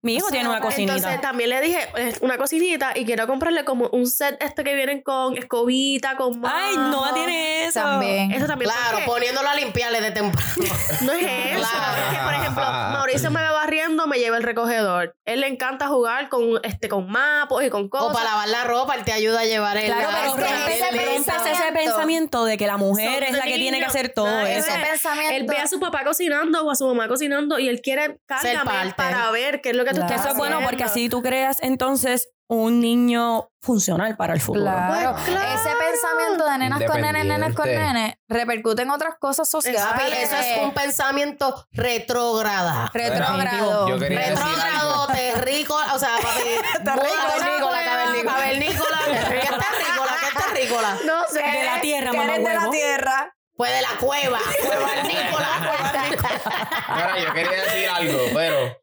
Mi 0.00 0.14
hijo 0.14 0.28
tiene 0.30 0.48
una 0.48 0.60
cocinita. 0.60 0.94
Entonces 0.94 1.20
también 1.20 1.50
le 1.50 1.60
dije 1.60 1.78
eh, 1.96 2.14
una 2.20 2.38
cocinita 2.38 2.92
y 2.96 3.04
quiero 3.04 3.26
comprarle 3.26 3.64
como 3.64 3.88
un 3.88 4.06
set 4.06 4.36
este 4.40 4.62
que 4.62 4.74
vienen 4.76 5.02
con 5.02 5.36
escobita, 5.36 6.16
con 6.16 6.40
Ay, 6.46 6.76
no 6.76 7.12
tiene 7.14 7.64
eso. 7.66 7.80
También. 7.80 8.30
Eso 8.30 8.46
también 8.46 8.70
Claro, 8.70 9.04
poniéndolo 9.06 9.48
a 9.48 9.56
limpiarle 9.56 10.00
de 10.00 10.12
temprano. 10.12 10.48
no 11.02 11.12
es 11.12 11.22
eso. 11.22 11.68
Claro. 11.68 12.02
Es 12.12 12.16
que, 12.18 12.24
por 12.24 12.32
ejemplo, 12.34 12.62
Mauricio 12.64 13.30
me 13.32 13.42
va 13.42 13.50
barriendo, 13.52 14.06
me 14.06 14.18
lleva 14.18 14.36
el 14.36 14.44
recogedor. 14.44 15.16
Él 15.24 15.40
le 15.40 15.48
encanta 15.48 15.88
jugar 15.88 16.28
con 16.28 16.60
este 16.62 16.88
con 16.88 17.10
mapos 17.10 17.64
y 17.64 17.68
con 17.70 17.86
o 17.86 17.90
cosas. 17.90 18.14
para 18.16 18.30
lavar 18.30 18.48
la 18.48 18.64
ropa, 18.64 18.94
él 18.94 19.04
te 19.04 19.12
ayuda 19.12 19.40
a 19.40 19.44
llevar 19.46 19.76
el... 19.78 19.86
Claro, 19.86 20.12
la- 20.12 20.18
pero 20.18 20.28
es 20.28 20.34
que 20.36 20.54
rompes 20.54 20.74
ese 20.76 20.88
ese, 20.88 21.04
rompes 21.06 21.18
ese 21.20 21.34
pensamiento- 21.42 21.72
pensamiento 21.74 22.44
de 22.44 22.56
que 22.56 22.66
la 22.68 22.76
mujer 22.76 23.14
Son 23.14 23.22
es 23.24 23.32
la 23.32 23.42
que 23.42 23.54
tiene 23.56 23.78
que 23.80 23.84
hacer 23.84 24.10
todo 24.10 24.26
Nada 24.26 24.44
que 24.44 24.58
eso. 24.58 24.68
Ese 24.70 24.78
pensamiento. 24.78 25.34
Él 25.34 25.44
ve 25.48 25.56
a 25.58 25.66
su 25.66 25.80
papá 25.80 26.04
cocinando 26.04 26.64
o 26.64 26.70
a 26.70 26.76
su 26.76 26.86
mamá 26.86 27.08
cocinando 27.08 27.58
y 27.58 27.68
él 27.68 27.80
quiere 27.82 28.20
parte. 28.28 28.94
para 28.96 29.30
ver 29.32 29.60
qué 29.60 29.70
es 29.70 29.76
lo 29.76 29.84
que 29.88 29.94
tú 29.94 30.00
Claro. 30.00 30.08
Que 30.08 30.14
estás 30.14 30.26
eso 30.26 30.32
es 30.32 30.38
bueno 30.38 30.60
porque 30.64 30.84
así 30.84 31.08
tú 31.08 31.22
creas 31.22 31.58
entonces 31.60 32.28
un 32.48 32.80
niño 32.80 33.50
funcional 33.60 34.16
para 34.16 34.32
el 34.32 34.40
futuro. 34.40 34.64
Claro. 34.64 35.12
Pues 35.12 35.24
claro. 35.26 35.60
Ese 35.60 35.68
pensamiento 35.76 36.46
de 36.50 36.58
nenas 36.58 36.82
con 36.84 37.00
nenes, 37.00 37.24
nenes 37.26 37.54
con 37.54 37.66
nenes, 37.66 38.14
repercute 38.26 38.82
en 38.82 38.90
otras 38.90 39.16
cosas 39.20 39.48
sociales. 39.48 39.82
Eso 40.22 40.36
es 40.36 40.62
un 40.62 40.72
pensamiento 40.72 41.66
retrógrada. 41.72 42.90
retrógrado. 42.94 43.98
Retrógrado, 43.98 45.06
terrícola, 45.08 45.94
o 45.94 45.98
sea, 45.98 46.10
papi, 46.22 46.40
Terrícola, 46.84 47.84
cavernícola, 47.84 47.84
cavernícola, 47.84 48.98
¿qué 49.04 49.12
es 49.12 49.48
terrícola? 49.50 50.12
¿Qué 50.20 50.26
es 50.26 50.46
terrícola? 50.46 50.96
No 51.04 51.26
sé. 51.28 51.42
De 51.42 51.64
la 51.64 51.80
tierra, 51.80 52.12
mamá 52.12 52.34
eres 52.34 52.48
de 52.48 52.54
la 52.54 52.70
tierra. 52.70 53.34
Pues 53.56 53.72
de 53.72 53.82
la 53.82 53.88
cueva, 53.98 54.38
cuevarnícola, 54.64 55.48
cuevarnícola. 55.58 56.84
Ahora, 56.86 57.18
yo 57.18 57.32
quería 57.34 57.50
decir 57.64 57.88
algo, 57.88 58.18
pero 58.32 58.78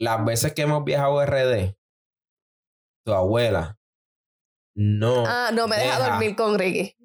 las 0.00 0.24
veces 0.24 0.54
que 0.54 0.62
hemos 0.62 0.82
viajado 0.84 1.20
a 1.20 1.26
RD, 1.26 1.74
tu 3.04 3.12
abuela 3.12 3.76
no 4.76 5.24
Ah, 5.26 5.50
no 5.52 5.68
me 5.68 5.76
deja 5.76 5.96
Deja. 5.98 6.10
dormir 6.10 6.36
con 6.36 6.58
Ricky. 6.58 6.96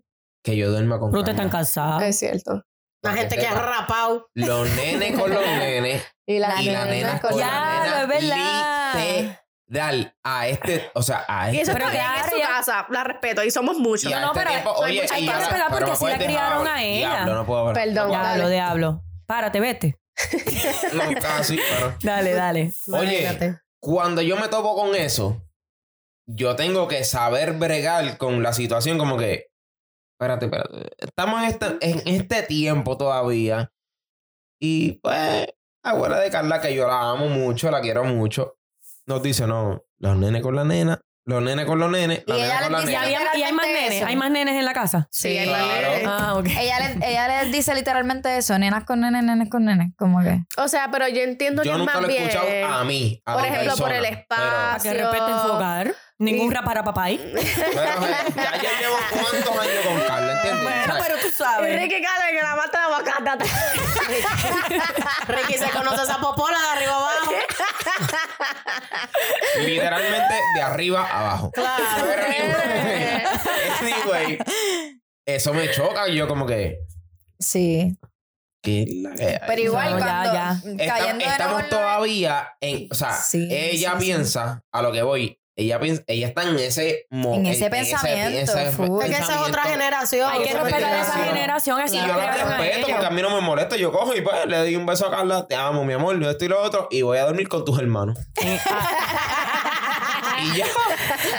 que 0.43 0.55
yo 0.55 0.69
duerma 0.71 0.99
con 0.99 1.09
Pero 1.11 1.21
ustedes 1.21 1.35
están 1.37 1.49
cansados. 1.49 2.03
Es 2.03 2.19
cierto. 2.19 2.63
La 3.03 3.13
gente 3.13 3.35
que 3.35 3.41
es 3.43 3.47
sepa. 3.49 3.61
rapado. 3.61 4.27
Los 4.35 4.69
nenes 4.75 5.19
con 5.19 5.29
los 5.31 5.41
nenes 5.45 6.03
Y 6.27 6.39
la, 6.39 6.61
y 6.61 6.69
la 6.69 6.85
nena 6.85 7.19
con 7.19 7.37
Ya, 7.37 7.47
la 7.47 7.83
nena. 7.83 8.01
es 8.01 8.07
verdad. 8.07 9.39
Literal, 9.67 10.15
a 10.23 10.47
este, 10.47 10.91
o 10.93 11.01
sea, 11.01 11.25
a 11.27 11.51
Y 11.51 11.57
este. 11.59 11.71
eso 11.71 11.73
Pero 11.73 11.89
claro, 11.91 12.25
es 12.25 12.31
su 12.31 12.37
ya- 12.37 12.47
casa. 12.47 12.85
La 12.91 13.03
respeto 13.03 13.43
y 13.43 13.49
somos 13.51 13.77
muchos. 13.79 14.09
y 14.11 14.13
a 14.13 14.19
No, 14.19 14.27
este 14.27 14.39
pero 14.39 14.49
tiempo, 14.51 14.83
hay 14.83 14.91
oye, 14.91 15.01
mucha 15.01 15.19
y 15.19 15.25
que 15.27 15.33
respetar 15.33 15.71
porque 15.71 15.91
así 15.91 16.05
la 16.05 16.17
criaron 16.17 16.67
a 16.67 16.83
ella. 16.83 17.09
Diablo, 17.15 17.35
no 17.35 17.45
puedo 17.47 17.59
hablar. 17.61 17.75
Perdón. 17.75 18.09
Diablo, 18.09 18.49
diablo. 18.49 19.03
Párate, 19.25 19.59
vete. 19.59 19.97
No, 20.93 21.21
casi, 21.21 21.57
pero. 21.57 21.95
Dale, 22.01 22.33
dale. 22.33 22.73
Oye, 22.93 23.21
Imagínate. 23.21 23.59
cuando 23.79 24.21
yo 24.21 24.37
me 24.37 24.47
topo 24.47 24.75
con 24.75 24.95
eso, 24.95 25.41
yo 26.27 26.55
tengo 26.55 26.87
que 26.87 27.03
saber 27.03 27.53
bregar 27.53 28.17
con 28.17 28.41
la 28.41 28.53
situación 28.53 28.97
como 28.97 29.17
que, 29.17 29.47
espérate, 30.13 30.45
espérate, 30.45 30.89
estamos 30.97 31.43
en 31.43 31.49
este, 31.49 31.65
en 31.81 32.01
este 32.05 32.43
tiempo 32.43 32.97
todavía 32.97 33.71
y 34.59 34.93
pues, 34.99 35.47
abuela 35.83 36.19
de 36.19 36.31
Carla, 36.31 36.61
que 36.61 36.73
yo 36.73 36.87
la 36.87 37.11
amo 37.11 37.27
mucho, 37.27 37.69
la 37.69 37.81
quiero 37.81 38.03
mucho, 38.05 38.57
nos 39.05 39.21
dice, 39.21 39.45
no, 39.45 39.83
los 39.99 40.17
nenes 40.17 40.41
con 40.41 40.55
la 40.55 40.63
nena 40.63 41.01
Los 41.27 41.41
nenes 41.41 41.65
con 41.65 41.79
los 41.79 41.89
nenes, 41.89 42.23
la 42.27 42.37
Y 42.37 42.41
nena 42.41 42.53
ella 42.53 42.63
con 42.63 42.71
la 42.73 42.79
les 42.79 42.87
¿Y, 42.87 42.91
dice- 42.91 42.99
nena. 43.09 43.17
había- 43.19 43.39
y 43.39 43.43
hay 43.43 43.51
más 43.53 43.65
nenes? 43.65 43.93
eso. 43.93 44.05
¿Hay 44.05 44.15
más 44.15 44.29
nenes 44.31 44.55
en 44.55 44.65
la 44.65 44.73
casa? 44.73 45.07
Sí, 45.09 45.35
hay 45.37 45.47
claro. 45.47 45.65
más 45.65 45.75
nenes. 45.79 46.07
Ah, 46.07 46.33
ok. 46.35 46.45
Ella 46.59 46.79
les, 46.79 46.97
ella 47.01 47.27
les 47.43 47.51
dice 47.51 47.73
literalmente 47.73 48.37
eso, 48.37 48.59
nenas 48.59 48.83
con 48.83 49.01
nenes, 49.01 49.23
nenes 49.23 49.49
con 49.49 49.65
nenes, 49.65 49.91
como 49.97 50.21
que. 50.21 50.43
O 50.57 50.67
sea, 50.67 50.91
pero 50.91 51.07
yo 51.07 51.21
entiendo 51.21 51.63
que 51.63 51.67
Yo 51.69 51.73
es 51.73 51.79
nunca 51.79 51.93
más 51.93 52.01
lo 52.03 52.07
he 52.09 52.11
bien. 52.11 52.23
escuchado 52.29 52.73
a 52.75 52.83
mí. 52.83 53.21
a 53.25 53.33
por 53.33 53.43
ejemplo, 53.45 53.75
por 53.75 53.87
persona, 53.89 53.97
el 53.97 54.03
pero- 54.03 54.25
Para 54.29 54.77
que 54.81 54.89
espacio. 54.89 54.91
respeten 54.93 55.39
su 55.41 55.51
hogar. 55.51 55.95
Ningún 56.17 56.49
rap 56.51 56.63
para 56.63 56.81
papá 56.83 57.03
ahí. 57.05 57.17
Pero, 57.17 57.43
ya 57.75 58.61
yo 58.61 58.69
llevo 58.79 58.97
cuántos 59.11 59.59
años 59.59 59.85
con 59.85 59.99
Carla, 60.07 60.33
¿entiendes? 60.41 60.89
O 60.89 61.03
sea, 61.03 61.21
tú 61.21 61.29
sabes. 61.35 61.73
Enrique 61.73 62.01
Carlos 62.01 62.25
que 62.31 62.41
la 62.41 62.55
mata 62.55 62.79
de 62.79 62.85
aguacate. 62.85 63.45
Ricky 65.27 65.57
se 65.57 65.69
conoce 65.71 66.03
esa 66.03 66.17
popola 66.19 66.57
de 66.57 66.67
arriba 66.77 66.95
abajo. 66.95 67.31
literalmente 69.59 70.33
de 70.55 70.61
arriba 70.61 71.05
a 71.05 71.19
abajo. 71.19 71.51
Claro. 71.51 71.83
Pero 72.05 72.23
anyway, 73.81 74.37
eso 75.25 75.53
me 75.53 75.69
choca 75.71 76.07
y 76.07 76.15
yo 76.15 76.27
como 76.27 76.45
que... 76.45 76.79
Sí. 77.39 77.97
Pero 78.63 79.61
igual 79.61 79.91
No, 79.91 79.97
cuando 79.99 80.33
ya. 80.33 80.61
Estamos 81.19 81.69
todavía 81.69 82.55
en, 82.61 82.87
o 82.91 82.95
sea, 82.95 83.13
Sí, 83.13 83.47
ella 83.51 83.91
sí, 83.91 83.97
sí. 83.99 84.05
piensa 84.05 84.63
a 84.71 84.81
lo 84.81 84.91
que 84.91 85.03
voy. 85.03 85.39
Ella 85.57 85.79
piensa, 85.79 86.03
ella 86.07 86.27
está 86.27 86.43
en 86.43 86.55
ese 86.59 87.07
En 87.11 87.45
ese 87.45 87.69
pensamiento, 87.69 88.51
full. 88.73 89.01
Es 89.03 89.09
que 89.09 89.15
esa 89.15 89.35
es 89.35 89.39
otra 89.39 89.63
pensamiento. 89.63 89.69
generación. 89.69 90.29
Hay 90.31 90.43
que 90.43 90.53
respetar 90.53 90.83
a 90.83 91.01
esa 91.01 91.13
generación. 91.13 91.79
Así 91.79 91.97
Y 91.97 92.01
que 92.01 92.07
yo 92.07 92.17
la 92.17 92.31
respeto 92.31 92.87
porque 92.89 93.05
a 93.05 93.09
mí 93.09 93.21
no 93.21 93.29
me 93.29 93.41
molesta. 93.41 93.77
Yo 93.77 93.91
cojo 93.91 94.13
y 94.15 94.21
pues 94.21 94.45
le 94.47 94.57
doy 94.57 94.75
un 94.75 94.85
beso 94.85 95.07
a 95.07 95.11
Carla. 95.11 95.47
Te 95.47 95.55
amo, 95.55 95.85
mi 95.85 95.93
amor. 95.93 96.19
Yo 96.19 96.29
esto 96.29 96.43
y 96.43 96.49
lo 96.49 96.61
otro. 96.61 96.89
Y 96.91 97.03
voy 97.03 97.19
a 97.19 97.23
dormir 97.23 97.47
con 97.47 97.63
tus 97.63 97.79
hermanos. 97.79 98.17
Y 100.53 100.57
ya. 100.57 100.65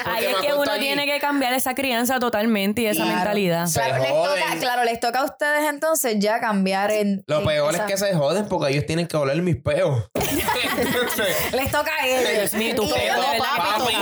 Ahí 0.04 0.24
es 0.26 0.36
que 0.36 0.52
uno 0.54 0.70
allí. 0.72 0.80
tiene 0.84 1.06
que 1.06 1.18
cambiar 1.18 1.52
esa 1.52 1.74
crianza 1.74 2.18
totalmente 2.18 2.82
y 2.82 2.86
esa 2.86 3.02
Claro. 3.02 3.16
mentalidad. 3.16 3.66
Se 3.66 3.80
Claro 3.80 3.98
les, 4.02 4.08
toca, 4.12 4.28
joden. 4.28 4.58
claro, 4.60 4.84
les 4.84 5.00
toca 5.00 5.20
a 5.20 5.24
ustedes 5.24 5.68
entonces 5.68 6.16
ya 6.18 6.40
cambiar 6.40 6.90
en. 6.90 7.24
Lo 7.26 7.40
en 7.40 7.46
peor 7.46 7.74
esa- 7.74 7.84
es 7.84 7.90
que 7.90 7.96
se 7.98 8.14
joden 8.14 8.46
porque 8.48 8.72
ellos 8.72 8.86
tienen 8.86 9.06
que 9.06 9.16
oler 9.16 9.40
mis 9.42 9.56
peos. 9.56 10.04
Les 11.52 11.70
toca 11.70 11.90
a 12.00 12.06
ellos. 12.06 12.30
Dios 12.50 12.54
mío, 12.54 12.74
tu 12.76 12.82
peo, 12.82 13.14
de 13.14 13.20
verdad 13.30 13.46
Papi. 13.56 13.94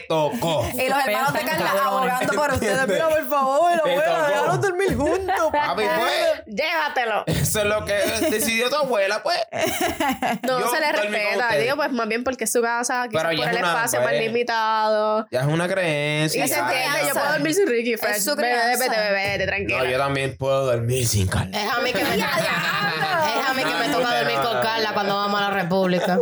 Te 0.00 0.06
tocó. 0.08 0.66
Y 0.74 0.88
los 0.88 1.06
hermanos 1.06 1.32
de 1.32 1.40
Carla 1.40 1.72
abogando 1.84 2.32
por 2.34 2.52
ustedes. 2.52 2.88
Mira, 2.88 3.08
por 3.08 3.28
favor, 3.28 3.72
abuela, 3.72 4.04
tocó. 4.04 4.26
déjanos 4.28 4.60
dormir 4.60 4.96
juntos. 4.96 5.50
Papi, 5.52 5.82
pues. 5.82 6.42
Llévatelo. 6.46 7.24
Eso 7.26 7.58
es 7.60 7.64
lo 7.66 7.84
que 7.84 7.94
decidió 8.30 8.68
tu 8.70 8.76
abuela, 8.76 9.22
pues. 9.22 9.38
No 10.42 10.60
Yo 10.60 10.70
se 10.70 10.80
le 10.80 10.92
respeta. 10.92 11.54
Digo, 11.56 11.76
pues 11.76 11.90
más 11.92 12.08
bien 12.08 12.24
porque 12.24 12.44
es 12.44 12.52
su 12.52 12.62
casa, 12.62 13.06
quizás 13.08 13.22
Pero 13.24 13.32
ya 13.32 13.38
por 13.44 13.48
es 13.48 13.56
el 13.56 13.62
una- 13.64 13.72
espacio 13.74 14.00
pues, 14.02 14.12
más 14.14 14.22
limitado. 14.22 15.26
Ya 15.30 15.40
es 15.40 15.46
una 15.46 15.68
creencia. 15.68 16.44
Y 16.44 16.48
se 16.48 16.54
es 16.54 16.60
yo 17.08 17.14
puedo 17.14 17.32
dormir 17.32 17.54
sin 17.54 17.66
Ricky. 17.68 17.96
Fresh. 17.96 18.22
su 18.22 18.36
Vete, 18.36 18.50
crianza. 18.50 18.84
vete, 18.84 19.00
vete, 19.00 19.12
vete, 19.12 19.46
tranquila. 19.46 19.78
No, 19.78 19.84
yo 19.84 19.98
también 19.98 20.36
puedo 20.36 20.66
dormir 20.66 21.06
sin 21.06 21.26
Carla. 21.28 21.60
Es 21.60 21.70
a 21.72 21.80
mí 21.80 21.92
que 21.92 22.04
me, 22.04 22.14
es 22.16 22.22
a 22.22 23.54
mí 23.54 23.62
que 23.64 23.74
me 23.74 23.88
toca 23.94 24.16
dormir 24.18 24.38
con 24.40 24.60
Carla 24.60 24.90
cuando 24.94 25.14
vamos 25.16 25.40
a 25.40 25.44
la 25.48 25.50
República. 25.50 26.18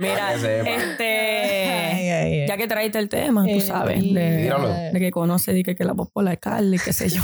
Mira, 0.00 0.34
este. 0.34 0.64
Ya 2.48 2.56
que 2.56 2.66
traiste 2.66 2.98
el 2.98 3.08
tema, 3.10 3.44
tú 3.46 3.60
sabes. 3.60 4.02
De, 4.02 4.38
Tíralo. 4.42 4.68
de 4.68 4.98
que 4.98 5.10
conoce, 5.10 5.52
de 5.52 5.62
que, 5.62 5.76
que 5.76 5.84
la 5.84 5.92
popola 5.94 6.32
es 6.32 6.38
Carly, 6.38 6.78
qué 6.78 6.94
sé 6.94 7.10
yo. 7.10 7.20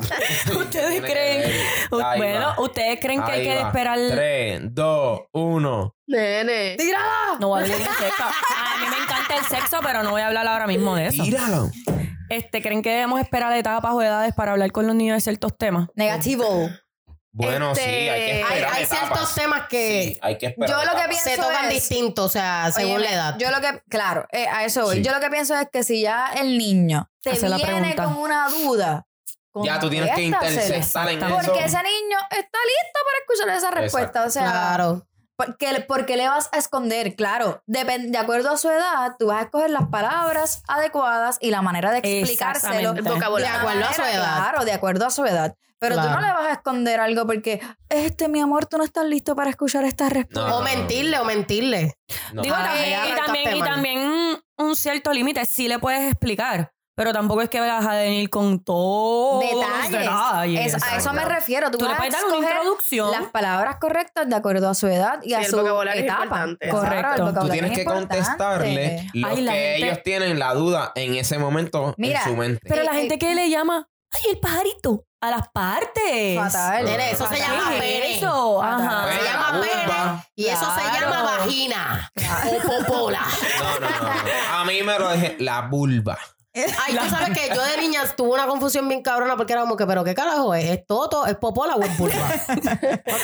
¿Ustedes 0.60 1.00
creen? 1.00 1.50
bueno, 1.90 2.48
va. 2.48 2.60
¿ustedes 2.60 3.00
creen 3.00 3.22
que 3.22 3.32
hay 3.32 3.42
que 3.42 3.54
va. 3.54 3.68
esperar? 3.68 3.98
3, 4.10 4.60
2, 4.74 5.20
1. 5.32 5.96
Nene. 6.08 6.76
No 7.40 7.48
voy 7.48 7.60
a 7.60 7.62
hablar 7.64 7.78
de 7.78 7.84
sexo. 7.84 8.22
A 8.22 8.76
mí 8.80 8.86
me 8.90 8.98
encanta 9.02 9.36
el 9.38 9.44
sexo, 9.44 9.78
pero 9.82 10.02
no 10.02 10.10
voy 10.10 10.20
a 10.20 10.26
hablar 10.26 10.46
ahora 10.46 10.66
mismo 10.66 10.94
de 10.96 11.06
eso. 11.06 11.22
Tíralo. 11.22 11.70
Este, 12.28 12.60
¿Creen 12.60 12.82
que 12.82 12.90
debemos 12.90 13.18
esperar 13.20 13.56
etapas 13.56 13.92
o 13.92 14.02
edades 14.02 14.34
para 14.34 14.52
hablar 14.52 14.72
con 14.72 14.86
los 14.86 14.94
niños 14.94 15.16
de 15.16 15.22
ciertos 15.22 15.56
temas? 15.56 15.88
Negativo. 15.94 16.68
Bueno, 17.32 17.72
Este, 17.72 17.84
sí, 17.84 17.90
hay 17.90 18.20
que 18.20 18.32
Hay, 18.32 18.40
esperar 18.42 18.72
hay 18.74 18.82
etapas. 18.82 18.98
ciertos 19.08 19.34
temas 19.34 19.68
que 19.68 20.02
Sí, 20.02 20.18
hay 20.20 20.38
que 20.38 20.46
esperar 20.46 20.70
Yo 20.70 20.84
lo 20.84 21.00
que 21.00 21.08
pienso 21.08 21.30
se 21.30 21.36
tocan 21.36 21.68
distintos, 21.68 22.26
o 22.26 22.28
sea, 22.28 22.70
según 22.72 22.96
Oye, 22.96 23.04
la 23.04 23.12
edad. 23.12 23.36
Yo 23.38 23.50
lo 23.50 23.60
que, 23.60 23.82
claro, 23.88 24.26
eh, 24.32 24.46
a 24.48 24.64
eso 24.64 24.82
voy. 24.82 24.96
Sí. 24.96 25.02
Yo 25.02 25.12
lo 25.12 25.20
que 25.20 25.30
pienso 25.30 25.56
es 25.56 25.68
que 25.72 25.84
si 25.84 26.00
ya 26.02 26.32
el 26.36 26.58
niño 26.58 27.08
te 27.22 27.30
Hace 27.30 27.48
viene 27.48 27.94
con 27.94 28.16
una 28.16 28.48
duda, 28.48 29.06
Ya 29.62 29.78
tú 29.78 29.88
tienes 29.90 30.14
que 30.14 30.22
intercestar 30.22 31.08
en 31.08 31.22
eso. 31.22 31.28
Porque 31.34 31.64
ese 31.64 31.82
niño 31.82 32.18
está 32.30 32.58
listo 32.58 32.98
para 33.04 33.18
escuchar 33.20 33.48
esa 33.56 33.70
respuesta. 33.70 34.24
O 34.24 34.30
sea, 34.30 34.50
claro. 34.50 35.06
¿Por 35.46 35.56
qué, 35.56 35.80
por 35.88 36.06
qué 36.06 36.16
le 36.16 36.28
vas 36.28 36.48
a 36.52 36.58
esconder? 36.58 37.14
Claro, 37.14 37.62
depen- 37.66 38.10
de 38.10 38.18
acuerdo 38.18 38.50
a 38.50 38.56
su 38.56 38.68
edad, 38.68 39.16
tú 39.18 39.26
vas 39.28 39.38
a 39.38 39.42
escoger 39.44 39.70
las 39.70 39.88
palabras 39.88 40.62
adecuadas 40.68 41.38
y 41.40 41.50
la 41.50 41.62
manera 41.62 41.90
de 41.92 41.98
explicárselo. 41.98 42.90
El 42.92 43.02
vocabulario. 43.02 43.52
De 43.52 43.58
acuerdo 43.58 43.84
a 43.86 43.92
su 43.94 44.02
edad. 44.02 44.36
Claro, 44.36 44.64
de 44.64 44.72
acuerdo 44.72 45.06
a 45.06 45.10
su 45.10 45.24
edad. 45.24 45.54
Pero 45.78 45.94
tú 45.96 46.02
no 46.10 46.20
le 46.20 46.26
vas 46.26 46.46
a 46.46 46.52
esconder 46.52 47.00
algo 47.00 47.26
porque, 47.26 47.58
este, 47.88 48.28
mi 48.28 48.38
amor, 48.40 48.66
tú 48.66 48.76
no 48.76 48.84
estás 48.84 49.06
listo 49.06 49.34
para 49.34 49.48
escuchar 49.48 49.82
esta 49.84 50.10
respuesta. 50.10 50.50
No. 50.50 50.58
O 50.58 50.62
mentirle, 50.62 51.18
o 51.18 51.24
mentirle. 51.24 51.96
No. 52.34 52.42
Digo, 52.42 52.54
Ah, 52.58 52.64
también, 52.66 52.98
y 53.06 53.14
también, 53.24 53.56
y 53.56 53.60
también 53.62 54.42
un 54.58 54.76
cierto 54.76 55.10
límite, 55.14 55.46
sí 55.46 55.68
le 55.68 55.78
puedes 55.78 56.02
explicar, 56.10 56.70
pero 57.00 57.14
tampoco 57.14 57.40
es 57.40 57.48
que 57.48 57.58
vas 57.60 57.86
a 57.86 57.94
venir 57.94 58.28
con 58.28 58.62
todos 58.62 59.42
los 59.42 59.50
detalles. 59.62 59.90
detalles. 59.90 60.74
Es- 60.74 60.82
a 60.82 60.96
eso 60.98 61.14
me 61.14 61.24
refiero. 61.24 61.70
Tú, 61.70 61.78
Tú 61.78 61.84
le 61.86 61.92
vas 61.92 61.98
puedes 61.98 62.12
dar 62.12 62.24
una 62.26 62.36
introducción. 62.36 63.10
Las 63.10 63.30
palabras 63.30 63.76
correctas 63.80 64.28
de 64.28 64.36
acuerdo 64.36 64.68
a 64.68 64.74
su 64.74 64.86
edad 64.86 65.18
y 65.22 65.28
Sí, 65.30 65.34
a 65.34 65.38
el 65.40 65.46
su 65.46 65.56
vocabulario 65.56 66.02
es 66.02 66.04
etapa. 66.06 66.44
el 66.60 66.70
Correcto. 66.70 67.32
Tú 67.40 67.48
tienes 67.48 67.70
es 67.72 67.78
que 67.78 67.84
contestarle 67.86 69.06
lo 69.14 69.28
Ay, 69.28 69.34
que 69.34 69.40
gente- 69.40 69.76
ellos 69.76 69.98
tienen 70.04 70.38
la 70.38 70.52
duda 70.52 70.92
en 70.94 71.14
ese 71.14 71.38
momento 71.38 71.94
Mira, 71.96 72.20
en 72.22 72.28
su 72.28 72.36
mente. 72.36 72.60
Pero 72.68 72.82
la 72.82 72.92
Eh, 72.92 73.00
gente 73.00 73.18
que 73.18 73.34
le 73.34 73.48
llama, 73.48 73.88
ay, 74.12 74.32
el 74.32 74.38
pajarito, 74.38 75.04
a 75.22 75.30
las 75.30 75.48
partes. 75.54 76.36
Fatal. 76.38 76.84
Nene, 76.84 77.12
eso 77.12 77.26
se 77.28 77.38
llama 77.38 77.70
¿Qué 77.70 77.78
pene. 77.80 78.10
es 78.12 78.16
eso? 78.18 78.62
Ajá. 78.62 79.06
Pene. 79.06 79.18
Se 79.20 79.24
llama 79.24 79.60
pene. 79.62 80.24
Y 80.36 80.46
eso 80.48 80.66
se 80.74 81.00
llama 81.00 81.22
vagina. 81.22 82.10
O 82.46 82.58
popola. 82.84 83.20
No, 83.58 83.80
no, 83.80 83.88
no. 83.88 84.58
A 84.58 84.64
mí 84.66 84.82
me 84.82 84.98
lo 84.98 85.10
dije 85.12 85.36
la 85.40 85.62
vulva. 85.62 86.18
Ay, 86.54 86.96
tú 86.96 87.08
sabes 87.08 87.38
que 87.38 87.54
yo 87.54 87.62
de 87.62 87.76
niña 87.80 88.02
tuve 88.16 88.30
una 88.30 88.46
confusión 88.46 88.88
bien 88.88 89.02
cabrona 89.02 89.36
porque 89.36 89.52
era 89.52 89.62
como 89.62 89.76
que, 89.76 89.86
¿pero 89.86 90.02
qué 90.02 90.16
carajo 90.16 90.52
es? 90.54 90.64
¿Es 90.64 90.84
toto? 90.84 91.24
¿Es 91.26 91.36
popola 91.36 91.76
o 91.76 91.82
es 91.82 91.96
vulva? 91.96 92.16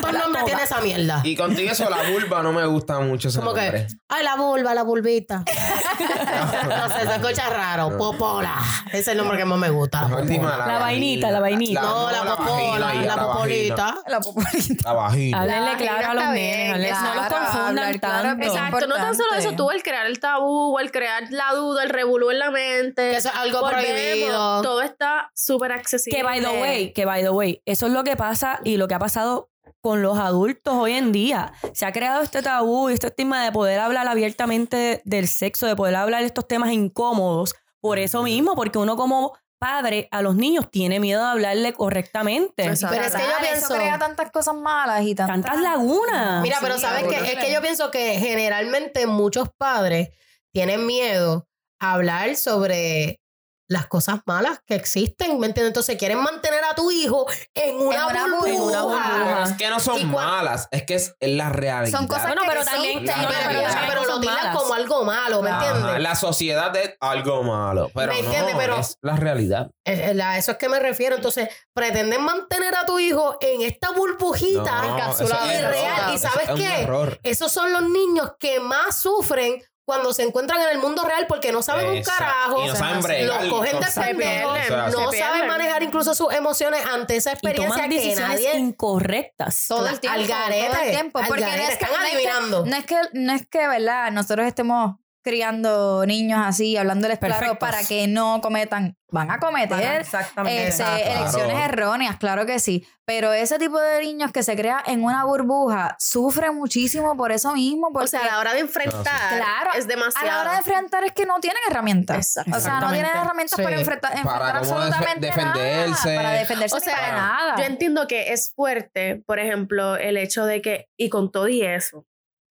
¿Cuántos 0.00 0.12
nombres 0.12 0.44
tiene 0.44 0.62
esa 0.62 0.80
mierda? 0.80 1.22
Y 1.24 1.34
contigo 1.34 1.72
eso, 1.72 1.90
la 1.90 2.08
vulva 2.08 2.42
no 2.44 2.52
me 2.52 2.64
gusta 2.66 3.00
mucho 3.00 3.28
ese 3.28 3.40
Como 3.40 3.52
que, 3.52 3.88
ay, 4.08 4.24
la 4.24 4.36
vulva, 4.36 4.74
la 4.74 4.84
vulvita. 4.84 5.38
no 6.68 6.88
sé, 6.88 7.06
se 7.06 7.14
escucha 7.16 7.50
raro. 7.50 7.96
Popola. 7.96 8.58
Ese 8.88 8.98
es 8.98 9.08
el 9.08 9.18
nombre 9.18 9.36
que 9.36 9.44
más 9.44 9.58
me 9.58 9.70
gusta. 9.70 10.02
La 10.02 10.18
popola. 10.18 10.66
La 10.66 10.78
vainita, 10.78 11.30
la 11.32 11.40
vainita. 11.40 11.82
No, 11.82 12.10
la 12.12 12.36
popola, 12.36 12.94
la 12.94 13.16
popolita. 13.16 13.96
La 14.06 14.20
popolita. 14.20 14.82
La 14.84 14.92
vagina. 14.92 15.40
Háblenle 15.40 15.72
La 15.72 15.76
claro 15.76 16.10
a 16.10 16.14
los 16.14 16.24
nenes, 16.32 17.02
no 17.02 17.14
los 17.14 17.26
confundan 17.26 17.98
tanto. 17.98 18.46
Exacto, 18.46 18.86
no 18.86 18.94
tan 18.94 19.16
solo 19.16 19.34
eso, 19.36 19.52
tú 19.56 19.72
el 19.72 19.82
crear 19.82 20.06
el 20.06 20.20
tabú, 20.20 20.78
el 20.78 20.92
crear 20.92 21.24
la 21.30 21.52
duda, 21.54 21.82
el 21.82 21.90
revolú 21.90 22.30
en 22.30 22.38
la 22.38 22.52
mente. 22.52 23.15
Que 23.16 23.18
eso 23.20 23.28
es 23.30 23.34
algo 23.34 23.60
Volvemos, 23.60 23.82
prohibido. 23.84 24.62
Todo 24.62 24.82
está 24.82 25.30
súper 25.34 25.72
accesible. 25.72 26.16
Que 26.16 26.22
by 26.22 26.40
the 26.40 26.60
way, 26.60 26.92
que 26.92 27.04
by 27.04 27.22
the 27.22 27.30
way, 27.30 27.62
eso 27.64 27.86
es 27.86 27.92
lo 27.92 28.04
que 28.04 28.16
pasa 28.16 28.60
y 28.64 28.76
lo 28.76 28.88
que 28.88 28.94
ha 28.94 28.98
pasado 28.98 29.50
con 29.80 30.02
los 30.02 30.18
adultos 30.18 30.74
hoy 30.74 30.92
en 30.94 31.12
día. 31.12 31.52
Se 31.72 31.86
ha 31.86 31.92
creado 31.92 32.22
este 32.22 32.42
tabú 32.42 32.90
y 32.90 32.94
este 32.94 33.06
estigma 33.06 33.44
de 33.44 33.52
poder 33.52 33.78
hablar 33.80 34.06
abiertamente 34.08 35.00
del 35.04 35.28
sexo, 35.28 35.66
de 35.66 35.76
poder 35.76 35.94
hablar 35.96 36.20
de 36.20 36.26
estos 36.26 36.46
temas 36.48 36.72
incómodos. 36.72 37.54
Por 37.80 37.98
eso 37.98 38.22
mismo, 38.22 38.54
porque 38.56 38.78
uno 38.78 38.96
como 38.96 39.36
padre 39.58 40.08
a 40.10 40.20
los 40.22 40.34
niños 40.34 40.70
tiene 40.70 41.00
miedo 41.00 41.22
de 41.22 41.28
hablarle 41.30 41.72
correctamente. 41.72 42.64
Exacto. 42.66 42.94
Pero 42.96 43.06
es 43.08 43.14
que 43.14 43.22
yo 43.22 43.38
pienso- 43.40 43.66
Eso 43.66 43.74
crea 43.76 43.98
tantas 43.98 44.30
cosas 44.30 44.54
malas 44.54 45.02
y 45.02 45.14
tantas... 45.14 45.40
Tantas 45.42 45.60
lagunas. 45.62 46.42
Mira, 46.42 46.58
pero 46.60 46.74
Sí, 46.74 46.80
¿sabes 46.82 47.02
qué? 47.04 47.16
horrible. 47.16 47.32
Es 47.32 47.44
que 47.44 47.52
yo 47.52 47.62
pienso 47.62 47.90
que 47.90 48.18
generalmente 48.18 49.06
muchos 49.06 49.48
padres 49.56 50.10
tienen 50.52 50.84
miedo 50.84 51.48
hablar 51.80 52.36
sobre 52.36 53.20
las 53.68 53.88
cosas 53.88 54.20
malas 54.26 54.60
que 54.64 54.76
existen, 54.76 55.40
¿me 55.40 55.48
entiendes? 55.48 55.70
Entonces 55.70 55.96
quieren 55.96 56.22
mantener 56.22 56.62
a 56.70 56.76
tu 56.76 56.92
hijo 56.92 57.26
en 57.52 57.74
una, 57.80 57.96
En 57.96 58.04
una 58.04 58.22
burbuja. 58.38 58.38
burbuja. 58.38 58.48
En 58.48 58.60
una 58.62 58.82
burbuja. 58.82 59.24
Pero 59.24 59.42
es 59.42 59.52
que 59.56 59.68
no 59.70 59.76
¿Y 59.76 59.80
son 59.80 60.10
malas, 60.12 60.68
es 60.70 60.82
que 60.84 60.94
es, 60.94 61.14
la 61.20 61.48
realidad. 61.48 61.98
Son 61.98 62.06
cosas 62.06 62.26
Bueno, 62.28 62.42
que 62.42 62.48
pero 62.48 62.60
existen, 62.60 62.84
también- 62.84 63.04
Pero, 63.06 63.22
no, 63.22 63.28
pero, 63.48 63.86
pero 63.88 64.04
lo 64.04 64.20
tiran 64.20 64.56
como 64.56 64.72
algo 64.72 65.04
malo, 65.04 65.42
¿me 65.42 65.50
entiendes? 65.50 65.98
La 66.00 66.14
sociedad 66.14 66.76
es 66.76 66.94
algo 67.00 67.42
malo, 67.42 67.90
pero 67.92 68.12
¿Me 68.12 68.22
no, 68.22 68.26
entiendes? 68.28 68.54
Pero- 68.56 68.78
es 68.78 68.98
la 69.02 69.16
realidad. 69.16 69.68
Eh, 69.84 70.12
eh, 70.16 70.22
A 70.22 70.38
eso 70.38 70.52
es 70.52 70.58
que 70.58 70.68
me 70.68 70.78
refiero. 70.78 71.16
Entonces, 71.16 71.48
pretenden 71.74 72.22
mantener 72.22 72.72
a 72.76 72.86
tu 72.86 73.00
hijo 73.00 73.36
en 73.40 73.62
esta 73.62 73.90
burbujita 73.90 74.82
No, 74.82 74.94
encapsulada 74.94 75.52
es 75.52 75.68
real. 75.68 76.14
¿Y 76.14 76.18
sabes 76.18 76.44
es 76.44 76.50
un 76.50 76.56
qué? 76.56 76.82
error. 76.82 77.18
Esos 77.24 77.50
son 77.50 77.72
los 77.72 77.82
niños 77.82 78.30
que 78.38 78.60
más 78.60 78.96
sufren 78.96 79.60
cuando 79.86 80.12
se 80.12 80.24
encuentran 80.24 80.60
en 80.62 80.70
el 80.70 80.78
mundo 80.78 81.04
real 81.04 81.26
porque 81.28 81.52
no 81.52 81.62
saben 81.62 81.88
un 81.88 82.02
carajo. 82.02 82.64
Y 82.64 82.66
no 82.66 82.74
saben 82.76 83.00
bregar 83.00 83.44
los 83.44 83.54
cogen 83.54 83.80
de 83.80 83.86
pendejo. 83.86 84.54
No 84.90 85.12
saben 85.12 85.46
manejar 85.46 85.82
incluso 85.84 86.14
sus 86.14 86.32
emociones 86.34 86.84
ante 86.84 87.16
esa 87.16 87.30
y 87.30 87.32
experiencia 87.34 87.68
toman 87.68 87.88
que 87.88 87.96
decisiones 87.96 88.28
nadie... 88.28 88.56
incorrectas. 88.58 89.66
todo 89.68 89.86
el 89.86 90.00
tiempo. 90.00 90.18
Al 90.18 90.26
garete, 90.26 90.66
todo 90.66 90.82
el 90.82 90.90
tiempo. 90.90 91.18
al 91.20 91.26
Porque 91.28 91.44
no 91.44 91.46
garete, 91.46 91.72
es 91.72 91.78
que, 91.78 91.84
están 91.84 92.00
adivinando. 92.02 92.66
No 92.66 92.76
es 92.76 92.84
que, 92.84 92.96
no 93.12 93.32
es 93.32 93.46
que, 93.46 93.68
¿verdad? 93.68 94.10
Nosotros 94.10 94.46
estemos 94.46 94.96
criando 95.26 96.06
niños 96.06 96.40
así, 96.44 96.76
hablándoles 96.76 97.18
claro 97.18 97.34
Perfectos. 97.34 97.58
para 97.58 97.82
que 97.84 98.06
no 98.06 98.40
cometan, 98.40 98.96
van 99.10 99.30
a 99.32 99.38
cometer 99.40 100.00
Exactamente. 100.00 100.68
ese- 100.68 100.84
elecciones 100.84 101.54
Claro. 101.56 101.64
erróneas, 101.72 102.16
claro 102.16 102.46
que 102.46 102.60
sí. 102.60 102.86
Pero 103.04 103.32
ese 103.32 103.58
tipo 103.58 103.78
de 103.80 104.02
niños 104.02 104.30
que 104.32 104.42
se 104.42 104.54
crea 104.56 104.82
en 104.86 105.02
una 105.04 105.24
burbuja 105.24 105.96
sufre 105.98 106.50
muchísimo 106.50 107.16
por 107.16 107.32
eso 107.32 107.52
mismo. 107.54 107.90
Porque 107.92 108.04
O 108.04 108.08
sea, 108.08 108.20
a 108.20 108.26
la 108.26 108.38
hora 108.40 108.52
de 108.54 108.60
enfrentar 108.60 109.02
Claro, 109.36 109.70
es 109.76 109.84
a 109.84 109.88
demasiado. 109.88 110.26
la 110.26 110.40
hora 110.40 110.52
de 110.52 110.58
enfrentar 110.58 111.04
es 111.04 111.12
que 111.12 111.26
no 111.26 111.38
tienen 111.40 111.60
herramientas. 111.70 112.36
O 112.52 112.60
sea, 112.60 112.80
no 112.80 112.92
tienen 112.92 113.10
herramientas 113.14 113.56
Sí. 113.56 113.62
para 113.62 113.76
enfrentar, 113.78 114.12
enfrentar 114.12 114.38
Para 114.40 114.58
absolutamente 114.58 115.28
defe- 115.30 115.34
defenderse. 115.36 116.08
nada. 116.08 116.22
Para 116.22 116.30
defenderse 116.38 116.76
O 116.76 116.80
sea, 116.80 116.94
para 116.96 117.12
nada. 117.12 117.54
Yo 117.58 117.64
entiendo 117.64 118.06
que 118.06 118.32
es 118.32 118.52
fuerte, 118.54 119.22
por 119.26 119.38
ejemplo, 119.38 119.96
el 119.96 120.16
hecho 120.16 120.44
de 120.46 120.62
que, 120.62 120.86
y 120.96 121.08
con 121.08 121.30
todo 121.30 121.48
y 121.48 121.62
eso, 121.62 122.04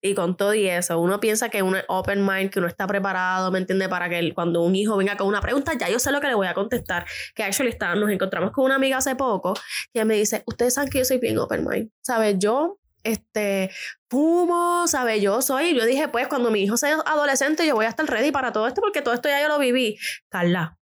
y 0.10 0.14
con 0.16 0.38
todo 0.38 0.54
y 0.54 0.68
eso, 0.68 1.00
uno 1.00 1.20
piensa 1.20 1.50
que 1.50 1.62
uno 1.64 1.78
es 1.78 1.86
open 1.88 2.26
mind, 2.26 2.50
que 2.52 2.60
uno 2.60 2.68
está 2.68 2.86
preparado, 2.88 3.52
¿me 3.52 3.60
entiende? 3.60 3.90
Para 3.90 4.08
que 4.10 4.20
el- 4.20 4.34
cuando 4.34 4.62
un 4.62 4.76
hijo 4.76 4.96
venga 4.98 5.18
con 5.18 5.28
una 5.28 5.42
pregunta, 5.42 5.74
ya 5.78 5.90
yo 5.90 6.00
sé 6.00 6.12
lo 6.12 6.22
que 6.22 6.28
le 6.28 6.36
voy 6.36 6.48
a 6.48 6.54
contestar. 6.54 7.06
Que 7.34 7.44
actually 7.44 7.72
está, 7.72 7.96
nos 7.96 8.10
encontramos 8.10 8.52
con 8.52 8.66
una 8.66 8.76
amiga 8.76 8.98
hace 8.98 9.16
poco 9.16 9.54
que 9.94 10.06
me 10.06 10.16
dice, 10.16 10.44
ustedes 10.46 10.74
saben 10.76 10.90
que 10.90 11.00
yo 11.00 11.06
soy 11.06 11.18
bien 11.18 11.38
open 11.40 11.66
mind, 11.68 11.90
¿sabes? 12.02 12.36
Yo, 12.40 12.78
este, 13.04 13.70
fumo, 14.10 14.88
¿sabes? 14.88 15.22
Yo 15.22 15.42
soy, 15.42 15.76
yo 15.78 15.86
dije, 15.86 16.08
pues 16.08 16.28
cuando 16.28 16.52
mi 16.52 16.62
hijo 16.64 16.78
sea 16.78 16.98
adolescente, 17.06 17.66
yo 17.68 17.76
voy 17.76 17.86
a 17.86 17.90
estar 17.90 18.06
ready 18.08 18.32
para 18.32 18.52
todo 18.52 18.68
esto 18.68 18.82
porque 18.82 19.02
todo 19.02 19.14
esto 19.14 19.30
ya 19.30 19.42
yo 19.42 19.48
lo 19.48 19.60
viví. 19.60 19.98
Carla, 20.30 20.78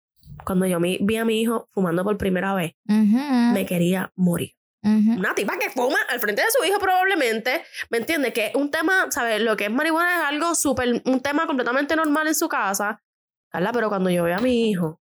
cuando 0.44 0.66
yo 0.66 0.78
vi 0.80 1.16
a 1.16 1.24
mi 1.24 1.40
hijo 1.40 1.68
fumando 1.72 2.04
por 2.04 2.16
primera 2.18 2.54
vez, 2.54 2.72
Ujú, 2.88 3.18
me 3.54 3.66
quería 3.66 4.12
morir. 4.16 4.52
Una 4.82 5.34
tipa 5.34 5.58
que 5.58 5.70
fuma 5.70 5.98
al 6.08 6.20
frente 6.20 6.42
de 6.42 6.48
su 6.50 6.64
hijo 6.64 6.78
probablemente, 6.78 7.62
¿me 7.90 7.98
entiende? 7.98 8.32
Que 8.32 8.52
un 8.54 8.70
tema, 8.70 9.06
¿sabes? 9.10 9.40
Lo 9.42 9.56
que 9.56 9.64
es 9.66 9.70
marihuana 9.70 10.20
es 10.20 10.24
algo 10.26 10.54
súper, 10.54 11.02
un 11.04 11.20
tema 11.20 11.46
completamente 11.46 11.96
normal 11.96 12.28
en 12.28 12.34
su 12.34 12.48
casa. 12.48 13.02
Carla, 13.50 13.72
pero 13.72 13.88
cuando 13.88 14.08
yo 14.10 14.24
veo 14.24 14.36
a 14.36 14.40
mi 14.40 14.70
hijo 14.70 15.00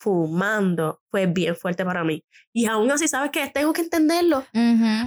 fumando, 0.00 1.00
fue 1.10 1.26
bien 1.26 1.56
fuerte 1.56 1.84
para 1.84 2.04
mí. 2.04 2.24
Y 2.52 2.66
aún 2.66 2.90
así, 2.90 3.08
¿sabes 3.08 3.30
qué? 3.30 3.48
Tengo 3.48 3.72
que 3.72 3.82
entenderlo. 3.82 4.44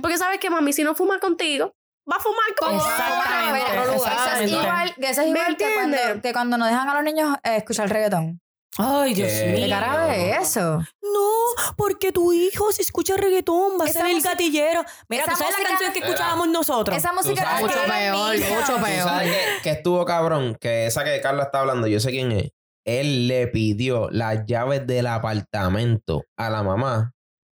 Porque 0.01 0.17
sabes 0.17 0.39
que 0.39 0.49
mami, 0.49 0.73
si 0.73 0.83
no 0.83 0.93
fuma 0.95 1.19
contigo, 1.19 1.73
va 2.11 2.17
a 2.17 2.19
fumar 2.19 2.55
con 2.59 2.75
Exactamente. 2.75 3.71
Eso 3.71 3.95
es 3.95 4.01
Exactamente. 4.01 4.51
igual, 4.51 4.95
que 4.95 5.09
eso 5.09 5.21
es 5.21 5.31
¿Me 5.31 5.39
igual 5.39 5.57
que 5.57 5.73
cuando, 5.73 5.97
entiendes? 5.97 6.21
que 6.23 6.33
cuando 6.33 6.57
nos 6.57 6.67
dejan 6.67 6.89
a 6.89 6.93
los 6.95 7.03
niños 7.03 7.37
eh, 7.43 7.55
escuchar 7.57 7.89
reggaetón. 7.89 8.41
Ay, 8.77 9.13
Dios 9.13 9.29
¿Qué? 9.29 9.45
mío. 9.47 9.77
¿Qué 10.09 10.31
es 10.31 10.49
eso? 10.49 10.77
No, 11.01 11.73
porque 11.75 12.11
tu 12.11 12.31
hijo 12.31 12.71
si 12.71 12.81
escucha 12.81 13.17
reggaetón 13.17 13.73
va 13.79 13.85
a 13.85 13.89
Esa 13.89 13.99
ser 14.01 14.11
el 14.11 14.21
gatillero. 14.21 14.83
Mira, 15.09 15.23
esa 15.23 15.33
¿tú 15.33 15.37
sabes 15.39 15.55
la 15.61 15.67
canción 15.67 15.93
que 15.93 15.99
escuchábamos 15.99 16.47
nosotros? 16.47 16.95
Esa 16.97 17.11
música 17.11 17.57
que- 17.57 17.63
Mucho 17.63 17.77
peor, 17.85 18.37
mucho 18.37 18.75
¿Tú 18.77 18.81
peor. 18.83 19.03
sabes 19.03 19.29
que, 19.35 19.61
que 19.63 19.69
estuvo 19.71 20.05
cabrón? 20.05 20.55
Que 20.59 20.85
esa 20.85 21.03
que 21.03 21.19
Carla 21.21 21.43
está 21.43 21.59
hablando, 21.59 21.87
yo 21.87 21.99
sé 21.99 22.11
quién 22.11 22.31
es. 22.31 22.51
Él 22.85 23.27
le 23.27 23.47
pidió 23.47 24.09
las 24.09 24.45
llaves 24.45 24.87
del 24.87 25.07
apartamento 25.07 26.23
a 26.37 26.49
la 26.49 26.63
mamá 26.63 27.13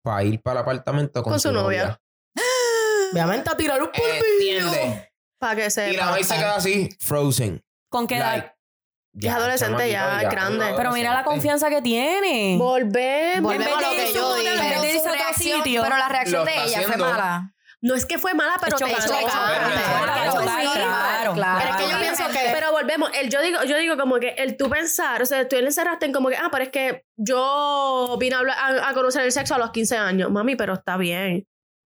para 0.04 0.24
ir 0.24 0.42
para 0.42 0.60
el 0.62 0.64
apartamento 0.64 1.22
con, 1.24 1.34
Con 1.34 1.40
su 1.40 1.52
novia. 1.52 2.00
Obviamente 3.12 3.50
a 3.52 3.58
tirar 3.58 3.82
un 3.82 3.90
polvillo. 3.92 4.68
¿Entiendes? 4.68 5.08
Para 5.40 5.56
que 5.56 5.92
Y 5.92 5.96
la 5.98 6.06
mamá 6.06 6.24
se 6.24 6.36
queda 6.36 6.56
así, 6.56 6.90
frozen. 7.00 7.62
¿Con 7.90 8.08
qué 8.08 8.18
edad? 8.18 8.32
Like, 8.38 8.54
Es 9.20 9.30
adolescente 9.30 9.90
ya, 9.92 10.22
es 10.22 10.30
grande. 10.30 10.74
Pero 10.78 10.92
mira 10.92 11.14
la 11.14 11.24
confianza 11.24 11.70
que 11.70 11.82
tiene. 11.82 12.56
Volvemos. 12.58 13.54
Volvemos 13.54 13.78
a 13.78 13.82
lo 13.82 13.90
que 13.92 14.14
yo 14.14 14.36
dije. 14.36 14.52
Pero, 15.84 15.98
la 15.98 16.10
reacción 16.10 16.46
de 16.46 16.52
ella 16.66 16.82
fue 16.88 16.98
mala. 16.98 17.54
No 17.84 17.96
es 17.96 18.06
que 18.06 18.20
fue 18.20 18.34
mala, 18.36 18.54
pero 18.64 18.78
te 18.78 18.86
chocante, 18.86 19.08
choca. 19.08 19.20
chocante, 19.22 19.82
Claro, 20.76 21.34
claro. 21.34 21.60
Pero 21.60 21.72
es 21.72 21.76
que 21.84 21.92
yo 21.92 21.98
pienso 22.00 22.28
que- 22.28 22.50
Pero 22.54 22.72
volvemos, 22.72 23.10
el, 23.16 23.30
yo, 23.32 23.42
digo, 23.42 23.64
yo 23.64 23.78
digo 23.80 23.98
como 23.98 24.20
que 24.20 24.30
el 24.38 24.56
tú 24.56 24.70
pensar, 24.70 25.20
o 25.22 25.26
sea, 25.26 25.48
tú 25.48 25.56
le 25.56 25.66
encerraste 25.66 26.06
en 26.06 26.14
como 26.14 26.30
que, 26.30 26.36
ah, 26.38 26.50
pero 26.52 26.64
es 26.66 26.70
que 26.70 27.06
yo 27.18 28.18
vine 28.20 28.36
a, 28.36 28.40
hablar- 28.40 28.58
a, 28.60 28.90
a 28.90 28.94
conocer 28.94 29.24
el 29.24 29.32
sexo 29.32 29.56
a 29.56 29.58
los 29.58 29.72
15 29.72 29.98
años. 29.98 30.30
Mami, 30.30 30.56
pero 30.56 30.74
está 30.76 30.96
bien. 30.98 31.48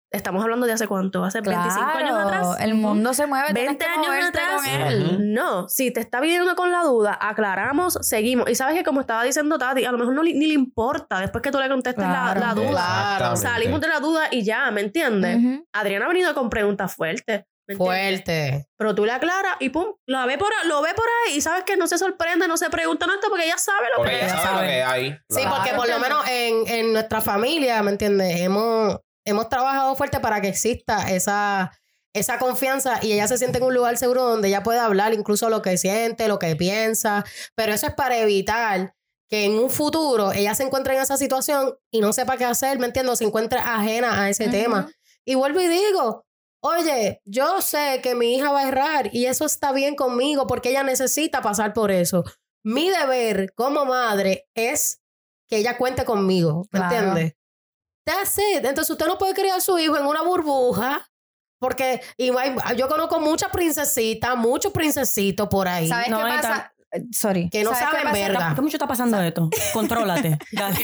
Estamos 0.09 0.41
hablando 0.41 0.65
de 0.65 0.71
hace 0.73 0.87
cuánto, 0.87 1.23
hace 1.25 1.41
25 1.41 1.81
años 1.81 2.11
Claro, 2.11 2.27
atrás. 2.27 2.57
el 2.61 2.75
mundo 2.75 3.13
se 3.13 3.27
mueve. 3.27 3.47
tienes 3.53 3.77
20 3.77 3.85
que 3.85 3.91
años 3.91 4.27
atrás. 4.29 4.55
con 4.55 4.65
él. 4.65 5.33
No, 5.33 5.67
si 5.67 5.91
te 5.91 5.99
está 5.99 6.21
viniendo 6.21 6.55
con 6.55 6.71
la 6.71 6.83
duda, 6.83 7.17
aclaramos, 7.19 7.97
seguimos. 8.01 8.49
Y 8.49 8.55
sabes 8.55 8.75
que 8.77 8.83
como 8.85 9.01
estaba 9.01 9.23
diciendo 9.23 9.57
Tati, 9.57 9.83
a 9.83 9.91
lo 9.91 9.97
mejor 9.97 10.13
no 10.13 10.23
li- 10.23 10.33
ni 10.33 10.47
le 10.47 10.53
importa 10.53 11.19
después 11.19 11.41
que 11.41 11.51
tú 11.51 11.59
le 11.59 11.67
contestes 11.67 12.01
la- 12.05 12.31
Claro. 12.33 12.39
la, 12.39 12.53
duda. 12.53 13.35
Salimos 13.35 13.81
de 13.81 13.87
la 13.89 13.99
duda 13.99 14.27
y 14.31 14.43
ya, 14.43 14.71
¿me 14.71 14.79
entiendes? 14.81 15.39
Adriana 15.73 16.05
ha 16.05 16.09
venido 16.09 16.33
con 16.33 16.49
preguntas 16.49 16.93
fuertes. 16.95 17.43
Fuerte. 17.75 18.65
Pero 18.77 18.95
tú 18.95 19.03
le 19.05 19.11
aclaras 19.11 19.57
y 19.59 19.67
pum, 19.69 19.87
la 20.07 20.25
ve 20.25 20.37
por, 20.37 20.49
lo 20.67 20.81
ve 20.81 20.93
por 20.95 21.05
ahí 21.27 21.35
y 21.35 21.41
sabes 21.41 21.65
que 21.65 21.75
no 21.75 21.85
se 21.85 21.97
sorprende, 21.97 22.47
no 22.47 22.55
se 22.55 22.69
pregunta, 22.69 23.05
no 23.07 23.15
está 23.15 23.27
porque 23.27 23.43
ella 23.45 23.57
sabe 23.57 23.87
lo 23.89 23.97
Porque 23.97 24.11
que 24.11 24.17
ella 24.25 24.35
es. 24.35 24.41
sabe 24.41 24.53
lo 24.55 24.61
que 24.61 24.83
hay. 24.83 25.11
Sí, 25.29 25.41
Claro. 25.41 25.55
porque 25.57 25.73
por 25.73 25.89
lo 25.89 25.99
menos 25.99 26.25
en, 26.29 26.65
en 26.67 26.93
nuestra 26.93 27.19
familia, 27.19 27.83
¿me 27.83 27.91
entiendes? 27.91 28.39
Hemos, 28.39 28.97
hemos 29.27 29.49
trabajado 29.49 29.95
fuerte 29.95 30.19
para 30.19 30.41
que 30.41 30.47
exista 30.47 31.11
esa, 31.11 31.71
esa 32.13 32.39
confianza 32.39 32.99
y 33.01 33.11
ella 33.13 33.27
se 33.27 33.37
siente 33.37 33.57
en 33.59 33.65
un 33.65 33.73
lugar 33.73 33.97
seguro 33.97 34.23
donde 34.23 34.47
ella 34.47 34.63
puede 34.63 34.79
hablar 34.79 35.13
incluso 35.13 35.49
lo 35.49 35.61
que 35.61 35.77
siente, 35.77 36.27
lo 36.27 36.39
que 36.39 36.55
piensa. 36.55 37.25
Pero 37.55 37.73
eso 37.73 37.87
es 37.87 37.93
para 37.93 38.17
evitar 38.17 38.93
que 39.29 39.43
en 39.45 39.59
un 39.59 39.69
futuro 39.69 40.31
ella 40.31 40.55
se 40.55 40.63
encuentre 40.63 40.95
en 40.95 41.01
esa 41.01 41.17
situación 41.17 41.75
y 41.91 41.99
no 41.99 42.13
sepa 42.13 42.37
qué 42.37 42.45
hacer, 42.45 42.79
¿me 42.79 42.85
entiendes? 42.87 43.13
O 43.13 43.15
se 43.17 43.25
encuentre 43.25 43.59
ajena 43.59 44.23
a 44.23 44.29
ese 44.29 44.47
tema. 44.47 44.89
Y 45.25 45.35
vuelvo 45.35 45.59
y 45.59 45.67
digo, 45.67 46.25
oye, 46.61 47.21
yo 47.25 47.61
sé 47.61 47.99
que 48.01 48.15
mi 48.15 48.35
hija 48.35 48.51
va 48.53 48.61
a 48.61 48.67
errar 48.69 49.09
y 49.13 49.25
eso 49.25 49.45
está 49.45 49.73
bien 49.73 49.95
conmigo 49.95 50.47
porque 50.47 50.69
ella 50.69 50.83
necesita 50.83 51.41
pasar 51.41 51.73
por 51.73 51.91
eso. 51.91 52.23
Mi 52.63 52.89
deber 52.89 53.53
como 53.53 53.85
madre 53.85 54.47
es 54.55 55.01
que 55.49 55.57
ella 55.57 55.77
cuente 55.77 56.05
conmigo, 56.05 56.65
¿me 56.71 56.79
Claro. 56.79 56.95
entiendes? 56.95 57.33
That's 58.07 58.37
it. 58.37 58.63
Entonces 58.65 58.89
usted 58.89 59.05
no 59.05 59.17
puede 59.17 59.33
criar 59.33 59.57
a 59.57 59.61
su 59.61 59.77
hijo 59.77 59.97
en 59.97 60.05
una 60.05 60.21
burbuja 60.23 61.05
porque 61.59 62.01
y 62.17 62.29
hay- 62.37 62.55
yo 62.77 62.87
conozco 62.87 63.19
muchas 63.19 63.49
princesitas, 63.51 64.35
muchos 64.37 64.71
princesitos 64.71 65.47
por 65.49 65.67
ahí 65.67 65.87
¿Sabes 65.87 66.07
No, 66.09 66.17
qué 66.19 66.23
pasa? 66.23 66.73
Eh, 66.91 67.01
Sorry. 67.11 67.49
que 67.49 67.63
no 67.65 67.71
¿Sabes 67.71 67.85
qué 67.85 67.91
saben 67.97 68.03
pasa? 68.11 68.19
verga. 68.27 68.53
¿Qué 68.55 68.61
mucho 68.61 68.77
está 68.77 68.87
pasando 68.87 69.17
de 69.17 69.27
esto? 69.27 69.49
Contrólate. 69.73 70.37
Dale. 70.53 70.77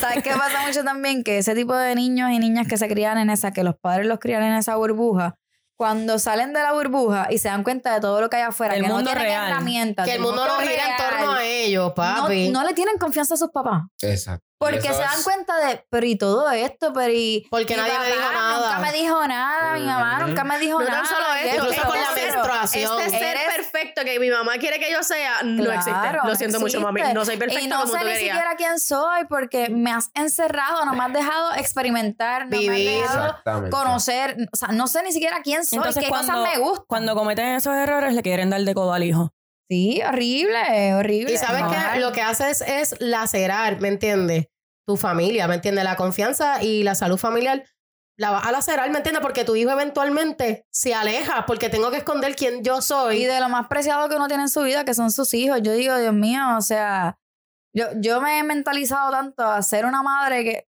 ¿Sabes 0.00 0.22
qué 0.22 0.30
pasa 0.30 0.66
mucho 0.66 0.84
también? 0.84 1.24
Que 1.24 1.38
ese 1.38 1.54
tipo 1.54 1.74
de 1.74 1.94
niños 1.94 2.30
y 2.30 2.38
niñas 2.38 2.66
que 2.68 2.76
se 2.76 2.88
crían 2.88 3.18
en 3.18 3.30
esa, 3.30 3.52
que 3.52 3.64
los 3.64 3.74
padres 3.76 4.06
los 4.06 4.18
crían 4.18 4.42
en 4.44 4.54
esa 4.54 4.76
burbuja, 4.76 5.34
cuando 5.76 6.18
salen 6.18 6.52
de 6.52 6.60
la 6.62 6.72
burbuja 6.72 7.28
y 7.30 7.38
se 7.38 7.48
dan 7.48 7.62
cuenta 7.62 7.94
de 7.94 8.00
todo 8.00 8.20
lo 8.20 8.28
que 8.30 8.36
hay 8.36 8.42
afuera, 8.42 8.74
El 8.74 8.82
que 8.82 8.88
mundo 8.88 9.02
no 9.02 9.06
tienen 9.10 9.24
real. 9.24 9.48
herramientas, 9.50 10.06
Que 10.06 10.14
el 10.14 10.20
mundo 10.20 10.44
no 10.46 10.58
gira 10.58 10.72
en 10.72 10.78
real, 10.98 11.10
torno 11.10 11.32
a 11.34 11.44
ellos, 11.44 11.92
papi. 11.94 12.48
No, 12.50 12.60
no 12.62 12.66
le 12.68 12.74
tienen 12.74 12.98
confianza 12.98 13.34
a 13.34 13.36
sus 13.36 13.50
papás. 13.50 13.82
Exacto. 14.02 14.44
Porque 14.58 14.80
se 14.82 14.88
dan 15.00 15.22
cuenta 15.22 15.56
de, 15.56 15.84
pero 15.88 16.04
y 16.06 16.16
todo 16.16 16.50
esto, 16.50 16.92
pero 16.92 17.12
y. 17.12 17.46
Porque 17.50 17.76
mi 17.76 17.80
nadie 17.80 17.98
me 17.98 18.06
dijo 18.06 18.32
nada. 18.32 18.58
Nunca 18.58 18.78
me 18.80 18.92
dijo 18.92 19.26
nada, 19.28 19.74
mi 19.74 19.84
mamá 19.86 20.18
nunca 20.26 20.44
me 20.44 20.58
dijo 20.58 20.78
No 20.80 20.84
nada. 20.84 20.98
tan 21.02 21.06
solo 21.06 21.24
¿qué 21.40 21.48
esto, 21.50 21.62
Incluso 21.64 21.86
con 21.86 22.00
la 22.00 22.10
menstruación. 22.12 23.00
Este 23.00 23.18
ser 23.18 23.36
Eres- 23.36 23.54
perfecto 23.56 24.02
que 24.04 24.18
mi 24.18 24.30
mamá 24.30 24.58
quiere 24.58 24.80
que 24.80 24.90
yo 24.90 25.02
sea, 25.04 25.42
no 25.44 25.62
Claro, 25.62 25.78
existe. 25.78 26.18
Lo 26.28 26.34
siento 26.34 26.58
no 26.58 26.64
mucho, 26.64 26.80
mami. 26.80 27.00
No 27.14 27.24
soy 27.24 27.36
perfecta 27.36 27.64
Y 27.64 27.68
no 27.68 27.80
como 27.82 27.92
sé 27.92 27.98
tú 28.00 28.04
ni 28.04 28.12
querías. 28.12 28.34
siquiera 28.36 28.56
quién 28.56 28.80
soy 28.80 29.24
porque 29.28 29.68
me 29.70 29.92
has 29.92 30.10
encerrado, 30.14 30.84
no 30.84 30.92
me 30.94 31.04
has 31.04 31.12
dejado 31.12 31.54
experimentar, 31.54 32.44
no 32.46 32.50
me 32.50 32.58
Vivir. 32.58 33.02
has 33.04 33.10
dejado 33.10 33.26
Exactamente. 33.28 33.70
conocer, 33.70 34.36
o 34.52 34.56
sea, 34.56 34.68
no 34.68 34.86
sé 34.88 35.02
ni 35.04 35.12
siquiera 35.12 35.40
quién 35.42 35.64
soy, 35.64 35.76
Entonces, 35.78 36.02
qué 36.02 36.08
cuando, 36.10 36.32
cosas 36.32 36.52
me 36.52 36.58
gustan. 36.58 36.84
cuando 36.88 37.14
cometen 37.14 37.46
esos 37.54 37.74
errores, 37.74 38.12
le 38.12 38.22
quieren 38.22 38.50
dar 38.50 38.60
de 38.62 38.74
codo 38.74 38.92
al 38.92 39.04
hijo. 39.04 39.32
Sí, 39.70 40.00
horrible, 40.02 40.94
horrible. 40.94 41.32
Y 41.32 41.36
sabes 41.36 41.62
No. 41.62 41.70
que 41.70 42.00
lo 42.00 42.12
que 42.12 42.22
hace 42.22 42.50
es, 42.50 42.94
lacerar, 43.00 43.80
¿me 43.80 43.88
entiendes? 43.88 44.46
Tu 44.86 44.96
familia, 44.96 45.46
¿me 45.46 45.56
entiendes? 45.56 45.84
La 45.84 45.96
confianza 45.96 46.62
y 46.62 46.82
la 46.82 46.94
salud 46.94 47.18
familiar 47.18 47.64
la 48.18 48.30
vas 48.30 48.46
a 48.46 48.50
lacerar, 48.52 48.90
¿me 48.90 48.96
entiendes? 48.96 49.20
Porque 49.22 49.44
tu 49.44 49.54
hijo 49.54 49.70
eventualmente 49.70 50.66
se 50.72 50.94
aleja 50.94 51.44
porque 51.46 51.68
tengo 51.68 51.90
que 51.90 51.98
esconder 51.98 52.34
quién 52.34 52.64
yo 52.64 52.78
Y 52.78 52.82
soy. 52.82 53.24
de 53.26 53.38
lo 53.40 53.48
más 53.48 53.68
preciado 53.68 54.08
que 54.08 54.16
uno 54.16 54.26
tiene 54.26 54.44
en 54.44 54.48
su 54.48 54.62
vida, 54.62 54.84
que 54.84 54.94
son 54.94 55.10
sus 55.12 55.32
hijos. 55.34 55.60
Yo 55.62 55.72
digo, 55.72 55.96
Dios 55.98 56.14
mío, 56.14 56.40
o 56.56 56.60
sea, 56.62 57.18
yo, 57.76 57.86
yo 57.96 58.20
me 58.20 58.38
he 58.38 58.42
mentalizado 58.42 59.10
tanto 59.10 59.44
a 59.44 59.62
ser 59.62 59.84
una 59.84 60.02
madre 60.02 60.42
que, 60.42 60.66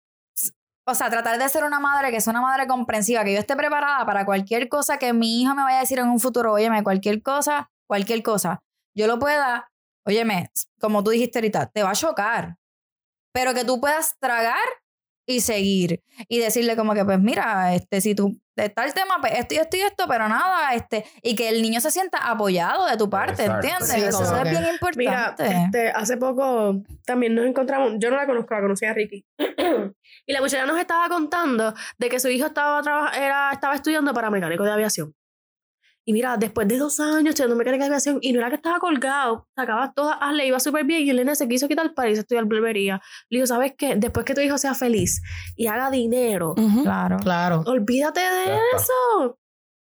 o 0.86 0.94
sea, 0.94 1.08
tratar 1.10 1.38
de 1.38 1.48
ser 1.48 1.64
una 1.64 1.80
madre 1.80 2.10
que 2.12 2.20
sea 2.20 2.30
una 2.32 2.42
madre 2.42 2.66
comprensiva, 2.68 3.24
que 3.24 3.32
yo 3.32 3.40
esté 3.40 3.56
preparada 3.56 4.04
para 4.04 4.24
cualquier 4.24 4.68
cosa 4.68 4.98
que 4.98 5.12
mi 5.12 5.40
hijo 5.42 5.54
me 5.54 5.62
vaya 5.62 5.78
a 5.78 5.80
decir 5.80 5.98
en 5.98 6.08
un 6.08 6.20
futuro, 6.20 6.52
óyeme, 6.52 6.84
cualquier 6.84 7.22
cosa, 7.22 7.70
cualquier 7.88 8.22
cosa, 8.22 8.62
yo 8.94 9.06
lo 9.06 9.18
pueda, 9.18 9.70
óyeme, 10.06 10.50
como 10.80 11.02
tú 11.04 11.10
dijiste 11.10 11.38
ahorita, 11.38 11.70
te 11.70 11.82
va 11.82 11.90
a 11.90 11.94
chocar, 11.94 12.56
pero 13.32 13.54
que 13.54 13.64
tú 13.64 13.80
puedas 13.80 14.16
tragar 14.18 14.58
y 15.26 15.40
seguir 15.40 16.02
y 16.28 16.40
decirle 16.40 16.74
como 16.76 16.94
que 16.94 17.04
pues 17.04 17.20
mira 17.20 17.74
este 17.74 18.00
si 18.00 18.12
tú 18.12 18.36
está 18.56 18.84
el 18.84 18.92
tema 18.92 19.18
pues 19.20 19.32
esto 19.38 19.54
y 19.54 19.58
esto 19.58 19.76
y 19.76 19.80
esto 19.80 20.06
pero 20.08 20.28
nada 20.28 20.74
este 20.74 21.04
y 21.22 21.36
que 21.36 21.48
el 21.48 21.62
niño 21.62 21.80
se 21.80 21.92
sienta 21.92 22.18
apoyado 22.28 22.86
de 22.86 22.96
tu 22.96 23.08
parte 23.08 23.44
Exacto. 23.44 23.66
¿entiendes? 23.68 23.88
Sí, 23.88 24.00
eso 24.00 24.22
es 24.24 24.42
que- 24.42 24.50
bien 24.50 24.64
Mira, 24.96 25.34
importante 25.36 25.64
este, 25.64 25.90
hace 25.90 26.16
poco 26.16 26.82
también 27.06 27.36
nos 27.36 27.46
encontramos, 27.46 27.92
yo 27.98 28.10
no 28.10 28.16
la 28.16 28.26
conozco, 28.26 28.52
la 28.52 28.62
conocí 28.62 28.84
a 28.84 28.94
Ricky. 28.94 29.24
y 30.26 30.32
la 30.32 30.40
muchacha 30.40 30.66
nos 30.66 30.78
estaba 30.78 31.08
contando 31.08 31.72
de 31.98 32.08
que 32.08 32.18
su 32.18 32.28
hijo 32.28 32.46
estaba, 32.46 33.10
era, 33.16 33.52
estaba 33.52 33.76
estudiando 33.76 34.12
para 34.12 34.28
mecánico 34.28 34.64
de 34.64 34.72
aviación. 34.72 35.14
Y 36.04 36.12
mira, 36.12 36.36
después 36.36 36.66
de 36.66 36.78
dos 36.78 36.98
años 36.98 37.34
echándome 37.34 37.64
calificación, 37.64 38.18
y 38.22 38.32
no 38.32 38.40
era 38.40 38.48
que 38.48 38.56
estaba 38.56 38.78
colgado, 38.80 39.46
sacaba 39.56 39.92
todas, 39.94 40.16
ah, 40.20 40.32
le 40.32 40.46
iba 40.46 40.58
súper 40.58 40.84
bien, 40.84 41.02
y 41.06 41.10
el 41.10 41.16
nene 41.16 41.36
se 41.36 41.46
quiso 41.46 41.68
quitar 41.68 41.94
para 41.94 42.08
irse 42.08 42.20
a 42.20 42.22
estudiar 42.22 42.44
barbería. 42.46 43.00
Le 43.30 43.36
digo, 43.38 43.46
¿sabes 43.46 43.74
qué? 43.78 43.94
Después 43.96 44.24
que 44.26 44.34
tu 44.34 44.40
hijo 44.40 44.58
sea 44.58 44.74
feliz 44.74 45.22
y 45.56 45.68
haga 45.68 45.90
dinero. 45.90 46.54
Claro. 46.82 47.18
Claro. 47.18 47.62
olvídate 47.66 48.20
de 48.20 48.56
eso. 48.76 49.38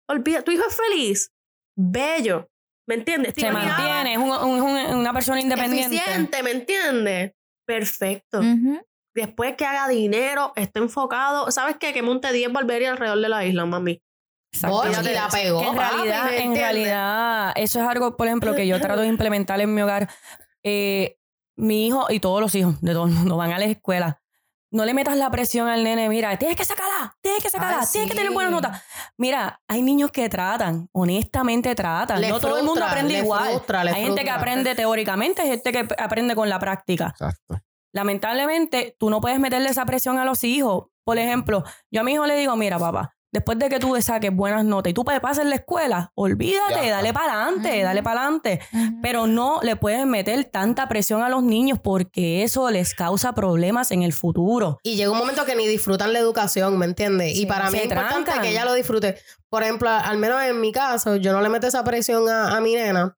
Olvida, 0.10 0.42
tu 0.42 0.52
hijo 0.52 0.64
es 0.68 0.76
feliz, 0.76 1.32
bello, 1.78 2.50
¿me 2.88 2.96
entiendes? 2.96 3.34
Te 3.36 3.42
Se 3.42 3.52
mantiene, 3.52 4.14
es 4.14 4.18
un- 4.18 4.30
un- 4.32 4.62
un- 4.62 4.96
una 4.96 5.14
persona 5.14 5.40
independiente. 5.42 5.98
Eficiente, 5.98 6.42
¿me 6.44 6.52
entiendes? 6.52 7.34
Perfecto. 7.68 8.42
Después 9.14 9.56
que 9.56 9.66
haga 9.66 9.88
dinero, 9.88 10.54
esté 10.56 10.80
enfocado. 10.80 11.52
¿Sabes 11.52 11.76
qué? 11.80 11.92
Que 11.92 12.02
monte 12.02 12.32
10 12.32 12.52
barberías 12.54 12.92
alrededor 12.94 13.20
de 13.20 13.30
la 13.30 13.46
isla, 13.46 13.66
mami. 13.66 14.02
Exacto. 14.52 14.90
Y 14.90 15.14
la 15.14 15.30
pegó. 15.30 15.62
Que 15.62 16.40
en 16.44 16.56
realidad, 16.56 17.54
eso 17.56 17.80
es 17.80 17.88
algo, 17.88 18.18
por 18.18 18.28
ejemplo, 18.28 18.56
que 18.56 18.68
yo 18.68 18.80
trato 18.80 19.02
de 19.02 19.08
implementar 19.08 19.60
en 19.62 19.74
mi 19.74 19.82
hogar. 19.82 20.10
Eh, 20.64 21.18
mi 21.58 21.88
hijo 21.88 22.06
y 22.10 22.20
todos 22.20 22.40
los 22.40 22.54
hijos 22.56 22.80
de 22.82 22.94
todo 22.94 23.08
el 23.08 23.14
mundo 23.14 23.36
van 23.36 23.52
a 23.52 23.60
la 23.60 23.66
escuela. 23.66 24.22
No 24.70 24.84
le 24.84 24.94
metas 24.94 25.16
la 25.16 25.32
presión 25.32 25.70
al 25.70 25.84
nene, 25.84 26.10
mira, 26.10 26.38
tienes 26.38 26.58
que 26.58 26.66
sacarla, 26.66 27.18
tienes 27.22 27.42
que 27.42 27.50
sacarla, 27.50 27.80
Ay, 27.82 27.88
tienes 27.90 28.12
que 28.12 28.18
tener 28.18 28.32
buenas 28.32 28.52
notas. 28.52 28.84
Mira, 29.18 29.62
hay 29.66 29.82
niños 29.82 30.12
que 30.12 30.28
tratan, 30.28 30.90
honestamente 30.92 31.74
tratan. 31.74 32.20
Le 32.20 32.30
no 32.30 32.40
todo 32.40 32.58
el 32.58 32.66
mundo 32.66 32.84
aprende 32.84 33.14
le 33.14 33.20
igual. 33.20 33.50
frustra, 33.52 33.86
le 33.86 33.92
hay 33.92 34.04
gente 34.04 34.26
que 34.26 34.30
aprende 34.30 34.76
teóricamente, 34.76 35.42
hay 35.42 35.48
gente 35.50 35.72
que 35.72 35.88
aprende 35.98 36.36
con 36.36 36.50
la 36.50 36.60
práctica. 36.60 37.08
Exacto. 37.08 37.62
Lamentablemente, 37.94 38.96
tú 39.00 39.10
no 39.10 39.22
puedes 39.22 39.40
meterle 39.40 39.70
esa 39.70 39.86
presión 39.86 40.20
a 40.20 40.26
los 40.26 40.44
hijos. 40.44 40.88
Por 41.06 41.18
ejemplo, 41.18 41.64
yo 41.90 42.02
a 42.02 42.04
mi 42.04 42.14
hijo 42.14 42.26
le 42.28 42.36
digo, 42.36 42.56
mira, 42.58 42.78
papá, 42.78 43.16
después 43.32 43.60
de 43.60 43.70
que 43.70 43.80
tú 43.80 43.96
saques 44.02 44.34
buenas 44.36 44.64
notas 44.66 44.92
y 44.92 44.94
tú 44.94 45.04
pases 45.04 45.40
en 45.44 45.50
la 45.50 45.56
escuela, 45.58 46.12
olvídate, 46.16 46.86
Ya. 46.88 46.92
dale 46.92 47.14
para 47.14 47.34
adelante, 47.44 47.82
dale 47.84 48.04
para 48.04 48.22
adelante. 48.22 48.60
Pero 49.02 49.28
no 49.28 49.60
le 49.62 49.76
puedes 49.76 50.06
meter 50.06 50.46
tanta 50.46 50.88
presión 50.88 51.22
a 51.24 51.30
los 51.30 51.44
niños 51.44 51.80
porque 51.84 52.44
eso 52.44 52.70
les 52.72 52.94
causa 52.96 53.34
problemas 53.34 53.92
en 53.92 54.02
el 54.04 54.14
futuro. 54.14 54.80
Y 54.84 54.96
llega 54.96 55.12
un 55.12 55.18
momento 55.18 55.46
que 55.46 55.56
ni 55.56 55.68
disfrutan 55.68 56.14
la 56.14 56.20
educación, 56.20 56.78
¿me 56.78 56.86
entiendes? 56.86 57.38
y 57.38 57.46
para 57.46 57.66
mí 57.70 57.78
se 57.78 57.84
es 57.86 57.92
importante 57.92 58.32
que 58.42 58.50
ella 58.50 58.66
lo 58.66 58.74
disfrute. 58.74 59.18
Por 59.50 59.64
ejemplo, 59.64 59.90
al 59.90 60.18
menos 60.18 60.42
en 60.44 60.60
mi 60.60 60.72
caso, 60.72 61.16
yo 61.18 61.32
no 61.34 61.42
le 61.42 61.50
meto 61.50 61.68
esa 61.68 61.84
presión 61.84 62.28
a, 62.30 62.56
a 62.56 62.62
mi 62.62 62.74
nena, 62.76 63.16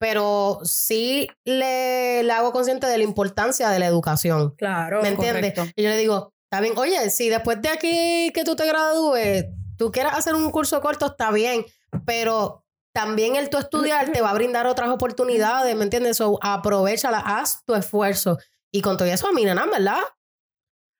pero 0.00 0.60
sí 0.62 1.28
le, 1.44 2.22
le 2.22 2.32
hago 2.32 2.52
consciente 2.52 2.86
de 2.86 2.98
la 2.98 3.04
importancia 3.04 3.68
de 3.70 3.78
la 3.80 3.86
educación. 3.86 4.54
Claro. 4.56 5.02
¿Me 5.02 5.08
entiendes? 5.08 5.54
Y 5.76 5.82
yo 5.82 5.88
le 5.88 5.96
digo, 5.98 6.32
está 6.50 6.60
bien, 6.60 6.74
oye, 6.78 7.10
si 7.10 7.28
después 7.28 7.60
de 7.60 7.68
aquí 7.68 8.32
que 8.34 8.42
tú 8.44 8.56
te 8.56 8.66
gradúes, 8.66 9.46
tú 9.76 9.92
quieras 9.92 10.16
hacer 10.16 10.34
un 10.34 10.50
curso 10.50 10.80
corto, 10.80 11.06
está 11.06 11.30
bien, 11.30 11.64
pero 12.06 12.64
también 12.94 13.36
el 13.36 13.50
tú 13.50 13.58
estudiar 13.58 14.10
te 14.10 14.22
va 14.22 14.30
a 14.30 14.34
brindar 14.34 14.66
otras 14.66 14.88
oportunidades, 14.88 15.76
¿me 15.76 15.84
entiendes? 15.84 16.16
So, 16.16 16.38
aprovechala, 16.42 17.18
haz 17.18 17.64
tu 17.64 17.74
esfuerzo. 17.74 18.38
Y 18.72 18.80
con 18.82 18.96
todo 18.96 19.08
eso 19.08 19.28
a 19.28 19.32
mi 19.32 19.44
nena, 19.44 19.66
¿verdad? 19.66 20.00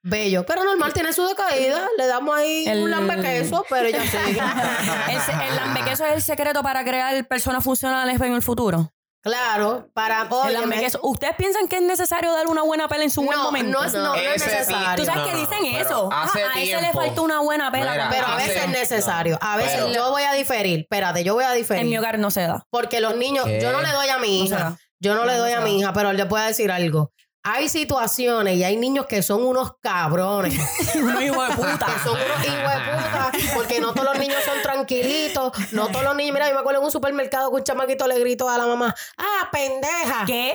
Bello, 0.05 0.45
pero 0.47 0.65
normal, 0.65 0.93
tiene 0.93 1.13
su 1.13 1.27
decaída, 1.27 1.89
le 1.99 2.07
damos 2.07 2.37
ahí 2.37 2.65
El- 2.69 2.83
un 2.85 2.91
lambe 2.91 3.21
queso, 3.21 3.65
pero 3.69 3.89
ella 3.89 4.03
sigue. 4.03 4.41
El, 5.11 5.49
el 5.49 5.57
lambequeso 5.57 6.05
es 6.07 6.13
el 6.13 6.23
secreto 6.23 6.63
para 6.63 6.85
crear 6.85 7.27
personas 7.27 7.65
funcionales 7.65 8.21
en 8.21 8.33
el 8.35 8.43
futuro. 8.43 8.93
Claro, 9.23 9.89
para... 9.95 10.23
El 10.23 10.29
óyeme, 10.33 10.61
lambequeso. 10.61 11.01
¿Ustedes 11.03 11.35
piensan 11.37 11.69
que 11.69 11.77
es 11.77 11.83
necesario 11.83 12.33
dar 12.33 12.47
una 12.47 12.63
buena 12.63 12.89
pela 12.89 13.05
en 13.05 13.11
su 13.11 13.23
buen 13.23 13.39
momento? 13.39 13.79
no 13.79 13.85
es, 13.85 13.93
no, 13.95 14.03
no 14.03 14.15
es 14.15 14.45
necesario. 14.47 14.97
Tú 14.97 15.05
sabes 15.05 15.21
No, 15.23 15.31
que 15.31 15.37
dicen 15.37 15.65
eso. 15.77 16.09
hace 16.13 16.43
Ah, 16.43 16.53
a 16.55 16.61
ese 16.61 16.81
le 16.81 16.93
falta 16.93 17.21
una 17.21 17.41
buena 17.41 17.71
pela. 17.71 17.93
Mira, 17.93 18.09
Pero 18.11 18.27
a 18.27 18.37
hace- 18.37 18.49
veces 18.49 18.63
es 18.65 18.69
necesario. 18.71 19.39
A 19.41 19.57
veces 19.57 19.73
Pero- 19.75 19.93
yo 19.93 20.11
voy 20.11 20.23
a 20.23 20.33
diferir. 20.33 20.81
Espérate, 20.81 21.25
yo 21.25 21.35
voy 21.35 21.45
a 21.45 21.53
diferir. 21.53 21.83
en 21.83 21.89
mi 21.91 21.99
hogar 21.99 22.19
no 22.19 22.31
se 22.31 22.43
da. 22.43 22.65
Porque 22.71 23.01
los 23.01 23.17
niños, 23.17 23.45
¿Qué? 23.47 23.61
yo 23.61 23.73
no 23.73 23.81
le 23.83 23.91
doy 23.91 24.09
a 24.09 24.19
mi 24.19 24.45
hija. 24.45 24.77
Yo 25.01 25.15
no 25.15 25.25
le 25.25 25.37
doy 25.37 25.53
no 25.53 25.59
a 25.59 25.61
mi 25.63 25.79
hija, 25.79 25.93
pero 25.93 26.13
le 26.13 26.27
puedo 26.27 26.45
decir 26.45 26.71
algo. 26.73 27.13
Hay 27.45 27.69
situaciones 27.69 28.57
y 28.57 28.65
hay 28.65 28.77
niños 28.77 29.07
que 29.07 29.23
son 29.23 29.43
unos 29.45 29.73
cabrones. 29.81 30.59
Uno 30.97 31.21
hijo 31.23 31.43
de 31.43 31.55
puta. 31.55 31.87
que 31.87 32.01
son 32.05 32.15
unos 32.19 32.45
hijos 32.45 32.73
de 32.75 32.93
puta. 32.93 33.33
Porque 33.55 33.81
no 33.81 33.93
todos 33.95 34.05
los 34.09 34.19
niños 34.19 34.43
son 34.45 34.61
tranquilitos. 34.63 35.53
No 35.73 35.87
todos 35.89 36.05
los 36.05 36.17
niños. 36.17 36.35
Mira, 36.35 36.49
yo 36.49 36.55
me 36.55 36.61
acuerdo 36.61 36.81
en 36.81 36.87
un 36.87 36.91
supermercado 36.93 37.51
que 37.51 37.57
un 37.57 37.65
chamaquito 37.65 38.07
le 38.07 38.19
gritó 38.19 38.51
a 38.51 38.59
la 38.59 38.67
mamá: 38.67 38.95
¡Ah, 39.17 39.49
pendeja! 39.51 40.25
¿Qué? 40.27 40.53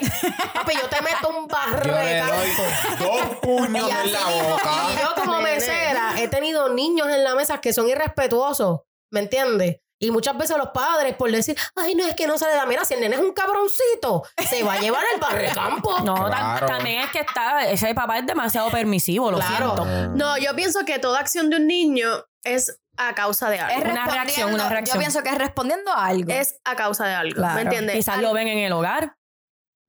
Papi, 0.54 0.74
yo 0.76 0.88
te 0.90 1.02
meto 1.02 1.30
un 1.30 1.48
canto. 1.48 1.90
dos 3.00 3.38
puños 3.42 3.88
Y 3.88 3.92
en 3.92 4.12
la 4.14 4.26
boca. 4.26 4.72
y 4.94 5.02
yo 5.02 5.16
como 5.16 5.42
mesera 5.42 6.14
he 6.18 6.28
tenido 6.28 6.70
niños 6.74 7.08
en 7.10 7.24
la 7.24 7.34
mesa 7.34 7.60
que 7.62 7.74
son 7.74 7.88
irrespetuosos, 7.90 8.82
¿me 9.10 9.22
entiendes? 9.22 9.78
Y 10.00 10.12
muchas 10.12 10.38
veces 10.38 10.58
los 10.58 10.70
padres 10.70 11.16
por 11.16 11.32
decir, 11.32 11.58
ay, 11.76 11.96
no, 11.96 12.06
es 12.06 12.16
que 12.16 12.28
no 12.28 12.38
se 12.38 12.46
le 12.46 12.54
da. 12.54 12.66
Mira, 12.66 12.84
si 12.84 12.94
el 12.96 13.00
nene 13.00 13.16
es 13.16 13.22
un 13.22 13.32
cabroncito, 13.34 14.24
se 14.50 14.64
va 14.64 14.74
a 14.74 14.80
llevar 14.80 15.04
el 15.14 15.20
barrecampo. 15.20 15.98
No, 16.04 16.16
Claro. 16.26 16.66
también 16.68 17.02
es 17.04 17.10
que 17.12 17.20
está, 17.20 17.70
ese 17.70 17.94
papá 17.96 18.18
es 18.18 18.26
demasiado 18.26 18.70
permisivo, 18.70 19.32
lo 19.32 19.38
Claro. 19.38 19.76
siento. 19.78 19.86
No, 20.16 20.38
yo 20.38 20.56
pienso 20.56 20.84
que 20.86 21.00
toda 21.00 21.20
acción 21.20 21.50
de 21.50 21.58
un 21.58 21.68
niño 21.68 22.10
es 22.44 22.80
a 22.98 23.16
causa 23.16 23.50
de 23.50 23.56
Es 23.58 23.62
algo. 23.64 23.76
Una 23.76 23.84
respondiendo- 23.84 24.12
reacción, 24.14 24.54
una 24.54 24.70
reacción. 24.70 24.96
Yo 24.96 25.00
pienso 25.00 25.24
que 25.24 25.30
es 25.30 25.38
respondiendo 25.38 25.91
a 25.91 26.06
algo. 26.08 26.32
Es 26.32 26.60
a 26.66 26.76
causa 26.76 27.06
de 27.08 27.14
algo. 27.14 27.36
Claro. 27.36 27.56
¿Me 27.56 27.62
entiendes? 27.62 27.96
Quizás 27.96 28.18
lo 28.22 28.34
ven 28.34 28.48
en 28.50 28.58
el 28.60 28.74
hogar. 28.74 29.16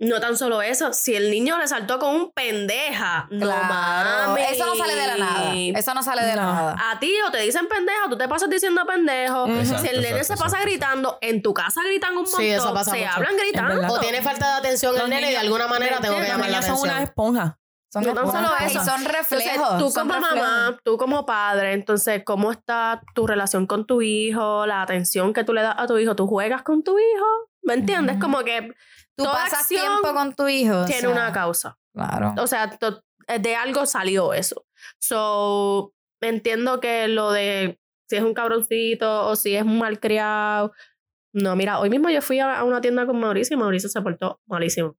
No 0.04 0.20
tan 0.20 0.36
solo 0.36 0.60
eso, 0.62 0.92
si 0.92 1.14
el 1.14 1.30
niño 1.30 1.56
le 1.58 1.66
saltó 1.66 1.98
con 1.98 2.14
un 2.14 2.30
pendeja, 2.32 3.26
no 3.30 3.46
Claro. 3.46 4.26
mami. 4.28 4.42
Eso 4.42 4.66
no 4.66 4.74
sale 4.76 4.94
de 4.94 5.06
la 5.06 5.16
nada. 5.16 5.52
Eso 5.54 5.94
no 5.94 6.02
sale 6.02 6.22
de 6.24 6.36
la 6.36 6.42
No. 6.44 6.52
nada. 6.52 6.76
A 6.90 6.98
ti 6.98 7.12
o 7.26 7.30
te 7.30 7.38
dicen 7.38 7.66
pendeja, 7.68 8.08
tú 8.10 8.16
te 8.18 8.28
pasas 8.28 8.50
diciendo 8.50 8.84
pendejo. 8.86 9.46
Exacto, 9.48 9.82
si 9.82 9.88
el 9.88 10.02
nene 10.02 10.18
exacto, 10.18 10.24
se 10.24 10.32
pasa 10.42 10.56
exacto. 10.56 10.66
gritando, 10.66 11.18
en 11.20 11.42
tu 11.42 11.54
casa 11.54 11.80
gritan 11.84 12.10
un 12.10 12.16
montón. 12.22 12.40
Sí, 12.40 12.48
eso 12.50 12.74
pasa 12.74 12.90
se 12.92 12.98
mucho. 12.98 13.10
hablan 13.14 13.36
gritando. 13.36 13.92
O 13.94 13.98
tiene 14.00 14.22
falta 14.22 14.46
de 14.46 14.52
atención 14.58 14.92
Los 14.94 15.04
el 15.04 15.10
nene 15.10 15.28
y 15.28 15.30
de 15.32 15.38
alguna 15.38 15.66
manera 15.68 15.98
tengo 16.00 16.16
que 16.18 16.26
llamar 16.26 16.50
la 16.50 16.60
niños 16.60 16.64
son 16.66 16.74
una 16.82 16.92
atención. 16.96 17.02
esponja. 17.08 17.58
Son 17.92 18.02
No 18.02 18.12
tan 18.12 18.26
solo 18.30 18.48
y 18.60 18.64
eso. 18.64 18.80
Entonces, 18.80 19.04
reflejos. 19.12 19.78
tú 19.78 19.90
son 19.90 20.08
como 20.08 20.14
reflejos. 20.20 20.48
mamá, 20.48 20.76
tú 20.84 20.96
como 20.98 21.24
padre, 21.24 21.72
entonces, 21.74 22.22
¿cómo 22.26 22.50
está 22.50 23.00
tu 23.14 23.26
relación 23.26 23.66
con 23.68 23.86
tu 23.86 24.02
hijo? 24.02 24.66
La 24.66 24.82
atención 24.82 25.32
que 25.32 25.44
tú 25.44 25.52
le 25.54 25.62
das 25.62 25.76
a 25.78 25.86
tu 25.86 25.96
hijo. 25.98 26.16
¿Tú 26.16 26.26
juegas 26.26 26.62
con 26.62 26.82
tu 26.82 26.98
hijo? 26.98 27.26
¿Me 27.64 27.74
entiendes? 27.74 28.18
Como 28.20 28.40
que 28.44 28.72
Tú 29.16 29.24
toda 29.24 29.34
pasas 29.34 29.60
acción 29.62 29.80
tiempo 30.00 30.14
con 30.14 30.34
tu 30.34 30.48
hijo. 30.48 30.80
o 30.82 30.84
tiene 30.86 31.00
sea, 31.02 31.10
una 31.10 31.32
causa. 31.32 31.78
Claro. 31.94 32.34
O 32.38 32.46
sea, 32.46 32.70
to- 32.70 33.02
de 33.40 33.56
algo 33.56 33.86
salió 33.86 34.34
eso. 34.34 34.66
So, 35.00 35.92
entiendo 36.20 36.80
que 36.80 37.08
lo 37.08 37.32
de 37.32 37.78
si 38.08 38.16
es 38.16 38.22
un 38.22 38.34
cabroncito 38.34 39.26
o 39.26 39.36
si 39.36 39.54
es 39.56 39.62
un 39.62 39.78
malcriado. 39.78 40.72
No, 41.32 41.56
mira, 41.56 41.78
hoy 41.80 41.90
mismo 41.90 42.10
yo 42.10 42.20
fui 42.22 42.38
a, 42.40 42.58
a 42.58 42.64
una 42.64 42.80
tienda 42.80 43.06
con 43.06 43.18
Mauricio 43.18 43.56
y 43.56 43.60
Mauricio 43.60 43.88
se 43.88 44.00
portó 44.02 44.40
malísimo. 44.46 44.96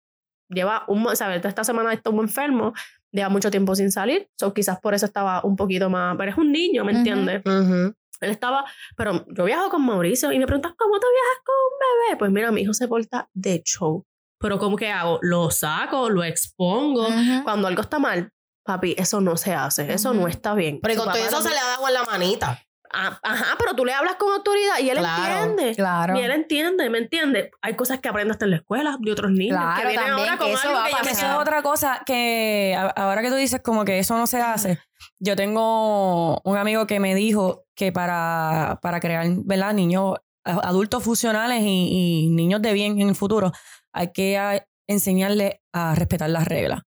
Lleva 0.50 0.84
un, 0.88 1.16
¿sabes? 1.16 1.44
Esta 1.46 1.64
semana 1.64 1.94
estuvo 1.94 2.22
enfermo, 2.22 2.74
lleva 3.12 3.30
mucho 3.30 3.50
tiempo 3.52 3.76
sin 3.76 3.92
salir, 3.92 4.28
so 4.38 4.54
quizás 4.54 4.80
por 4.80 4.94
eso 4.94 5.06
estaba 5.06 5.42
un 5.44 5.56
poquito 5.56 5.90
más, 5.90 6.16
pero 6.18 6.32
es 6.32 6.38
un 6.38 6.52
niño, 6.52 6.84
¿me 6.86 6.92
Ujú. 6.92 6.98
entiendes? 7.00 7.42
Ujú. 7.46 7.94
Él 8.22 8.32
estaba, 8.32 8.66
pero 8.96 9.26
yo 9.36 9.46
viajo 9.46 9.70
con 9.70 9.86
Mauricio 9.86 10.32
y 10.32 10.40
me 10.40 10.46
preguntas, 10.46 10.74
¿cómo 10.78 11.00
tú 11.00 11.08
viajas 11.12 11.44
con 11.44 11.56
un 11.56 11.80
bebé? 11.80 12.18
Pues 12.18 12.32
mira, 12.32 12.52
mi 12.52 12.62
hijo 12.62 12.74
se 12.74 12.88
porta 12.88 13.30
de 13.34 13.62
show. 13.64 14.06
Pero 14.40 14.60
¿cómo 14.60 14.76
que 14.76 14.92
hago? 14.92 15.20
Lo 15.22 15.50
saco, 15.52 16.10
lo 16.10 16.24
expongo. 16.24 17.08
Cuando 17.44 17.68
algo 17.68 17.82
está 17.82 18.00
mal, 18.00 18.32
papi, 18.64 18.96
eso 18.98 19.22
no 19.22 19.38
se 19.38 19.54
hace, 19.54 19.94
eso 19.94 20.14
no 20.14 20.28
está 20.28 20.54
bien. 20.54 20.80
Pero 20.82 20.96
con 20.96 21.14
todo 21.14 21.24
eso 21.24 21.42
se 21.42 21.50
le 21.50 21.58
ha 21.58 21.66
dado 21.66 21.88
en 21.88 21.94
la 21.94 22.04
manita. 22.04 22.62
Ah, 22.98 23.20
Ajá, 23.24 23.56
pero 23.60 23.76
tú 23.76 23.84
le 23.86 23.94
hablas 23.94 24.16
con 24.16 24.32
autoridad 24.34 24.80
y 24.80 24.90
él 24.90 24.98
Claro, 25.00 25.44
entiende. 25.44 25.76
Claro. 25.76 26.18
Y 26.18 26.22
él 26.22 26.32
entiende, 26.32 26.90
¿me 26.90 26.98
entiende? 27.00 27.52
Hay 27.62 27.76
cosas 27.76 28.00
que 28.00 28.08
aprendes 28.10 28.38
en 28.42 28.52
la 28.52 28.56
escuela 28.58 28.96
de 29.00 29.12
otros 29.12 29.32
niños 29.32 29.58
Claro, 29.58 29.82
que 29.82 29.88
vienen 29.88 30.06
también, 30.08 30.30
ahora 30.30 30.38
con 30.38 30.48
que 30.48 30.54
eso 30.54 30.68
algo 30.70 30.80
va 30.80 30.86
a 30.86 30.90
que 30.90 30.96
Que 30.98 31.04
me 31.04 31.12
eso 31.12 31.26
es 31.26 31.34
otra 31.34 31.62
cosa 31.62 32.02
que 32.06 32.76
a- 32.78 32.88
ahora 32.96 33.22
que 33.22 33.30
tú 33.30 33.36
dices 33.36 33.62
como 33.62 33.84
que 33.86 34.00
eso 34.00 34.18
no 34.18 34.28
se 34.28 34.42
hace. 34.42 34.80
Yo 35.20 35.36
tengo 35.36 36.40
un 36.44 36.58
amigo 36.58 36.88
que 36.88 37.00
me 37.00 37.14
dijo 37.16 37.66
que 37.76 37.92
para, 37.92 38.80
para 38.82 39.00
crear, 39.00 39.26
¿verdad? 39.44 39.74
Niños, 39.74 40.16
adultos 40.46 41.04
funcionales 41.04 41.62
y, 41.64 42.26
y 42.26 42.30
niños 42.30 42.62
de 42.62 42.74
bien 42.74 43.00
en 43.02 43.10
el 43.10 43.16
futuro, 43.16 43.52
hay 43.94 44.12
que 44.14 44.64
enseñarle 44.88 45.62
a 45.74 45.96
respetar 45.96 46.30
las 46.30 46.46
reglas. 46.48 46.82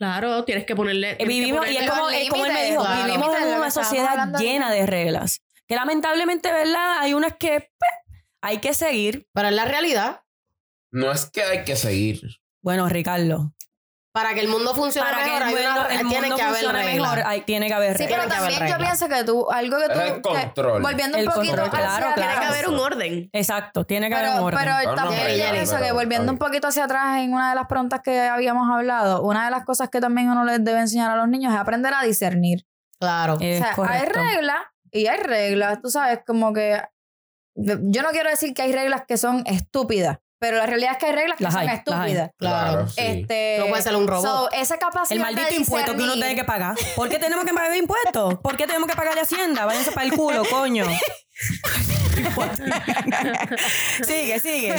Claro, 0.00 0.44
tienes 0.46 0.64
que 0.64 0.74
ponerle. 0.74 1.14
Tienes 1.16 1.18
que 1.18 1.40
Vivimos, 1.40 1.66
y 1.68 1.76
es 1.76 1.82
ponerle- 1.82 1.90
como, 1.90 2.02
Con 2.04 2.14
es 2.14 2.28
como 2.30 2.46
él 2.46 2.52
me 2.54 2.64
dijo, 2.70 2.80
claro. 2.82 3.04
vivimos 3.04 3.36
en 3.36 3.48
una 3.54 3.70
sociedad 3.70 4.38
llena 4.38 4.70
de 4.70 4.86
reglas. 4.86 5.42
Que 5.68 5.74
lamentablemente, 5.74 6.50
¿verdad? 6.50 7.00
Hay 7.00 7.12
unas 7.12 7.36
que 7.36 7.68
pues, 7.78 7.90
hay 8.40 8.58
que 8.58 8.72
seguir. 8.72 9.26
Pero 9.34 9.48
es 9.48 9.54
la 9.54 9.66
realidad. 9.66 10.22
No 10.90 11.12
es 11.12 11.26
que 11.30 11.42
hay 11.42 11.64
que 11.64 11.76
seguir. 11.76 12.22
Bueno, 12.62 12.88
Ricardo, 12.88 13.52
Para 14.12 14.34
que 14.34 14.40
el 14.40 14.48
mundo 14.48 14.74
funcione 14.74 15.08
para 15.08 15.22
que 15.22 15.30
mejor, 15.30 15.42
el 15.42 15.48
hay 15.48 15.54
mundo, 15.54 15.70
una- 15.70 15.88
el 15.94 15.98
tiene 16.08 16.20
mundo 16.20 16.36
que 16.36 16.42
haber 16.42 16.54
funcione 16.56 16.82
reglas. 16.82 17.10
mejor, 17.16 17.28
hay- 17.28 17.40
tiene 17.42 17.66
que 17.68 17.74
haber 17.74 17.96
Sí, 17.96 18.06
pero 18.08 18.22
que 18.24 18.28
también 18.28 18.66
yo 18.66 18.76
pienso 18.78 19.08
que 19.08 19.22
tú, 19.24 19.50
algo 19.52 19.76
que 19.78 19.84
Es 19.84 19.92
tú. 20.22 20.30
el 20.34 20.52
que- 20.52 20.62
volviendo 20.80 21.16
un 21.16 21.22
El 21.24 21.30
poquito 21.30 21.56
control, 21.60 21.68
hacia 21.68 21.78
claro, 21.78 22.06
atrás, 22.10 22.14
Tiene 22.28 22.40
que 22.40 22.46
haber 22.46 22.68
un 22.70 22.78
orden. 22.80 23.30
Exacto, 23.32 23.84
tiene 23.84 24.08
que 24.08 24.14
haber 24.16 24.30
un 24.30 24.34
Pero, 24.34 24.44
orden. 24.46 24.58
pero 24.60 24.72
No, 24.72 24.90
no, 24.90 24.94
también 24.96 25.20
pero 25.22 25.32
yo 25.36 25.44
ya 25.44 25.52
pienso 25.52 25.74
pero- 25.74 25.84
que 25.86 25.92
volviendo 25.92 26.32
un 26.32 26.38
poquito 26.38 26.66
hacia 26.66 26.84
atrás 26.84 27.18
en 27.20 27.32
una 27.34 27.50
de 27.50 27.54
las 27.54 27.66
preguntas 27.68 28.00
que 28.02 28.20
habíamos 28.20 28.68
hablado, 28.68 29.22
una 29.22 29.44
de 29.44 29.50
las 29.52 29.64
cosas 29.64 29.88
que 29.90 30.00
también 30.00 30.28
uno 30.28 30.44
les 30.44 30.64
debe 30.64 30.80
enseñar 30.80 31.10
a 31.12 31.16
los 31.16 31.28
niños 31.28 31.54
es 31.54 31.60
aprender 31.60 31.94
a 31.94 32.02
discernir. 32.02 32.66
Claro. 32.98 33.36
Es 33.40 33.60
o 33.60 33.62
sea, 33.62 33.68
hay 33.70 33.74
correcto. 33.76 34.18
reglas 34.20 34.58
y 34.90 35.06
hay 35.06 35.18
reglas. 35.20 35.80
Tú 35.80 35.88
sabes, 35.88 36.18
como 36.26 36.52
que 36.52 36.82
yo 37.54 38.02
no 38.02 38.08
quiero 38.10 38.28
decir 38.28 38.54
que 38.54 38.62
hay 38.62 38.72
reglas 38.72 39.04
que 39.06 39.16
son 39.16 39.44
estúpidas, 39.46 40.18
pero 40.40 40.56
la 40.56 40.66
realidad 40.66 40.92
es 40.92 40.98
que 40.98 41.06
hay 41.06 41.12
reglas 41.12 41.36
que 41.38 41.44
Las 41.44 41.52
son 41.52 41.60
hay, 41.60 41.66
las 41.68 41.74
hay. 41.74 41.78
estúpidas. 41.78 42.30
Claro. 42.38 42.88
sí. 42.88 42.94
Este, 42.98 43.56
No 43.60 43.66
puede 43.66 43.82
ser 43.82 43.94
un 43.94 44.08
robot. 44.08 44.24
so, 44.24 44.50
esa 44.52 44.78
capacidad 44.78 45.12
El 45.16 45.20
maldito 45.22 45.46
de 45.48 45.54
impuesto 45.56 45.94
que 45.94 46.02
uno 46.02 46.14
tiene 46.14 46.34
que 46.34 46.44
pagar. 46.44 46.74
¿Por 46.96 47.08
qué 47.08 47.18
tenemos 47.18 47.44
que 47.44 47.52
pagar 47.52 47.76
impuestos? 47.76 48.38
¿Por 48.40 48.56
qué 48.56 48.66
tenemos 48.66 48.88
que 48.88 48.96
pagar 48.96 49.14
de 49.14 49.20
Hacienda? 49.20 49.66
Váyanse 49.66 49.92
para 49.92 50.06
el 50.06 50.12
culo, 50.14 50.42
coño. 50.50 50.84
sigue, 54.02 54.38
sigue. 54.40 54.74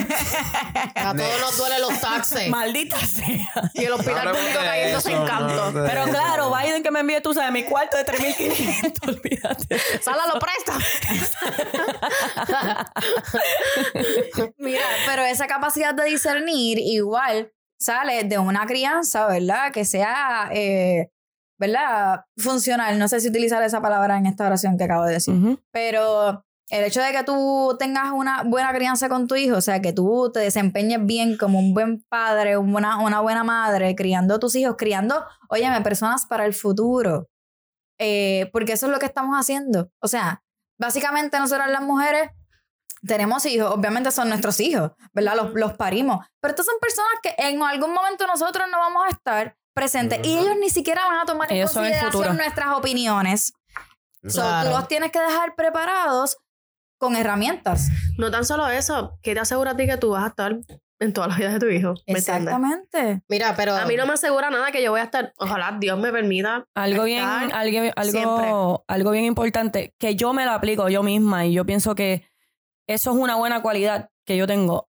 A 0.96 1.16
todos 1.16 1.42
nos 1.42 1.58
duelen 1.58 1.82
los 1.82 2.00
taxes. 2.00 2.50
Maldita 2.50 3.00
sea. 3.00 3.50
Y 3.74 3.86
el 3.86 3.94
hospital 3.94 4.26
No 4.26 4.34
público 4.34 4.60
cayéndose 4.60 5.12
eso, 5.12 5.22
en 5.22 5.28
canto. 5.28 5.72
no 5.72 5.84
Pero 5.86 6.04
claro, 6.06 6.56
Biden 6.56 6.84
que 6.84 6.92
me 6.92 7.00
envíe, 7.00 7.20
tú 7.22 7.34
sabes, 7.34 7.52
mi 7.52 7.64
cuarto 7.64 7.98
de 7.98 8.06
3.500, 8.06 9.08
olvídate. 9.16 9.80
Sala 10.02 10.24
lo 10.32 10.40
presta. 10.40 10.78
Mira, 14.58 14.86
pero 15.08 15.24
esa 15.24 15.48
capacidad 15.48 15.96
de 15.96 16.04
discernir 16.06 16.78
igual 16.78 17.52
sale 17.80 18.24
de 18.24 18.38
una 18.38 18.68
crianza, 18.68 19.26
¿verdad? 19.28 19.72
Que 19.72 19.86
sea, 19.86 20.50
eh, 20.54 21.10
¿verdad? 21.58 22.26
Funcional. 22.38 23.00
No 23.00 23.08
sé 23.08 23.20
si 23.20 23.30
utilizar 23.30 23.64
esa 23.64 23.82
palabra 23.82 24.18
en 24.18 24.28
esta 24.28 24.46
oración 24.46 24.78
que 24.78 24.84
acabo 24.84 25.06
de 25.06 25.14
decir. 25.14 25.34
Pero 25.72 26.46
el 26.72 26.86
hecho 26.86 27.02
de 27.02 27.12
que 27.12 27.24
tú 27.26 27.76
tengas 27.78 28.12
una 28.14 28.44
buena 28.44 28.74
crianza 28.74 29.10
con 29.10 29.28
tu 29.28 29.36
hijo, 29.36 29.58
o 29.58 29.62
sea, 29.62 29.82
que 29.82 29.92
tú 29.92 30.32
te 30.34 30.40
desempeñes 30.40 31.06
bien 31.06 31.38
como 31.38 31.60
un 31.60 31.74
buen 31.74 32.02
padre, 32.08 32.58
una, 32.58 32.98
una 33.00 33.20
buena 33.20 33.44
madre, 33.44 33.94
criando 33.94 34.36
a 34.36 34.40
tus 34.40 34.56
hijos, 34.56 34.76
criando, 34.78 35.22
óyeme, 35.50 35.82
personas 35.82 36.26
para 36.26 36.46
el 36.46 36.54
futuro. 36.54 37.28
Eh, 38.00 38.50
porque 38.54 38.72
eso 38.74 38.86
es 38.86 38.92
lo 38.94 39.00
que 39.00 39.06
estamos 39.06 39.38
haciendo. 39.38 39.92
O 40.00 40.08
sea, 40.08 40.44
básicamente 40.80 41.38
nosotras 41.40 41.70
las 41.70 41.82
mujeres 41.82 42.30
tenemos 43.06 43.46
hijos, 43.46 43.70
obviamente 43.70 44.10
son 44.12 44.30
nuestros 44.30 44.58
hijos, 44.62 44.92
¿verdad? 45.12 45.36
Los, 45.36 45.54
los 45.54 45.74
parimos. 45.74 46.26
Pero 46.40 46.52
estas 46.54 46.68
son 46.68 46.76
personas 46.80 47.12
que 47.22 47.36
en 47.38 47.62
algún 47.62 47.94
momento 47.94 48.26
nosotros 48.28 48.68
no 48.72 48.78
vamos 48.78 49.04
a 49.08 49.10
estar 49.10 49.58
presentes 49.74 50.26
y 50.26 50.38
ellos 50.38 50.56
ni 50.58 50.70
siquiera 50.70 51.06
van 51.06 51.20
a 51.20 51.26
tomar 51.26 51.52
en 51.52 51.58
Ellos 51.58 51.76
el 51.76 51.84
consideración 51.84 52.38
nuestras 52.38 52.78
opiniones. 52.78 53.54
So, 54.26 54.42
Claro. 54.42 54.70
tú 54.70 54.76
los 54.78 54.88
tienes 54.88 55.12
que 55.12 55.20
dejar 55.20 55.56
preparados 55.56 56.38
con 57.02 57.16
herramientas. 57.16 57.90
No 58.20 58.30
tan 58.30 58.46
solo 58.46 58.70
eso, 58.70 59.18
que 59.24 59.34
te 59.34 59.40
asegura 59.40 59.72
a 59.72 59.76
ti 59.76 59.88
que 59.88 59.98
tú 59.98 60.12
vas 60.12 60.24
a 60.24 60.28
estar 60.28 60.60
en 61.00 61.14
todas 61.14 61.30
las 61.30 61.40
vidas 61.40 61.54
de 61.54 61.60
tu 61.60 61.66
hijo. 61.66 61.96
¿me 62.06 62.20
entiendes? 62.20 62.54
Exactamente. 62.54 63.24
Mira, 63.28 63.56
pero. 63.56 63.76
A 63.76 63.86
mí 63.88 63.96
no 63.96 64.06
me 64.06 64.14
asegura 64.14 64.52
nada 64.52 64.72
que 64.72 64.84
yo 64.84 64.92
voy 64.92 65.00
a 65.00 65.06
estar, 65.06 65.34
ojalá 65.38 65.76
Dios 65.80 65.98
me 65.98 66.12
permita. 66.12 66.64
Algo 66.76 67.06
bien, 67.06 67.24
estar 67.24 67.54
algo, 67.56 67.92
siempre. 68.04 68.46
algo, 68.46 68.86
algo 68.88 69.12
bien 69.12 69.26
importante, 69.26 69.96
que 69.98 70.16
yo 70.16 70.32
me 70.32 70.46
lo 70.46 70.52
aplico 70.52 70.90
yo 70.90 71.02
misma 71.02 71.48
y 71.48 71.54
yo 71.54 71.66
pienso 71.66 71.96
que 71.96 72.30
eso 72.88 73.10
es 73.10 73.18
una 73.18 73.36
buena 73.36 73.64
cualidad 73.64 74.12
que 74.24 74.38
yo 74.38 74.46
tengo. 74.46 74.88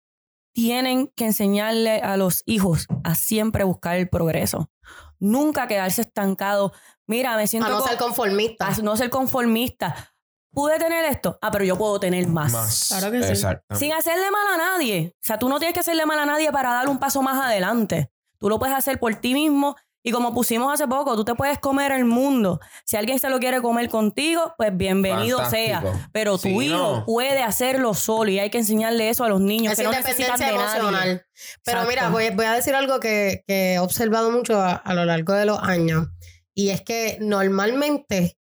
Tienen 0.54 1.12
que 1.14 1.26
enseñarle 1.26 2.00
a 2.00 2.16
los 2.16 2.42
hijos 2.46 2.86
a 3.04 3.14
siempre 3.16 3.64
buscar 3.64 3.96
el 3.96 4.08
progreso. 4.08 4.70
Nunca 5.18 5.66
quedarse 5.66 6.00
estancado. 6.00 6.72
Mira, 7.06 7.36
me 7.36 7.46
siento 7.46 7.68
a 7.68 7.70
no 7.70 7.80
ser 7.82 7.98
conformista. 7.98 8.66
a 8.66 8.76
no 8.78 8.96
ser 8.96 9.10
conformista. 9.10 10.14
Pude 10.52 10.78
tener 10.78 11.04
esto, 11.04 11.38
ah, 11.42 11.50
pero 11.50 11.64
yo 11.64 11.76
puedo 11.76 12.00
tener 12.00 12.26
más. 12.26 12.52
Más. 12.52 12.88
Claro 12.88 13.12
que 13.12 13.22
sí. 13.34 13.44
Sin 13.76 13.92
hacerle 13.92 14.30
mal 14.30 14.46
a 14.54 14.56
nadie. 14.56 15.12
O 15.14 15.18
sea, 15.20 15.38
tú 15.38 15.48
no 15.48 15.58
tienes 15.58 15.74
que 15.74 15.80
hacerle 15.80 16.06
mal 16.06 16.18
a 16.18 16.26
nadie 16.26 16.50
para 16.50 16.72
dar 16.72 16.88
un 16.88 16.98
paso 16.98 17.22
más 17.22 17.44
adelante. 17.44 18.10
Tú 18.38 18.48
lo 18.48 18.58
puedes 18.58 18.74
hacer 18.74 18.98
por 18.98 19.14
ti 19.16 19.34
mismo. 19.34 19.76
Y 20.02 20.12
como 20.12 20.32
pusimos 20.32 20.72
hace 20.72 20.86
poco, 20.86 21.16
tú 21.16 21.24
te 21.24 21.34
puedes 21.34 21.58
comer 21.58 21.90
el 21.92 22.04
mundo. 22.06 22.60
Si 22.84 22.96
alguien 22.96 23.18
se 23.18 23.28
lo 23.28 23.40
quiere 23.40 23.60
comer 23.60 23.90
contigo, 23.90 24.54
pues 24.56 24.74
bienvenido 24.74 25.44
sea. 25.50 25.82
Pero 26.12 26.38
tu 26.38 26.48
Sí, 26.48 26.56
hijo 26.66 26.76
no. 26.78 27.04
puede 27.04 27.42
hacerlo 27.42 27.92
solo 27.94 28.30
y 28.30 28.38
hay 28.38 28.48
que 28.48 28.58
enseñarle 28.58 29.10
eso 29.10 29.24
a 29.24 29.28
los 29.28 29.40
niños 29.40 29.72
Esa 29.74 29.82
que 29.82 29.88
no 29.88 29.92
necesitan 29.94 30.38
nadie. 30.38 30.54
emocional. 30.54 31.26
Pero 31.64 31.80
Exacto. 31.82 31.88
mira, 31.88 32.08
voy, 32.10 32.30
voy 32.30 32.46
a 32.46 32.52
decir 32.52 32.74
algo 32.76 33.00
que, 33.00 33.42
que 33.46 33.74
he 33.74 33.78
observado 33.80 34.30
mucho 34.30 34.58
a, 34.60 34.70
a 34.72 34.94
lo 34.94 35.04
largo 35.04 35.34
de 35.34 35.44
los 35.44 35.58
años. 35.58 36.06
Y 36.54 36.70
es 36.70 36.80
que 36.80 37.18
normalmente 37.20 38.37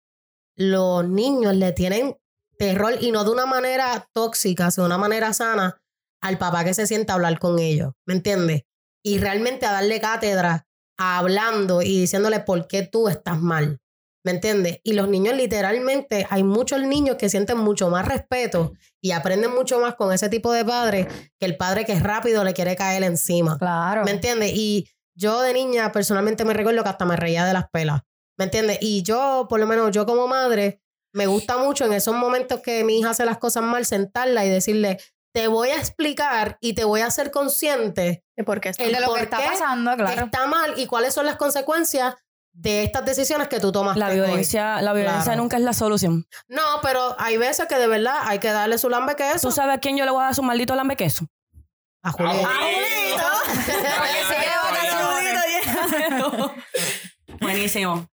los 0.58 1.08
niños 1.08 1.56
le 1.56 1.72
tienen 1.72 2.18
terror 2.58 2.96
y 3.00 3.12
no 3.12 3.24
de 3.24 3.32
una 3.32 3.46
manera 3.46 4.10
tóxica, 4.12 4.72
sino 4.72 4.86
de 4.86 4.88
una 4.88 4.98
manera 4.98 5.32
sana 5.34 5.80
al 6.22 6.38
papá 6.38 6.64
que 6.66 6.74
se 6.74 6.88
sienta 6.88 7.14
a 7.14 7.16
hablar 7.16 7.40
con 7.40 7.60
ellos. 7.60 7.94
¿Me 8.06 8.16
entiendes? 8.16 8.64
Y 9.04 9.20
realmente 9.20 9.66
a 9.66 9.72
darle 9.72 10.02
cátedra, 10.02 10.66
a 10.98 11.20
hablando 11.20 11.82
y 11.82 12.02
diciéndole 12.02 12.40
por 12.40 12.68
qué 12.68 12.84
tú 12.84 13.08
estás 13.08 13.40
mal. 13.40 13.80
¿Me 14.26 14.32
entiendes? 14.32 14.80
Y 14.84 14.94
los 14.94 15.08
niños 15.08 15.36
literalmente, 15.38 16.28
hay 16.30 16.44
muchos 16.44 16.82
niños 16.82 17.16
que 17.16 17.30
sienten 17.30 17.60
mucho 17.60 17.90
más 17.90 18.06
respeto 18.06 18.74
y 19.00 19.12
aprenden 19.12 19.54
mucho 19.54 19.80
más 19.80 19.96
con 19.96 20.12
ese 20.12 20.28
tipo 20.28 20.52
de 20.52 20.66
padre 20.66 21.08
que 21.40 21.46
el 21.46 21.56
padre 21.56 21.86
que 21.86 21.94
es 21.94 22.04
rápido 22.04 22.44
le 22.44 22.54
quiere 22.54 22.76
caer 22.76 23.04
encima. 23.04 23.58
Claro. 23.58 24.04
¿Me 24.04 24.12
entiendes? 24.12 24.52
Y 24.54 24.90
yo 25.16 25.42
de 25.42 25.54
niña 25.54 25.92
personalmente 25.92 26.44
me 26.44 26.54
recuerdo 26.54 26.84
que 26.84 26.90
hasta 26.90 27.06
me 27.06 27.16
reía 27.16 27.46
de 27.46 27.54
las 27.54 27.70
pelas. 27.72 28.02
¿Me 28.38 28.46
entiendes? 28.46 28.78
Y 28.82 29.04
yo, 29.04 29.48
por 29.50 29.60
lo 29.60 29.68
menos 29.68 29.92
yo 29.92 30.06
como 30.06 30.28
madre, 30.28 30.82
me 31.14 31.26
gusta 31.28 31.58
mucho 31.58 31.86
en 31.86 31.94
esos 31.94 32.16
momentos 32.16 32.62
que 32.62 32.84
mi 32.84 33.00
hija 33.00 33.10
hace 33.12 33.26
las 33.26 33.38
cosas 33.40 33.64
mal, 33.64 33.86
sentarla 33.86 34.46
y 34.46 34.50
decirle, 34.50 35.00
te 35.34 35.48
voy 35.48 35.70
a 35.70 35.78
explicar 35.78 36.58
y 36.62 36.74
te 36.74 36.84
voy 36.84 37.02
a 37.02 37.08
hacer 37.08 37.32
consciente 37.32 38.24
Porque 38.46 38.70
está 38.70 38.84
el 38.84 38.92
de 38.94 39.00
lo 39.02 39.08
por 39.08 39.18
que 39.18 39.24
está 39.24 39.38
qué 39.38 39.44
pasando, 39.50 39.96
claro. 39.96 40.26
está 40.26 40.48
mal 40.48 40.74
y 40.78 40.86
cuáles 40.88 41.14
son 41.14 41.26
las 41.26 41.36
consecuencias 41.36 42.16
de 42.54 42.84
estas 42.84 43.06
decisiones 43.06 43.48
que 43.48 43.60
tú 43.60 43.72
tomas. 43.72 43.98
La 43.98 44.10
violencia, 44.10 44.82
la 44.82 44.94
violencia 44.94 45.24
Claro. 45.24 45.42
nunca 45.42 45.58
es 45.58 45.64
la 45.64 45.74
solución. 45.74 46.26
No, 46.48 46.62
pero 46.82 47.16
hay 47.20 47.38
veces 47.38 47.68
que 47.68 47.76
de 47.78 47.88
verdad 47.88 48.16
hay 48.24 48.40
que 48.40 48.50
darle 48.52 48.78
su 48.80 48.90
lambe 48.90 49.16
queso 49.16 49.48
¿Tú 49.50 49.52
sabes 49.52 49.76
a 49.78 49.80
quién 49.80 49.96
yo 49.98 50.06
le 50.06 50.12
voy 50.12 50.22
a 50.22 50.26
dar 50.26 50.36
su 50.36 50.42
maldito 50.44 50.76
lambe 50.76 50.96
queso? 50.96 51.26
a 52.04 52.12
Julieta. 52.12 52.48
Julito. 52.48 53.28
Porque 53.48 53.64
se 53.64 54.40
lleva 54.40 54.62
Vaya, 54.72 54.96
vacaciones. 56.12 56.54
Buenísimo. 57.42 58.08